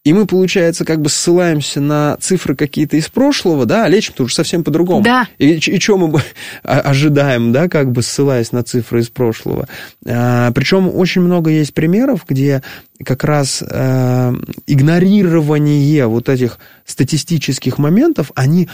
И 0.04 0.12
мы, 0.12 0.26
получается, 0.26 0.84
как 0.84 1.02
бы 1.02 1.10
ссылаемся 1.10 1.80
на 1.80 2.16
цифры 2.20 2.54
какие-то 2.54 2.96
из 2.96 3.08
прошлого, 3.08 3.66
да, 3.66 3.84
а 3.84 3.88
лечим-то 3.88 4.22
уже 4.22 4.34
совсем 4.34 4.62
по-другому. 4.64 5.02
Да. 5.02 5.26
И, 5.38 5.54
и 5.54 5.80
что 5.80 5.98
мы 5.98 6.20
ожидаем, 6.62 7.52
да, 7.52 7.68
как 7.68 7.90
бы 7.92 8.02
ссылаясь 8.02 8.52
на 8.52 8.62
цифры 8.62 9.00
из 9.00 9.08
прошлого. 9.08 9.68
А, 10.06 10.50
причем 10.52 10.88
очень 10.88 11.22
много 11.22 11.50
есть 11.50 11.74
примеров, 11.74 12.24
где 12.28 12.62
как 13.04 13.24
раз 13.24 13.62
э, 13.66 14.34
игнорирование 14.66 16.06
вот 16.06 16.28
этих 16.28 16.58
статистических 16.84 17.78
моментов, 17.78 18.30
они 18.34 18.68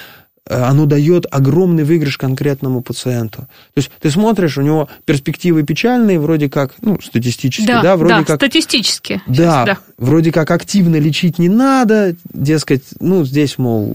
Э, 0.49 0.63
оно 0.63 0.87
дает 0.87 1.27
огромный 1.31 1.85
выигрыш 1.85 2.19
конкретному 2.19 2.81
пациенту. 2.81 3.43
То 3.75 3.79
есть 3.79 3.91
ты 4.01 4.11
смотришь, 4.11 4.59
у 4.59 4.63
него 4.63 4.89
перспективы 5.05 5.65
печальные, 5.65 6.21
вроде 6.21 6.49
как, 6.49 6.75
ну, 6.81 7.01
статистически, 7.01 7.67
да, 7.67 7.83
да 7.83 7.97
вроде 7.97 8.15
да, 8.15 8.25
как... 8.25 8.37
статистически. 8.37 9.21
Да, 9.27 9.65
да, 9.65 9.79
вроде 9.99 10.31
как 10.31 10.51
активно 10.51 10.97
лечить 10.97 11.39
не 11.39 11.49
надо, 11.49 12.15
дескать, 12.33 12.85
ну, 13.01 13.25
здесь, 13.25 13.59
мол, 13.59 13.87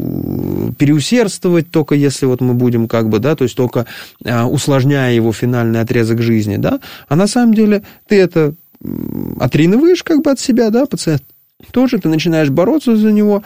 переусердствовать 0.78 1.72
только 1.72 1.96
если 1.96 2.26
вот 2.26 2.42
мы 2.42 2.54
будем 2.54 2.88
как 2.88 3.10
бы, 3.10 3.20
да, 3.20 3.36
то 3.36 3.44
есть 3.44 3.56
только 3.56 3.86
э, 4.24 4.44
усложняя 4.44 5.14
его 5.14 5.32
финальный 5.34 5.82
отрезок 5.82 6.22
жизни, 6.22 6.58
да, 6.58 6.80
а 7.08 7.16
на 7.16 7.28
самом 7.28 7.54
деле 7.54 7.84
ты 8.08 8.20
это 8.20 8.54
отринываешь 9.40 10.04
как 10.04 10.24
бы 10.24 10.32
от 10.32 10.40
себя, 10.40 10.70
да, 10.70 10.86
пациент 10.86 11.24
тоже, 11.72 12.00
ты 12.00 12.10
начинаешь 12.10 12.50
бороться 12.50 12.96
за 12.96 13.12
него, 13.12 13.44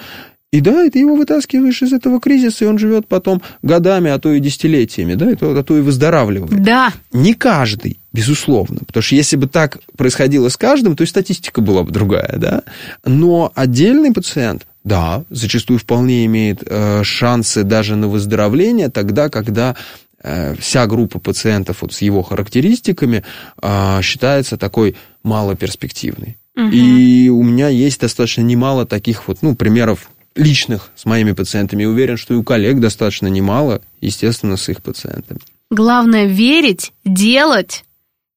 и 0.52 0.62
да, 0.62 0.86
и 0.86 0.90
ты 0.90 1.00
его 1.00 1.16
вытаскиваешь 1.16 1.82
из 1.82 1.92
этого 1.92 2.22
кризиса, 2.22 2.64
и 2.64 2.68
он 2.68 2.78
живет 2.78 3.08
потом 3.08 3.42
годами, 3.62 4.10
а 4.10 4.20
то 4.20 4.32
и 4.32 4.40
десятилетиями, 4.40 5.16
да, 5.16 5.32
и 5.32 5.36
то, 5.36 5.52
а 5.52 5.64
то 5.64 5.78
и 5.78 5.82
выздоравливает. 5.82 6.64
Да. 6.64 6.94
Не 7.12 7.34
каждый, 7.34 8.00
безусловно, 8.14 8.80
потому 8.88 9.04
что 9.04 9.16
если 9.16 9.36
бы 9.36 9.48
так 9.48 9.80
происходило 9.98 10.48
с 10.48 10.56
каждым, 10.56 10.96
то 10.96 11.04
и 11.04 11.08
статистика 11.08 11.60
была 11.60 11.84
бы 11.84 11.92
другая, 11.92 12.36
да. 12.38 12.64
Но 13.04 13.52
отдельный 13.54 14.14
пациент, 14.14 14.66
да, 14.86 15.24
зачастую 15.32 15.80
вполне 15.80 16.26
имеет 16.28 16.64
э, 16.66 17.04
шансы 17.04 17.64
даже 17.64 17.96
на 17.96 18.08
выздоровление 18.08 18.90
тогда, 18.90 19.30
когда 19.30 19.76
э, 20.22 20.56
вся 20.60 20.86
группа 20.86 21.20
пациентов 21.20 21.82
вот 21.82 21.92
с 21.92 22.02
его 22.04 22.22
характеристиками 22.22 23.24
э, 23.62 24.00
считается 24.04 24.58
такой 24.58 24.96
малоперспективной. 25.24 26.38
Угу. 26.56 26.70
И 26.70 27.30
у 27.30 27.42
меня 27.42 27.68
есть 27.68 28.00
достаточно 28.00 28.42
немало 28.42 28.86
таких 28.86 29.28
вот, 29.28 29.40
ну, 29.42 29.56
примеров 29.56 30.10
личных 30.36 30.92
с 30.96 31.06
моими 31.06 31.32
пациентами. 31.32 31.84
И 31.84 31.88
уверен, 31.88 32.18
что 32.18 32.36
и 32.36 32.38
у 32.38 32.44
коллег 32.44 32.80
достаточно 32.80 33.28
немало, 33.28 33.82
естественно, 34.02 34.56
с 34.56 34.70
их 34.70 34.84
пациентами. 34.84 35.40
Главное 35.72 36.26
верить, 36.26 36.94
делать 37.04 37.86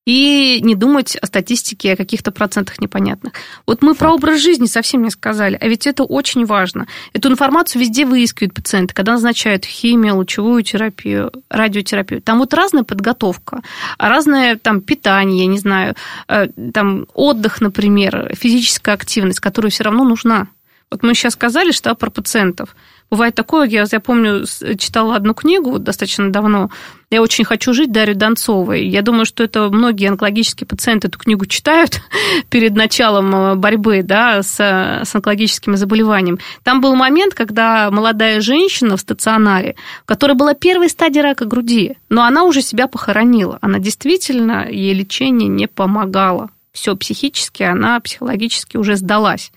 и 0.09 0.61
не 0.63 0.75
думать 0.75 1.17
о 1.17 1.27
статистике, 1.27 1.93
о 1.93 1.97
каких-то 1.97 2.31
процентах 2.31 2.81
непонятных. 2.81 3.35
Вот 3.67 3.83
мы 3.83 3.95
про 3.95 4.15
образ 4.15 4.41
жизни 4.41 4.65
совсем 4.65 5.03
не 5.03 5.11
сказали, 5.11 5.59
а 5.61 5.69
ведь 5.69 5.87
это 5.87 6.03
очень 6.03 6.47
важно. 6.47 6.87
Эту 7.13 7.29
информацию 7.29 7.83
везде 7.83 8.07
выискивают 8.07 8.55
пациенты, 8.55 8.95
когда 8.95 9.13
назначают 9.13 9.67
химию, 9.67 10.17
лучевую 10.17 10.63
терапию, 10.63 11.31
радиотерапию. 11.51 12.23
Там 12.23 12.39
вот 12.39 12.55
разная 12.55 12.85
подготовка, 12.85 13.61
разное 13.99 14.57
там 14.57 14.81
питание, 14.81 15.45
я 15.45 15.47
не 15.47 15.59
знаю, 15.59 15.95
э, 16.29 16.47
там 16.73 17.07
отдых, 17.13 17.61
например, 17.61 18.35
физическая 18.35 18.95
активность, 18.95 19.41
которая 19.41 19.71
все 19.71 19.85
равно 19.85 20.05
нужна. 20.05 20.47
Вот 20.91 21.03
мы 21.03 21.13
сейчас 21.13 21.35
сказали, 21.35 21.71
что 21.71 21.95
про 21.95 22.09
пациентов. 22.09 22.75
Бывает 23.11 23.35
такое, 23.35 23.67
я, 23.69 23.85
я 23.91 24.01
помню, 24.01 24.45
читала 24.77 25.17
одну 25.17 25.33
книгу 25.35 25.79
достаточно 25.79 26.31
давно, 26.31 26.71
«Я 27.11 27.23
очень 27.23 27.45
хочу 27.45 27.73
жить» 27.73 27.91
Дарью 27.91 28.17
Донцовой. 28.17 28.87
Я 28.87 29.01
думаю, 29.01 29.25
что 29.25 29.43
это 29.43 29.71
многие 29.71 30.11
онкологические 30.11 30.67
пациенты 30.67 31.09
эту 31.09 31.19
книгу 31.19 31.47
читают 31.47 32.03
перед 32.51 32.77
началом 32.77 33.35
э, 33.35 33.55
борьбы 33.55 34.03
да, 34.03 34.43
с, 34.43 34.61
с 34.61 35.15
онкологическими 35.15 35.75
заболеваниями. 35.77 36.39
Там 36.65 36.83
был 36.83 36.95
момент, 36.95 37.33
когда 37.33 37.91
молодая 37.91 38.43
женщина 38.43 38.99
в 38.99 39.01
стационаре, 39.01 39.75
которая 40.05 40.37
была 40.37 40.53
первой 40.53 40.91
стадии 40.91 41.21
рака 41.21 41.47
груди, 41.47 41.97
но 42.11 42.25
она 42.25 42.45
уже 42.45 42.61
себя 42.61 42.89
похоронила. 42.89 43.59
Она 43.63 43.79
действительно, 43.79 44.69
ей 44.69 44.93
лечение 44.93 45.49
не 45.49 45.67
помогало. 45.67 46.51
Все 46.73 46.95
психически, 46.95 47.63
она 47.63 47.99
психологически 48.01 48.77
уже 48.77 48.97
сдалась. 48.97 49.51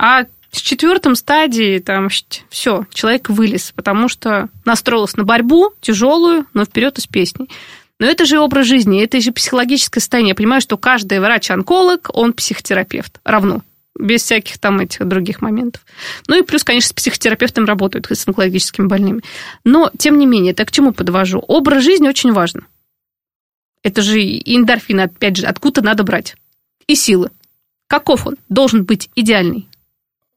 А 0.00 0.24
с 0.50 0.60
четвертым 0.60 1.14
стадии 1.14 1.78
там 1.78 2.08
все, 2.48 2.86
человек 2.92 3.28
вылез, 3.28 3.72
потому 3.74 4.08
что 4.08 4.48
настроился 4.64 5.18
на 5.18 5.24
борьбу 5.24 5.72
тяжелую, 5.80 6.46
но 6.54 6.64
вперед 6.64 6.98
из 6.98 7.06
песней. 7.06 7.50
Но 8.00 8.06
это 8.06 8.24
же 8.24 8.38
образ 8.38 8.66
жизни, 8.66 9.02
это 9.02 9.20
же 9.20 9.32
психологическое 9.32 10.00
состояние. 10.00 10.30
Я 10.30 10.34
понимаю, 10.36 10.60
что 10.60 10.76
каждый 10.76 11.20
врач-онколог, 11.20 12.10
он 12.12 12.32
психотерапевт 12.32 13.20
равно 13.24 13.62
без 13.98 14.22
всяких 14.22 14.58
там 14.58 14.78
этих 14.78 15.06
других 15.06 15.42
моментов. 15.42 15.84
Ну 16.28 16.38
и 16.38 16.42
плюс, 16.42 16.62
конечно, 16.62 16.90
с 16.90 16.92
психотерапевтом 16.92 17.64
работают, 17.64 18.06
с 18.08 18.28
онкологическими 18.28 18.86
больными. 18.86 19.22
Но, 19.64 19.90
тем 19.98 20.18
не 20.18 20.26
менее, 20.26 20.54
так 20.54 20.68
к 20.68 20.70
чему 20.70 20.92
подвожу? 20.92 21.40
Образ 21.40 21.82
жизни 21.82 22.08
очень 22.08 22.32
важен. 22.32 22.64
Это 23.82 24.02
же 24.02 24.20
эндорфин, 24.20 25.00
опять 25.00 25.36
же, 25.36 25.46
откуда 25.46 25.82
надо 25.82 26.04
брать? 26.04 26.36
И 26.86 26.94
силы. 26.94 27.30
Каков 27.88 28.26
он? 28.26 28.36
Должен 28.48 28.84
быть 28.84 29.10
идеальный 29.16 29.68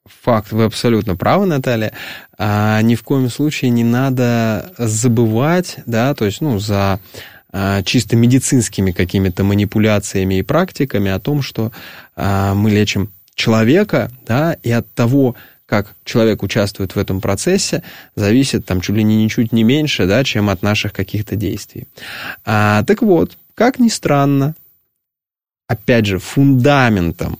факт, 0.05 0.51
вы 0.51 0.65
абсолютно 0.65 1.15
правы, 1.15 1.45
Наталья. 1.45 1.93
А, 2.37 2.81
ни 2.81 2.95
в 2.95 3.03
коем 3.03 3.29
случае 3.29 3.71
не 3.71 3.83
надо 3.83 4.73
забывать, 4.77 5.77
да, 5.85 6.13
то 6.13 6.25
есть, 6.25 6.41
ну, 6.41 6.59
за 6.59 6.99
а, 7.51 7.83
чисто 7.83 8.15
медицинскими 8.15 8.91
какими-то 8.91 9.43
манипуляциями 9.43 10.35
и 10.39 10.43
практиками 10.43 11.11
о 11.11 11.19
том, 11.19 11.41
что 11.41 11.71
а, 12.15 12.53
мы 12.53 12.69
лечим 12.69 13.11
человека, 13.35 14.11
да, 14.25 14.53
и 14.63 14.71
от 14.71 14.91
того, 14.93 15.35
как 15.65 15.95
человек 16.03 16.43
участвует 16.43 16.95
в 16.95 16.99
этом 16.99 17.21
процессе, 17.21 17.81
зависит 18.15 18.65
там 18.65 18.81
чуть 18.81 18.95
ли 18.95 19.03
не 19.03 19.23
ничуть 19.23 19.53
не 19.53 19.63
меньше, 19.63 20.05
да, 20.05 20.23
чем 20.23 20.49
от 20.49 20.61
наших 20.61 20.93
каких-то 20.93 21.35
действий. 21.35 21.87
А, 22.43 22.83
так 22.83 23.01
вот, 23.01 23.37
как 23.55 23.79
ни 23.79 23.89
странно, 23.89 24.55
опять 25.67 26.05
же, 26.05 26.19
фундаментом 26.19 27.39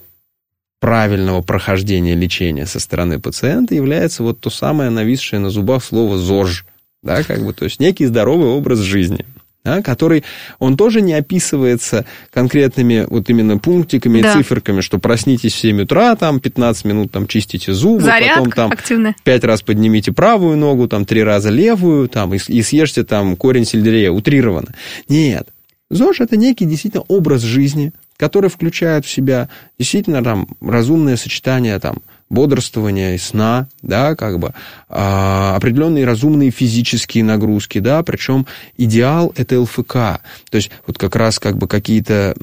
правильного 0.82 1.42
прохождения 1.44 2.16
лечения 2.16 2.66
со 2.66 2.80
стороны 2.80 3.20
пациента 3.20 3.76
является 3.76 4.24
вот 4.24 4.40
то 4.42 4.50
самое 4.50 4.90
нависшее 4.90 5.40
на 5.40 5.52
зубах 5.52 5.84
слово 5.84 6.18
ЗОЖ, 6.18 6.66
да, 7.04 7.24
как 7.24 7.46
бы, 7.46 7.54
то 7.54 7.66
есть 7.66 7.80
некий 7.80 8.08
здоровый 8.08 8.50
образ 8.50 8.80
жизни, 8.80 9.28
да, 9.64 9.84
который, 9.84 10.24
он 10.58 10.76
тоже 10.78 11.02
не 11.02 11.14
описывается 11.14 12.06
конкретными 12.34 13.06
вот 13.08 13.30
именно 13.30 13.60
пунктиками 13.60 14.24
да. 14.24 14.34
циферками, 14.34 14.82
что 14.82 14.98
проснитесь 14.98 15.54
в 15.54 15.60
7 15.60 15.84
утра, 15.84 16.16
там 16.16 16.40
15 16.40 16.86
минут 16.86 17.12
там 17.12 17.28
чистите 17.28 17.74
зубы, 17.74 18.02
Зарядка 18.02 18.40
потом 18.40 18.52
там 18.52 18.72
активная. 18.72 19.16
5 19.24 19.44
раз 19.44 19.62
поднимите 19.62 20.12
правую 20.12 20.58
ногу, 20.58 20.88
там 20.88 21.06
3 21.06 21.24
раза 21.24 21.52
левую, 21.52 22.10
там 22.10 22.34
и, 22.34 22.40
и 22.48 22.64
съешьте 22.64 23.04
там 23.04 23.36
корень 23.36 23.66
сельдерея, 23.66 24.10
утрированно. 24.10 24.74
Нет, 25.08 25.48
ЗОЖ 25.92 26.22
это 26.22 26.38
некий 26.38 26.66
действительно 26.66 27.04
образ 27.08 27.44
жизни, 27.44 27.94
который 28.22 28.52
включает 28.52 29.04
в 29.04 29.10
себя 29.10 29.50
действительно 29.80 30.24
там 30.24 30.48
разумное 30.62 31.18
сочетание 31.18 31.80
там 31.80 32.04
бодрствования 32.30 33.16
и 33.16 33.18
сна, 33.18 33.68
да, 33.82 34.16
как 34.16 34.38
бы, 34.38 34.54
а, 34.90 35.56
определенные 35.56 36.06
разумные 36.06 36.52
физические 36.52 37.24
нагрузки, 37.24 37.80
да, 37.80 38.04
причем 38.04 38.46
идеал 38.78 39.34
это 39.36 39.60
ЛФК, 39.60 39.94
то 39.94 40.22
есть 40.52 40.70
вот 40.86 41.00
как 41.00 41.16
раз 41.16 41.40
как 41.40 41.58
бы 41.58 41.68
какие-то 41.68 42.36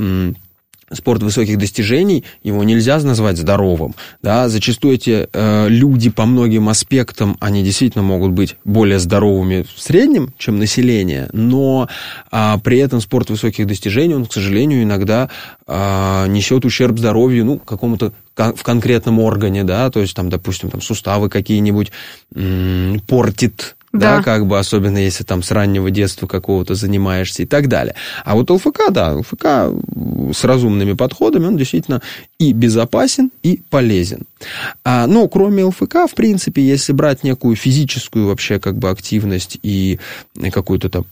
спорт 0.92 1.22
высоких 1.22 1.58
достижений, 1.58 2.24
его 2.42 2.64
нельзя 2.64 2.98
назвать 2.98 3.38
здоровым. 3.38 3.94
Да? 4.22 4.48
Зачастую 4.48 4.94
эти 4.94 5.28
э, 5.32 5.68
люди 5.68 6.10
по 6.10 6.26
многим 6.26 6.68
аспектам, 6.68 7.36
они 7.40 7.62
действительно 7.62 8.04
могут 8.04 8.32
быть 8.32 8.56
более 8.64 8.98
здоровыми 8.98 9.66
в 9.74 9.80
среднем, 9.80 10.32
чем 10.38 10.58
население, 10.58 11.28
но 11.32 11.88
э, 12.30 12.54
при 12.62 12.78
этом 12.78 13.00
спорт 13.00 13.30
высоких 13.30 13.66
достижений, 13.66 14.14
он, 14.14 14.26
к 14.26 14.32
сожалению, 14.32 14.82
иногда 14.82 15.30
э, 15.66 16.26
несет 16.28 16.64
ущерб 16.64 16.98
здоровью, 16.98 17.44
ну, 17.44 17.58
какому-то 17.58 18.12
в 18.36 18.62
конкретном 18.62 19.18
органе, 19.18 19.64
да, 19.64 19.90
то 19.90 20.00
есть 20.00 20.14
там, 20.14 20.28
допустим, 20.28 20.70
там 20.70 20.80
суставы 20.80 21.28
какие-нибудь 21.28 21.90
портит, 23.08 23.76
да. 23.92 24.16
да, 24.16 24.22
как 24.22 24.46
бы, 24.46 24.58
особенно 24.58 24.98
если 24.98 25.24
там 25.24 25.42
с 25.42 25.50
раннего 25.50 25.90
детства 25.90 26.26
какого-то 26.26 26.74
занимаешься 26.74 27.42
и 27.42 27.46
так 27.46 27.68
далее. 27.68 27.94
А 28.24 28.34
вот 28.34 28.50
ЛФК, 28.50 28.90
да, 28.90 29.14
ЛФК 29.14 29.44
с 30.34 30.44
разумными 30.44 30.92
подходами, 30.92 31.46
он 31.46 31.56
действительно 31.56 32.02
и 32.38 32.52
безопасен, 32.52 33.30
и 33.42 33.62
полезен. 33.70 34.26
А, 34.84 35.06
но 35.06 35.26
кроме 35.28 35.64
ЛФК, 35.64 36.06
в 36.10 36.14
принципе, 36.14 36.62
если 36.62 36.92
брать 36.92 37.24
некую 37.24 37.56
физическую 37.56 38.26
вообще 38.26 38.60
как 38.60 38.76
бы 38.76 38.90
активность 38.90 39.58
и 39.62 39.98
какую-то 40.52 40.90
там 40.90 41.06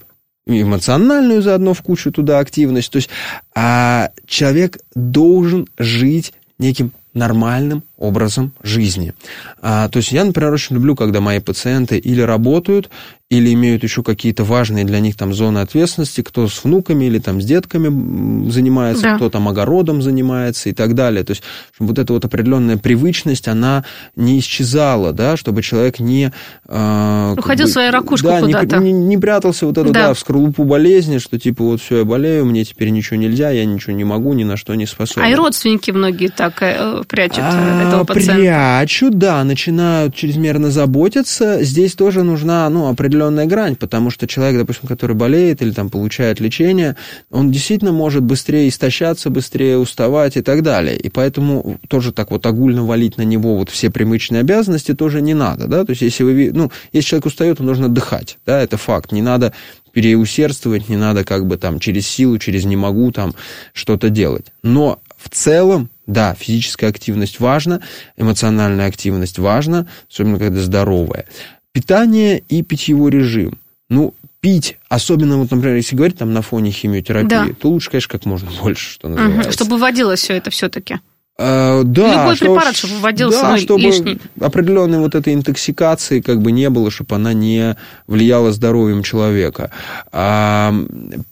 эмоциональную 0.47 1.43
заодно 1.43 1.75
в 1.75 1.83
кучу 1.83 2.13
туда 2.13 2.39
активность. 2.39 2.91
То 2.93 2.97
есть 2.97 3.11
а 3.55 4.11
человек 4.27 4.79
должен 4.95 5.67
жить 5.79 6.33
неким 6.59 6.93
нормальным 7.17 7.83
образом 7.97 8.53
жизни. 8.63 9.15
А, 9.63 9.89
то 9.89 9.97
есть 9.99 10.13
я, 10.13 10.25
например, 10.25 10.53
очень 10.53 10.77
люблю, 10.77 10.95
когда 10.95 11.21
мои 11.21 11.41
пациенты 11.41 11.99
или 11.99 12.21
работают, 12.21 12.91
или 13.29 13.53
имеют 13.55 13.83
еще 13.83 14.05
какие-то 14.05 14.45
важные 14.45 14.85
для 14.85 15.01
них 15.01 15.17
там 15.17 15.35
зоны 15.35 15.59
ответственности, 15.59 16.21
кто 16.21 16.47
с 16.47 16.63
внуками 16.63 17.07
или 17.07 17.19
там 17.19 17.41
с 17.41 17.45
детками 17.45 18.49
занимается, 18.51 19.03
да. 19.03 19.17
кто 19.17 19.31
там 19.31 19.49
огородом 19.49 20.01
занимается 20.01 20.69
и 20.69 20.73
так 20.73 20.95
далее. 20.95 21.25
То 21.25 21.33
есть 21.33 21.43
чтобы 21.75 21.89
вот 21.89 21.99
эта 21.99 22.13
вот 22.13 22.25
определенная 22.25 22.77
привычность, 22.77 23.49
она 23.49 23.85
не 24.15 24.39
исчезала, 24.39 25.13
да, 25.13 25.37
чтобы 25.37 25.63
человек 25.63 25.99
не... 25.99 26.33
Э, 26.69 27.35
Уходил 27.37 27.67
в 27.67 27.71
свою 27.71 27.91
ракушку 27.91 28.29
да, 28.29 28.41
куда-то. 28.41 28.77
Не, 28.77 28.93
не, 28.93 29.07
не 29.07 29.19
прятался 29.19 29.67
вот 29.67 29.77
это, 29.77 29.91
да. 29.91 30.09
да, 30.09 30.15
в 30.15 30.19
скорлупу 30.21 30.63
болезни, 30.63 31.19
что 31.19 31.37
типа 31.37 31.65
вот 31.65 31.81
все, 31.81 31.99
я 31.99 32.05
болею, 32.05 32.47
мне 32.47 32.65
теперь 32.65 32.91
ничего 32.91 33.17
нельзя, 33.17 33.51
я 33.51 33.65
ничего 33.65 33.93
не 33.95 34.05
могу, 34.05 34.35
ни 34.35 34.45
на 34.45 34.57
что 34.57 34.73
не 34.77 34.87
способен. 34.87 35.27
А 35.27 35.31
и 35.31 35.35
родственники 35.35 35.91
многие 35.91 36.29
так 36.29 36.63
э, 36.63 37.03
прячут 37.07 37.41
а, 37.41 37.87
этого 37.87 38.05
пациента. 38.05 38.35
Прячут, 38.35 39.19
да, 39.19 39.45
начинают 39.45 40.15
чрезмерно 40.15 40.71
заботиться. 40.71 41.63
Здесь 41.63 41.95
тоже 41.95 42.23
нужна, 42.23 42.69
ну, 42.69 42.89
определенная 42.89 43.47
грань, 43.47 43.77
потому 43.77 44.11
что 44.11 44.27
человек, 44.27 44.59
допустим, 44.59 44.89
который 44.89 45.17
болеет 45.17 45.63
или 45.63 45.71
там 45.71 45.91
получает 45.91 46.41
лечение, 46.41 46.97
он 47.31 47.51
действительно 47.51 47.93
может 47.93 48.23
быстрее 48.23 48.69
истощаться, 48.69 49.31
быстрее 49.31 49.79
уставать 49.79 50.37
и 50.37 50.43
так 50.43 50.63
далее. 50.63 50.97
И 50.97 51.09
поэтому 51.09 51.79
тоже 51.89 52.13
так 52.13 52.31
вот 52.31 52.45
огульно 52.47 52.85
валить 52.85 53.17
на 53.17 53.23
него 53.23 53.57
вот 53.57 53.71
все 53.71 53.91
привычные 53.91 54.41
обязанности 54.41 54.95
тоже 54.95 55.23
не 55.23 55.35
надо, 55.35 55.67
да, 55.67 55.85
то 55.85 55.91
есть 55.91 56.03
если 56.03 56.25
вы, 56.25 56.51
ну, 56.53 56.71
если 56.93 57.09
человек 57.11 57.27
устает, 57.27 57.59
то 57.59 57.63
нужно 57.63 57.87
отдыхать, 57.87 58.39
да, 58.47 58.61
это 58.61 58.77
факт, 58.77 59.13
не 59.13 59.23
надо 59.23 59.53
переусердствовать, 59.93 60.89
не 60.91 60.97
надо 60.97 61.25
как 61.25 61.47
бы 61.47 61.57
там 61.57 61.79
через 61.79 62.07
силу, 62.07 62.39
через 62.39 62.65
не 62.67 62.77
могу 62.77 63.13
там 63.13 63.35
что-то 63.73 64.11
делать. 64.11 64.53
Но 64.63 65.01
в 65.17 65.31
целом 65.31 65.89
да, 66.07 66.35
физическая 66.35 66.91
активность 66.91 67.41
важна, 67.41 67.81
эмоциональная 68.17 68.87
активность 68.87 69.39
важна, 69.39 69.87
особенно 70.11 70.39
когда 70.39 70.61
здоровая. 70.61 71.27
Питание 71.73 72.43
и 72.49 72.63
питьевой 72.63 73.11
режим. 73.11 73.59
Ну, 73.89 74.15
пить, 74.41 74.79
особенно, 74.89 75.39
вот, 75.39 75.51
например, 75.51 75.77
если 75.77 75.97
говорить 75.97 76.19
там 76.19 76.33
на 76.33 76.43
фоне 76.43 76.71
химиотерапии, 76.71 77.29
да. 77.29 77.49
то 77.61 77.69
лучше, 77.69 77.91
конечно, 77.91 78.13
как 78.13 78.25
можно 78.25 78.51
больше, 78.63 78.93
что 78.93 79.09
называется. 79.09 79.49
Угу, 79.49 79.53
чтобы 79.53 79.71
выводилось 79.73 80.21
все 80.21 80.35
это 80.35 80.51
все-таки. 80.51 81.01
Uh, 81.39 81.85
да, 81.85 82.23
Любой 82.23 82.37
что, 82.37 82.45
препарат, 82.47 82.77
чтобы 82.77 82.95
вводился 82.95 83.43
да, 83.43 83.59
чтобы 83.59 83.81
лишний. 83.81 84.19
определенной 84.41 85.01
вот 85.01 85.15
этой 85.15 85.35
интоксикации 85.35 86.23
как 86.23 86.41
бы 86.41 86.51
не 86.51 86.71
было, 86.71 86.91
чтобы 86.91 87.15
она 87.17 87.35
не 87.35 87.77
влияла 88.07 88.53
здоровьем 88.53 89.03
человека. 89.03 89.71
А, 90.13 90.75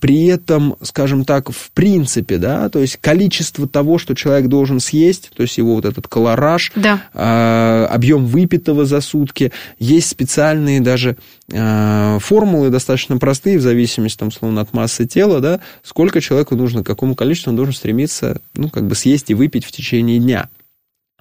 при 0.00 0.26
этом, 0.26 0.76
скажем 0.82 1.24
так, 1.24 1.50
в 1.50 1.70
принципе, 1.70 2.36
да, 2.36 2.68
то 2.68 2.80
есть 2.80 2.98
количество 3.00 3.66
того, 3.66 3.96
что 3.96 4.14
человек 4.14 4.48
должен 4.48 4.78
съесть, 4.78 5.30
то 5.34 5.42
есть 5.42 5.56
его 5.56 5.74
вот 5.74 5.86
этот 5.86 6.06
колораж, 6.06 6.72
да. 6.74 7.00
а, 7.14 7.88
объем 7.90 8.26
выпитого 8.26 8.84
за 8.84 9.00
сутки, 9.00 9.52
есть 9.78 10.10
специальные 10.10 10.82
даже 10.82 11.12
а, 11.12 11.43
формулы 11.48 12.70
достаточно 12.70 13.18
простые, 13.18 13.58
в 13.58 13.62
зависимости, 13.62 14.16
там, 14.16 14.30
словно 14.30 14.62
от 14.62 14.72
массы 14.72 15.06
тела, 15.06 15.40
да, 15.40 15.60
сколько 15.82 16.20
человеку 16.20 16.56
нужно, 16.56 16.82
к 16.82 16.86
какому 16.86 17.14
количеству 17.14 17.50
он 17.50 17.56
должен 17.56 17.74
стремиться, 17.74 18.40
ну, 18.54 18.70
как 18.70 18.86
бы 18.86 18.94
съесть 18.94 19.30
и 19.30 19.34
выпить 19.34 19.64
в 19.64 19.70
течение 19.70 19.84
течение 19.84 20.18
дня 20.18 20.48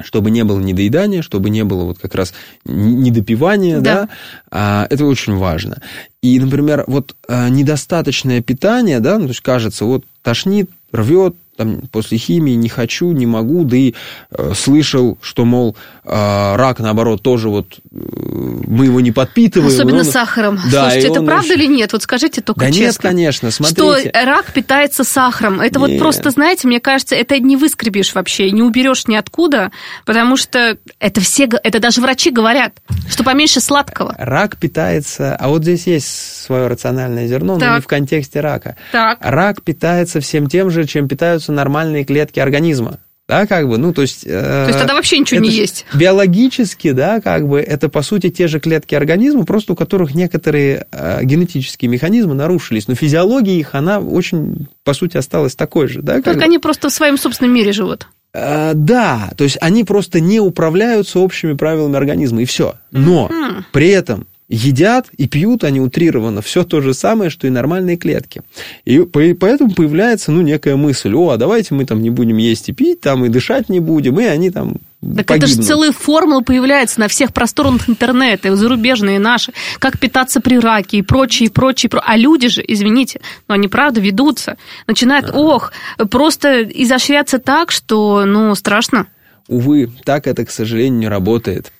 чтобы 0.02 0.32
не 0.32 0.44
было 0.44 0.60
недоедания, 0.60 1.22
чтобы 1.22 1.52
не 1.52 1.64
было 1.64 1.84
вот 1.84 2.00
как 2.00 2.16
раз 2.16 2.34
недопивания, 2.66 3.80
да, 3.80 4.02
да 4.02 4.10
а, 4.50 4.88
это 4.90 5.06
очень 5.06 5.36
важно. 5.36 5.84
И, 6.24 6.40
например, 6.40 6.84
вот 6.88 7.16
а, 7.28 7.48
недостаточное 7.48 8.42
питание, 8.42 9.00
да, 9.00 9.20
ну, 9.20 9.26
то 9.26 9.30
есть 9.30 9.42
кажется, 9.42 9.86
вот 9.86 10.04
тошнит, 10.24 10.70
рвет, 10.92 11.36
там, 11.56 11.82
после 11.92 12.18
химии 12.18 12.54
не 12.54 12.70
хочу, 12.70 13.12
не 13.12 13.26
могу, 13.26 13.64
да 13.64 13.78
и 13.78 13.94
э, 14.32 14.54
слышал, 14.56 15.18
что, 15.22 15.46
мол, 15.46 15.76
э, 16.04 16.56
рак, 16.56 16.80
наоборот, 16.80 17.22
тоже 17.22 17.50
вот 17.50 17.80
э, 17.92 17.96
мы 17.96 18.86
его 18.86 19.02
не 19.02 19.12
подпитываем. 19.12 19.72
Особенно 19.72 20.00
он... 20.00 20.06
сахаром. 20.06 20.60
Да, 20.72 20.84
Слушайте, 20.90 21.08
это 21.10 21.22
правда 21.22 21.54
очень... 21.54 21.64
или 21.64 21.66
нет? 21.68 21.94
Вот 21.94 22.04
скажите 22.04 22.42
только 22.42 22.62
да 22.62 22.72
честно. 22.72 22.84
нет, 22.84 22.98
конечно, 22.98 23.52
смотрите. 23.52 24.10
Что 24.10 24.26
рак 24.26 24.52
питается 24.52 25.04
сахаром. 25.04 25.62
Это 25.62 25.80
нет. 25.80 25.90
вот 25.90 26.00
просто, 26.00 26.32
знаете, 26.32 26.68
мне 26.68 26.80
кажется, 26.80 27.16
это 27.16 27.40
не 27.40 27.56
выскребешь 27.56 28.14
вообще, 28.16 28.52
не 28.52 28.62
уберешь 28.62 29.08
ниоткуда, 29.08 29.72
потому 30.06 30.38
что 30.38 30.78
это 31.00 31.22
все, 31.22 31.48
это 31.64 31.80
даже 31.80 32.02
врачи 32.02 32.32
говорят, 32.32 32.74
что 33.10 33.24
поменьше 33.24 33.60
сладкого. 33.60 34.16
Рак 34.18 34.58
питается, 34.58 35.36
а 35.36 35.50
вот 35.50 35.62
здесь 35.62 35.88
есть 35.88 36.08
свое 36.44 36.68
рациональное 36.68 37.28
зерно, 37.28 37.60
так. 37.60 37.70
но 37.70 37.76
не 37.76 37.82
в 37.82 37.88
контексте 37.88 38.42
рака. 38.42 38.76
Так. 38.92 39.20
Рак 39.22 39.62
питается 39.62 40.20
всем 40.20 40.48
тем 40.48 40.72
же, 40.72 40.86
чем 40.86 41.08
питаются 41.08 41.53
нормальные 41.54 42.04
клетки 42.04 42.40
организма. 42.40 43.00
Да, 43.26 43.48
как 43.48 43.70
бы, 43.70 43.78
ну, 43.78 43.94
то 43.94 44.02
есть... 44.02 44.26
Э, 44.26 44.66
то 44.66 44.68
есть 44.68 44.80
тогда 44.80 44.96
вообще 44.96 45.18
ничего 45.18 45.40
не 45.40 45.50
есть. 45.50 45.86
Биологически, 45.94 46.92
да, 46.92 47.22
как 47.22 47.48
бы, 47.48 47.62
это, 47.62 47.88
по 47.88 48.02
сути, 48.02 48.30
те 48.30 48.48
же 48.48 48.60
клетки 48.60 48.96
организма, 48.96 49.46
просто 49.46 49.74
у 49.74 49.76
которых 49.78 50.14
некоторые 50.14 50.88
э, 50.92 51.24
генетические 51.24 51.90
механизмы 51.90 52.36
нарушились. 52.36 52.90
Но 52.90 52.96
физиология 52.96 53.58
их, 53.58 53.76
она 53.76 54.00
очень, 54.00 54.68
по 54.84 54.94
сути, 54.94 55.16
осталась 55.16 55.56
такой 55.56 55.88
же, 55.88 56.02
да. 56.02 56.22
Только 56.22 56.44
они 56.44 56.60
просто 56.60 56.90
в 56.90 56.92
своем 56.92 57.18
собственном 57.18 57.56
мире 57.56 57.72
живут. 57.72 58.08
Э, 58.34 58.74
да, 58.76 59.32
то 59.38 59.46
есть 59.46 59.58
они 59.62 59.86
просто 59.86 60.20
не 60.20 60.42
управляются 60.42 61.20
общими 61.20 61.54
правилами 61.54 61.96
организма, 61.96 62.42
и 62.42 62.46
все. 62.46 62.76
Но 62.92 63.30
mm-hmm. 63.32 63.64
при 63.72 63.88
этом 63.88 64.28
едят 64.50 65.08
и 65.18 65.28
пьют 65.28 65.64
они 65.64 65.80
утрированно 65.80 66.42
все 66.42 66.64
то 66.64 66.82
же 66.82 66.94
самое, 66.94 67.30
что 67.30 67.48
и 67.48 67.50
нормальные 67.50 67.98
клетки. 67.98 68.42
И 68.86 69.00
поэтому 69.00 69.74
появляется, 69.74 70.32
ну, 70.32 70.42
некая 70.42 70.76
мысль, 70.76 71.14
о, 71.14 71.30
а 71.30 71.38
давайте 71.38 71.74
мы 71.74 71.86
там 71.86 72.02
не 72.02 72.10
будем 72.10 72.38
есть 72.38 72.70
и 72.70 72.74
пить, 72.74 73.02
там, 73.02 73.26
и 73.26 73.30
дышать 73.30 73.70
не 73.70 73.80
будем, 73.80 74.20
и 74.20 74.26
они 74.26 74.50
там 74.50 74.78
так 75.16 75.28
погибнут. 75.28 75.32
это 75.32 75.48
же 75.48 75.68
целые 75.68 75.92
формулы 75.92 76.44
появляются 76.44 77.00
на 77.00 77.08
всех 77.08 77.34
просторах 77.34 77.90
интернета, 77.90 78.50
и 78.50 78.56
зарубежные, 78.56 79.18
и 79.18 79.20
наши, 79.20 79.54
как 79.80 80.00
питаться 80.00 80.40
при 80.40 80.60
раке 80.60 80.98
и 80.98 81.02
прочее, 81.02 81.48
и 81.48 81.52
прочее. 81.52 81.90
А 82.04 82.18
люди 82.18 82.48
же, 82.48 82.64
извините, 82.66 83.22
но 83.48 83.56
они 83.56 83.68
правда 83.68 84.02
ведутся, 84.02 84.58
начинают, 84.88 85.32
ох, 85.34 85.72
просто 86.10 86.64
изощряться 86.64 87.40
так, 87.40 87.72
что, 87.72 88.26
ну, 88.26 88.54
страшно. 88.56 89.08
Увы, 89.48 89.92
так 90.06 90.28
это, 90.28 90.46
к 90.46 90.52
сожалению, 90.52 91.00
не 91.00 91.08
работает. 91.08 91.72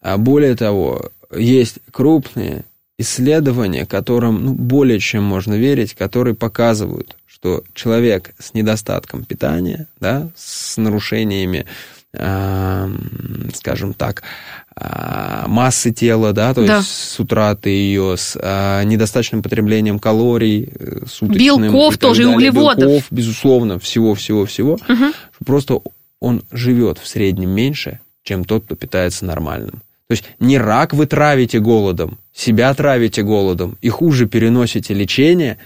А 0.00 0.18
более 0.18 0.56
того, 0.56 1.10
есть 1.36 1.78
крупные 1.90 2.64
исследования, 2.98 3.86
которым 3.86 4.44
ну, 4.44 4.54
более 4.54 4.98
чем 4.98 5.24
можно 5.24 5.54
верить, 5.54 5.94
которые 5.94 6.34
показывают, 6.34 7.16
что 7.26 7.64
человек 7.74 8.34
с 8.38 8.54
недостатком 8.54 9.24
питания, 9.24 9.86
да, 9.98 10.28
с 10.36 10.76
нарушениями, 10.76 11.66
э, 12.12 12.88
скажем 13.54 13.94
так, 13.94 14.22
э, 14.76 15.44
массы 15.48 15.92
тела, 15.92 16.32
да, 16.32 16.54
то 16.54 16.64
да. 16.64 16.78
есть 16.78 16.90
с 16.90 17.18
утратой 17.18 17.72
ее, 17.72 18.16
с 18.16 18.38
э, 18.40 18.84
недостаточным 18.84 19.42
потреблением 19.42 19.98
калорий, 19.98 20.70
э, 20.74 21.00
суточным. 21.08 21.62
Белков 21.62 21.96
и 21.96 21.98
тоже, 21.98 22.22
далее, 22.22 22.32
и 22.32 22.36
углеводов. 22.36 22.88
Белков, 22.88 23.06
безусловно, 23.10 23.78
всего-всего-всего. 23.78 24.74
Угу. 24.74 25.12
Просто 25.44 25.80
он 26.20 26.42
живет 26.52 26.98
в 26.98 27.06
среднем 27.08 27.50
меньше, 27.50 27.98
чем 28.22 28.44
тот, 28.44 28.64
кто 28.66 28.76
питается 28.76 29.24
нормальным. 29.24 29.82
То 30.12 30.14
есть 30.14 30.24
не 30.40 30.58
рак 30.58 30.92
вы 30.92 31.06
травите 31.06 31.58
голодом, 31.58 32.18
себя 32.34 32.74
травите 32.74 33.22
голодом 33.22 33.78
и 33.80 33.88
хуже 33.88 34.26
переносите 34.26 34.92
лечение, 34.92 35.56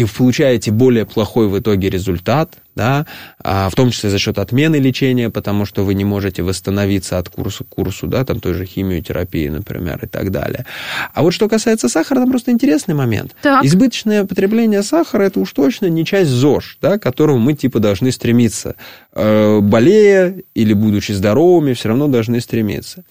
и 0.00 0.04
получаете 0.04 0.70
более 0.70 1.04
плохой 1.04 1.48
в 1.48 1.58
итоге 1.58 1.90
результат, 1.90 2.54
да, 2.74 3.04
а 3.44 3.68
в 3.68 3.74
том 3.74 3.90
числе 3.90 4.08
за 4.08 4.18
счет 4.18 4.38
отмены 4.38 4.76
лечения, 4.76 5.28
потому 5.28 5.66
что 5.66 5.84
вы 5.84 5.92
не 5.92 6.04
можете 6.04 6.42
восстановиться 6.42 7.18
от 7.18 7.28
курса 7.28 7.64
к 7.64 7.68
курсу, 7.68 8.06
да, 8.06 8.24
там 8.24 8.40
той 8.40 8.54
же 8.54 8.64
химиотерапии, 8.64 9.48
например, 9.48 10.00
и 10.02 10.06
так 10.06 10.30
далее. 10.30 10.64
А 11.12 11.22
вот 11.22 11.32
что 11.32 11.48
касается 11.48 11.90
сахара, 11.90 12.20
там 12.20 12.30
просто 12.30 12.50
интересный 12.50 12.94
момент. 12.94 13.36
Так. 13.42 13.62
Избыточное 13.62 14.24
потребление 14.24 14.82
сахара 14.82 15.24
это 15.24 15.40
уж 15.40 15.52
точно 15.52 15.86
не 15.86 16.06
часть 16.06 16.30
ЗОЖ, 16.30 16.78
да, 16.80 16.98
к 16.98 17.02
которому 17.02 17.38
мы 17.38 17.52
типа 17.52 17.78
должны 17.78 18.10
стремиться. 18.10 18.76
Э, 19.12 19.60
болея 19.60 20.34
или 20.54 20.72
будучи 20.72 21.12
здоровыми, 21.12 21.74
все 21.74 21.88
равно 21.88 22.08
должны 22.08 22.40
стремиться. 22.40 23.04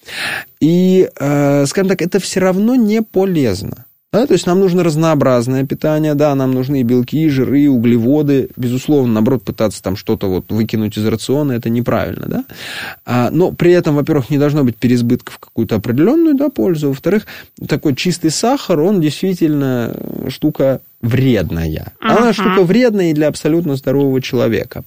И, 0.58 1.08
э, 1.20 1.66
скажем 1.66 1.88
так, 1.88 2.02
это 2.02 2.18
все 2.18 2.40
равно 2.40 2.74
не 2.74 3.02
полезно. 3.02 3.84
Да, 4.12 4.26
то 4.26 4.32
есть 4.32 4.44
нам 4.44 4.58
нужно 4.58 4.82
разнообразное 4.82 5.64
питание, 5.64 6.14
да, 6.14 6.34
нам 6.34 6.50
нужны 6.50 6.82
белки, 6.82 7.28
жиры, 7.28 7.68
углеводы. 7.68 8.50
Безусловно, 8.56 9.14
наоборот, 9.14 9.44
пытаться 9.44 9.80
там 9.82 9.94
что-то 9.94 10.26
вот 10.26 10.50
выкинуть 10.50 10.98
из 10.98 11.06
рациона, 11.06 11.52
это 11.52 11.70
неправильно, 11.70 12.26
да. 12.26 12.44
А, 13.06 13.30
но 13.30 13.52
при 13.52 13.70
этом, 13.70 13.94
во-первых, 13.94 14.28
не 14.28 14.38
должно 14.38 14.64
быть 14.64 14.76
переизбытка 14.76 15.30
в 15.30 15.38
какую-то 15.38 15.76
определенную 15.76 16.34
да, 16.34 16.48
пользу. 16.48 16.88
Во-вторых, 16.88 17.26
такой 17.68 17.94
чистый 17.94 18.30
сахар, 18.30 18.80
он 18.80 19.00
действительно 19.00 19.96
штука 20.28 20.80
вредная. 21.00 21.92
Она 22.00 22.30
uh-huh. 22.30 22.32
штука 22.32 22.62
вредная 22.62 23.10
и 23.10 23.14
для 23.14 23.28
абсолютно 23.28 23.76
здорового 23.76 24.20
человека. 24.20 24.84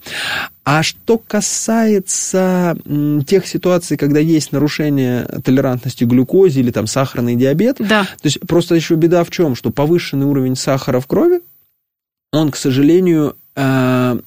А 0.64 0.84
что 0.84 1.18
касается 1.18 2.78
тех 3.26 3.48
ситуаций, 3.48 3.98
когда 3.98 4.20
есть 4.20 4.52
нарушение 4.52 5.26
толерантности 5.44 6.04
к 6.04 6.08
глюкозе 6.08 6.60
или 6.62 6.72
там 6.72 6.88
сахарный 6.88 7.36
диабет, 7.36 7.78
да. 7.80 8.04
то 8.04 8.26
есть 8.26 8.40
просто 8.48 8.76
еще 8.76 8.96
беда 8.96 9.24
в 9.24 9.32
чем, 9.32 9.56
что 9.56 9.72
повышенный 9.72 10.26
уровень 10.26 10.56
сахара 10.56 11.00
в 11.00 11.08
крови 11.08 11.42
он, 12.34 12.50
к 12.50 12.56
сожалению, 12.56 13.36
э, 13.56 14.20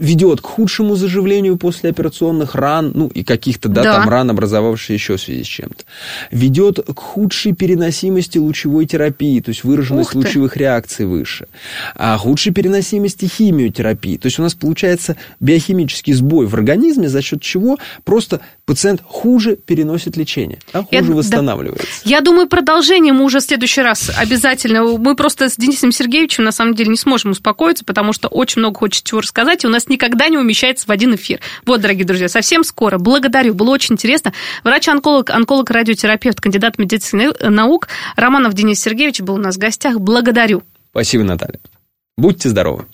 ведет 0.00 0.40
к 0.40 0.46
худшему 0.46 0.96
заживлению 0.96 1.56
после 1.56 1.90
операционных 1.90 2.54
ран, 2.54 2.90
ну 2.94 3.08
и 3.08 3.22
каких-то, 3.22 3.68
да, 3.68 3.82
да. 3.82 3.96
там 3.96 4.08
ран, 4.08 4.30
образовавшихся 4.30 4.94
еще 4.94 5.16
в 5.16 5.20
связи 5.20 5.44
с 5.44 5.46
чем-то. 5.46 5.84
Ведет 6.30 6.80
к 6.80 6.98
худшей 6.98 7.52
переносимости 7.52 8.38
лучевой 8.38 8.86
терапии, 8.86 9.40
то 9.40 9.50
есть 9.50 9.62
выраженность 9.62 10.14
лучевых 10.14 10.56
реакций 10.56 11.04
выше. 11.04 11.46
А 11.94 12.16
худшей 12.16 12.52
переносимости 12.52 13.26
химиотерапии. 13.26 14.16
То 14.16 14.26
есть 14.26 14.38
у 14.38 14.42
нас 14.42 14.54
получается 14.54 15.16
биохимический 15.38 16.14
сбой 16.14 16.46
в 16.46 16.54
организме, 16.54 17.08
за 17.08 17.20
счет 17.20 17.42
чего 17.42 17.78
просто 18.04 18.40
пациент 18.70 19.02
хуже 19.04 19.56
переносит 19.56 20.16
лечение, 20.16 20.60
да, 20.72 20.84
хуже 20.84 21.02
Я, 21.02 21.02
восстанавливается. 21.02 21.86
Да. 22.04 22.10
Я 22.10 22.20
думаю, 22.20 22.46
продолжение 22.46 23.12
мы 23.12 23.24
уже 23.24 23.40
в 23.40 23.42
следующий 23.42 23.82
раз 23.82 24.12
обязательно. 24.16 24.84
Мы 24.84 25.16
просто 25.16 25.48
с 25.48 25.56
Денисом 25.56 25.90
Сергеевичем 25.90 26.44
на 26.44 26.52
самом 26.52 26.76
деле 26.76 26.88
не 26.88 26.96
сможем 26.96 27.32
успокоиться, 27.32 27.84
потому 27.84 28.12
что 28.12 28.28
очень 28.28 28.60
много 28.60 28.78
хочет 28.78 29.02
чего 29.02 29.22
рассказать, 29.22 29.64
и 29.64 29.66
у 29.66 29.70
нас 29.70 29.88
никогда 29.88 30.28
не 30.28 30.38
умещается 30.38 30.86
в 30.86 30.90
один 30.92 31.16
эфир. 31.16 31.40
Вот, 31.66 31.80
дорогие 31.80 32.04
друзья, 32.04 32.28
совсем 32.28 32.62
скоро. 32.62 32.98
Благодарю, 32.98 33.54
было 33.54 33.70
очень 33.70 33.94
интересно. 33.94 34.32
Врач-онколог, 34.62 35.30
онколог-радиотерапевт, 35.30 36.40
кандидат 36.40 36.78
медицинских 36.78 37.40
наук 37.40 37.88
Романов 38.14 38.54
Денис 38.54 38.80
Сергеевич 38.80 39.20
был 39.20 39.34
у 39.34 39.38
нас 39.38 39.56
в 39.56 39.58
гостях. 39.58 39.98
Благодарю. 39.98 40.62
Спасибо, 40.92 41.24
Наталья. 41.24 41.58
Будьте 42.16 42.48
здоровы. 42.48 42.86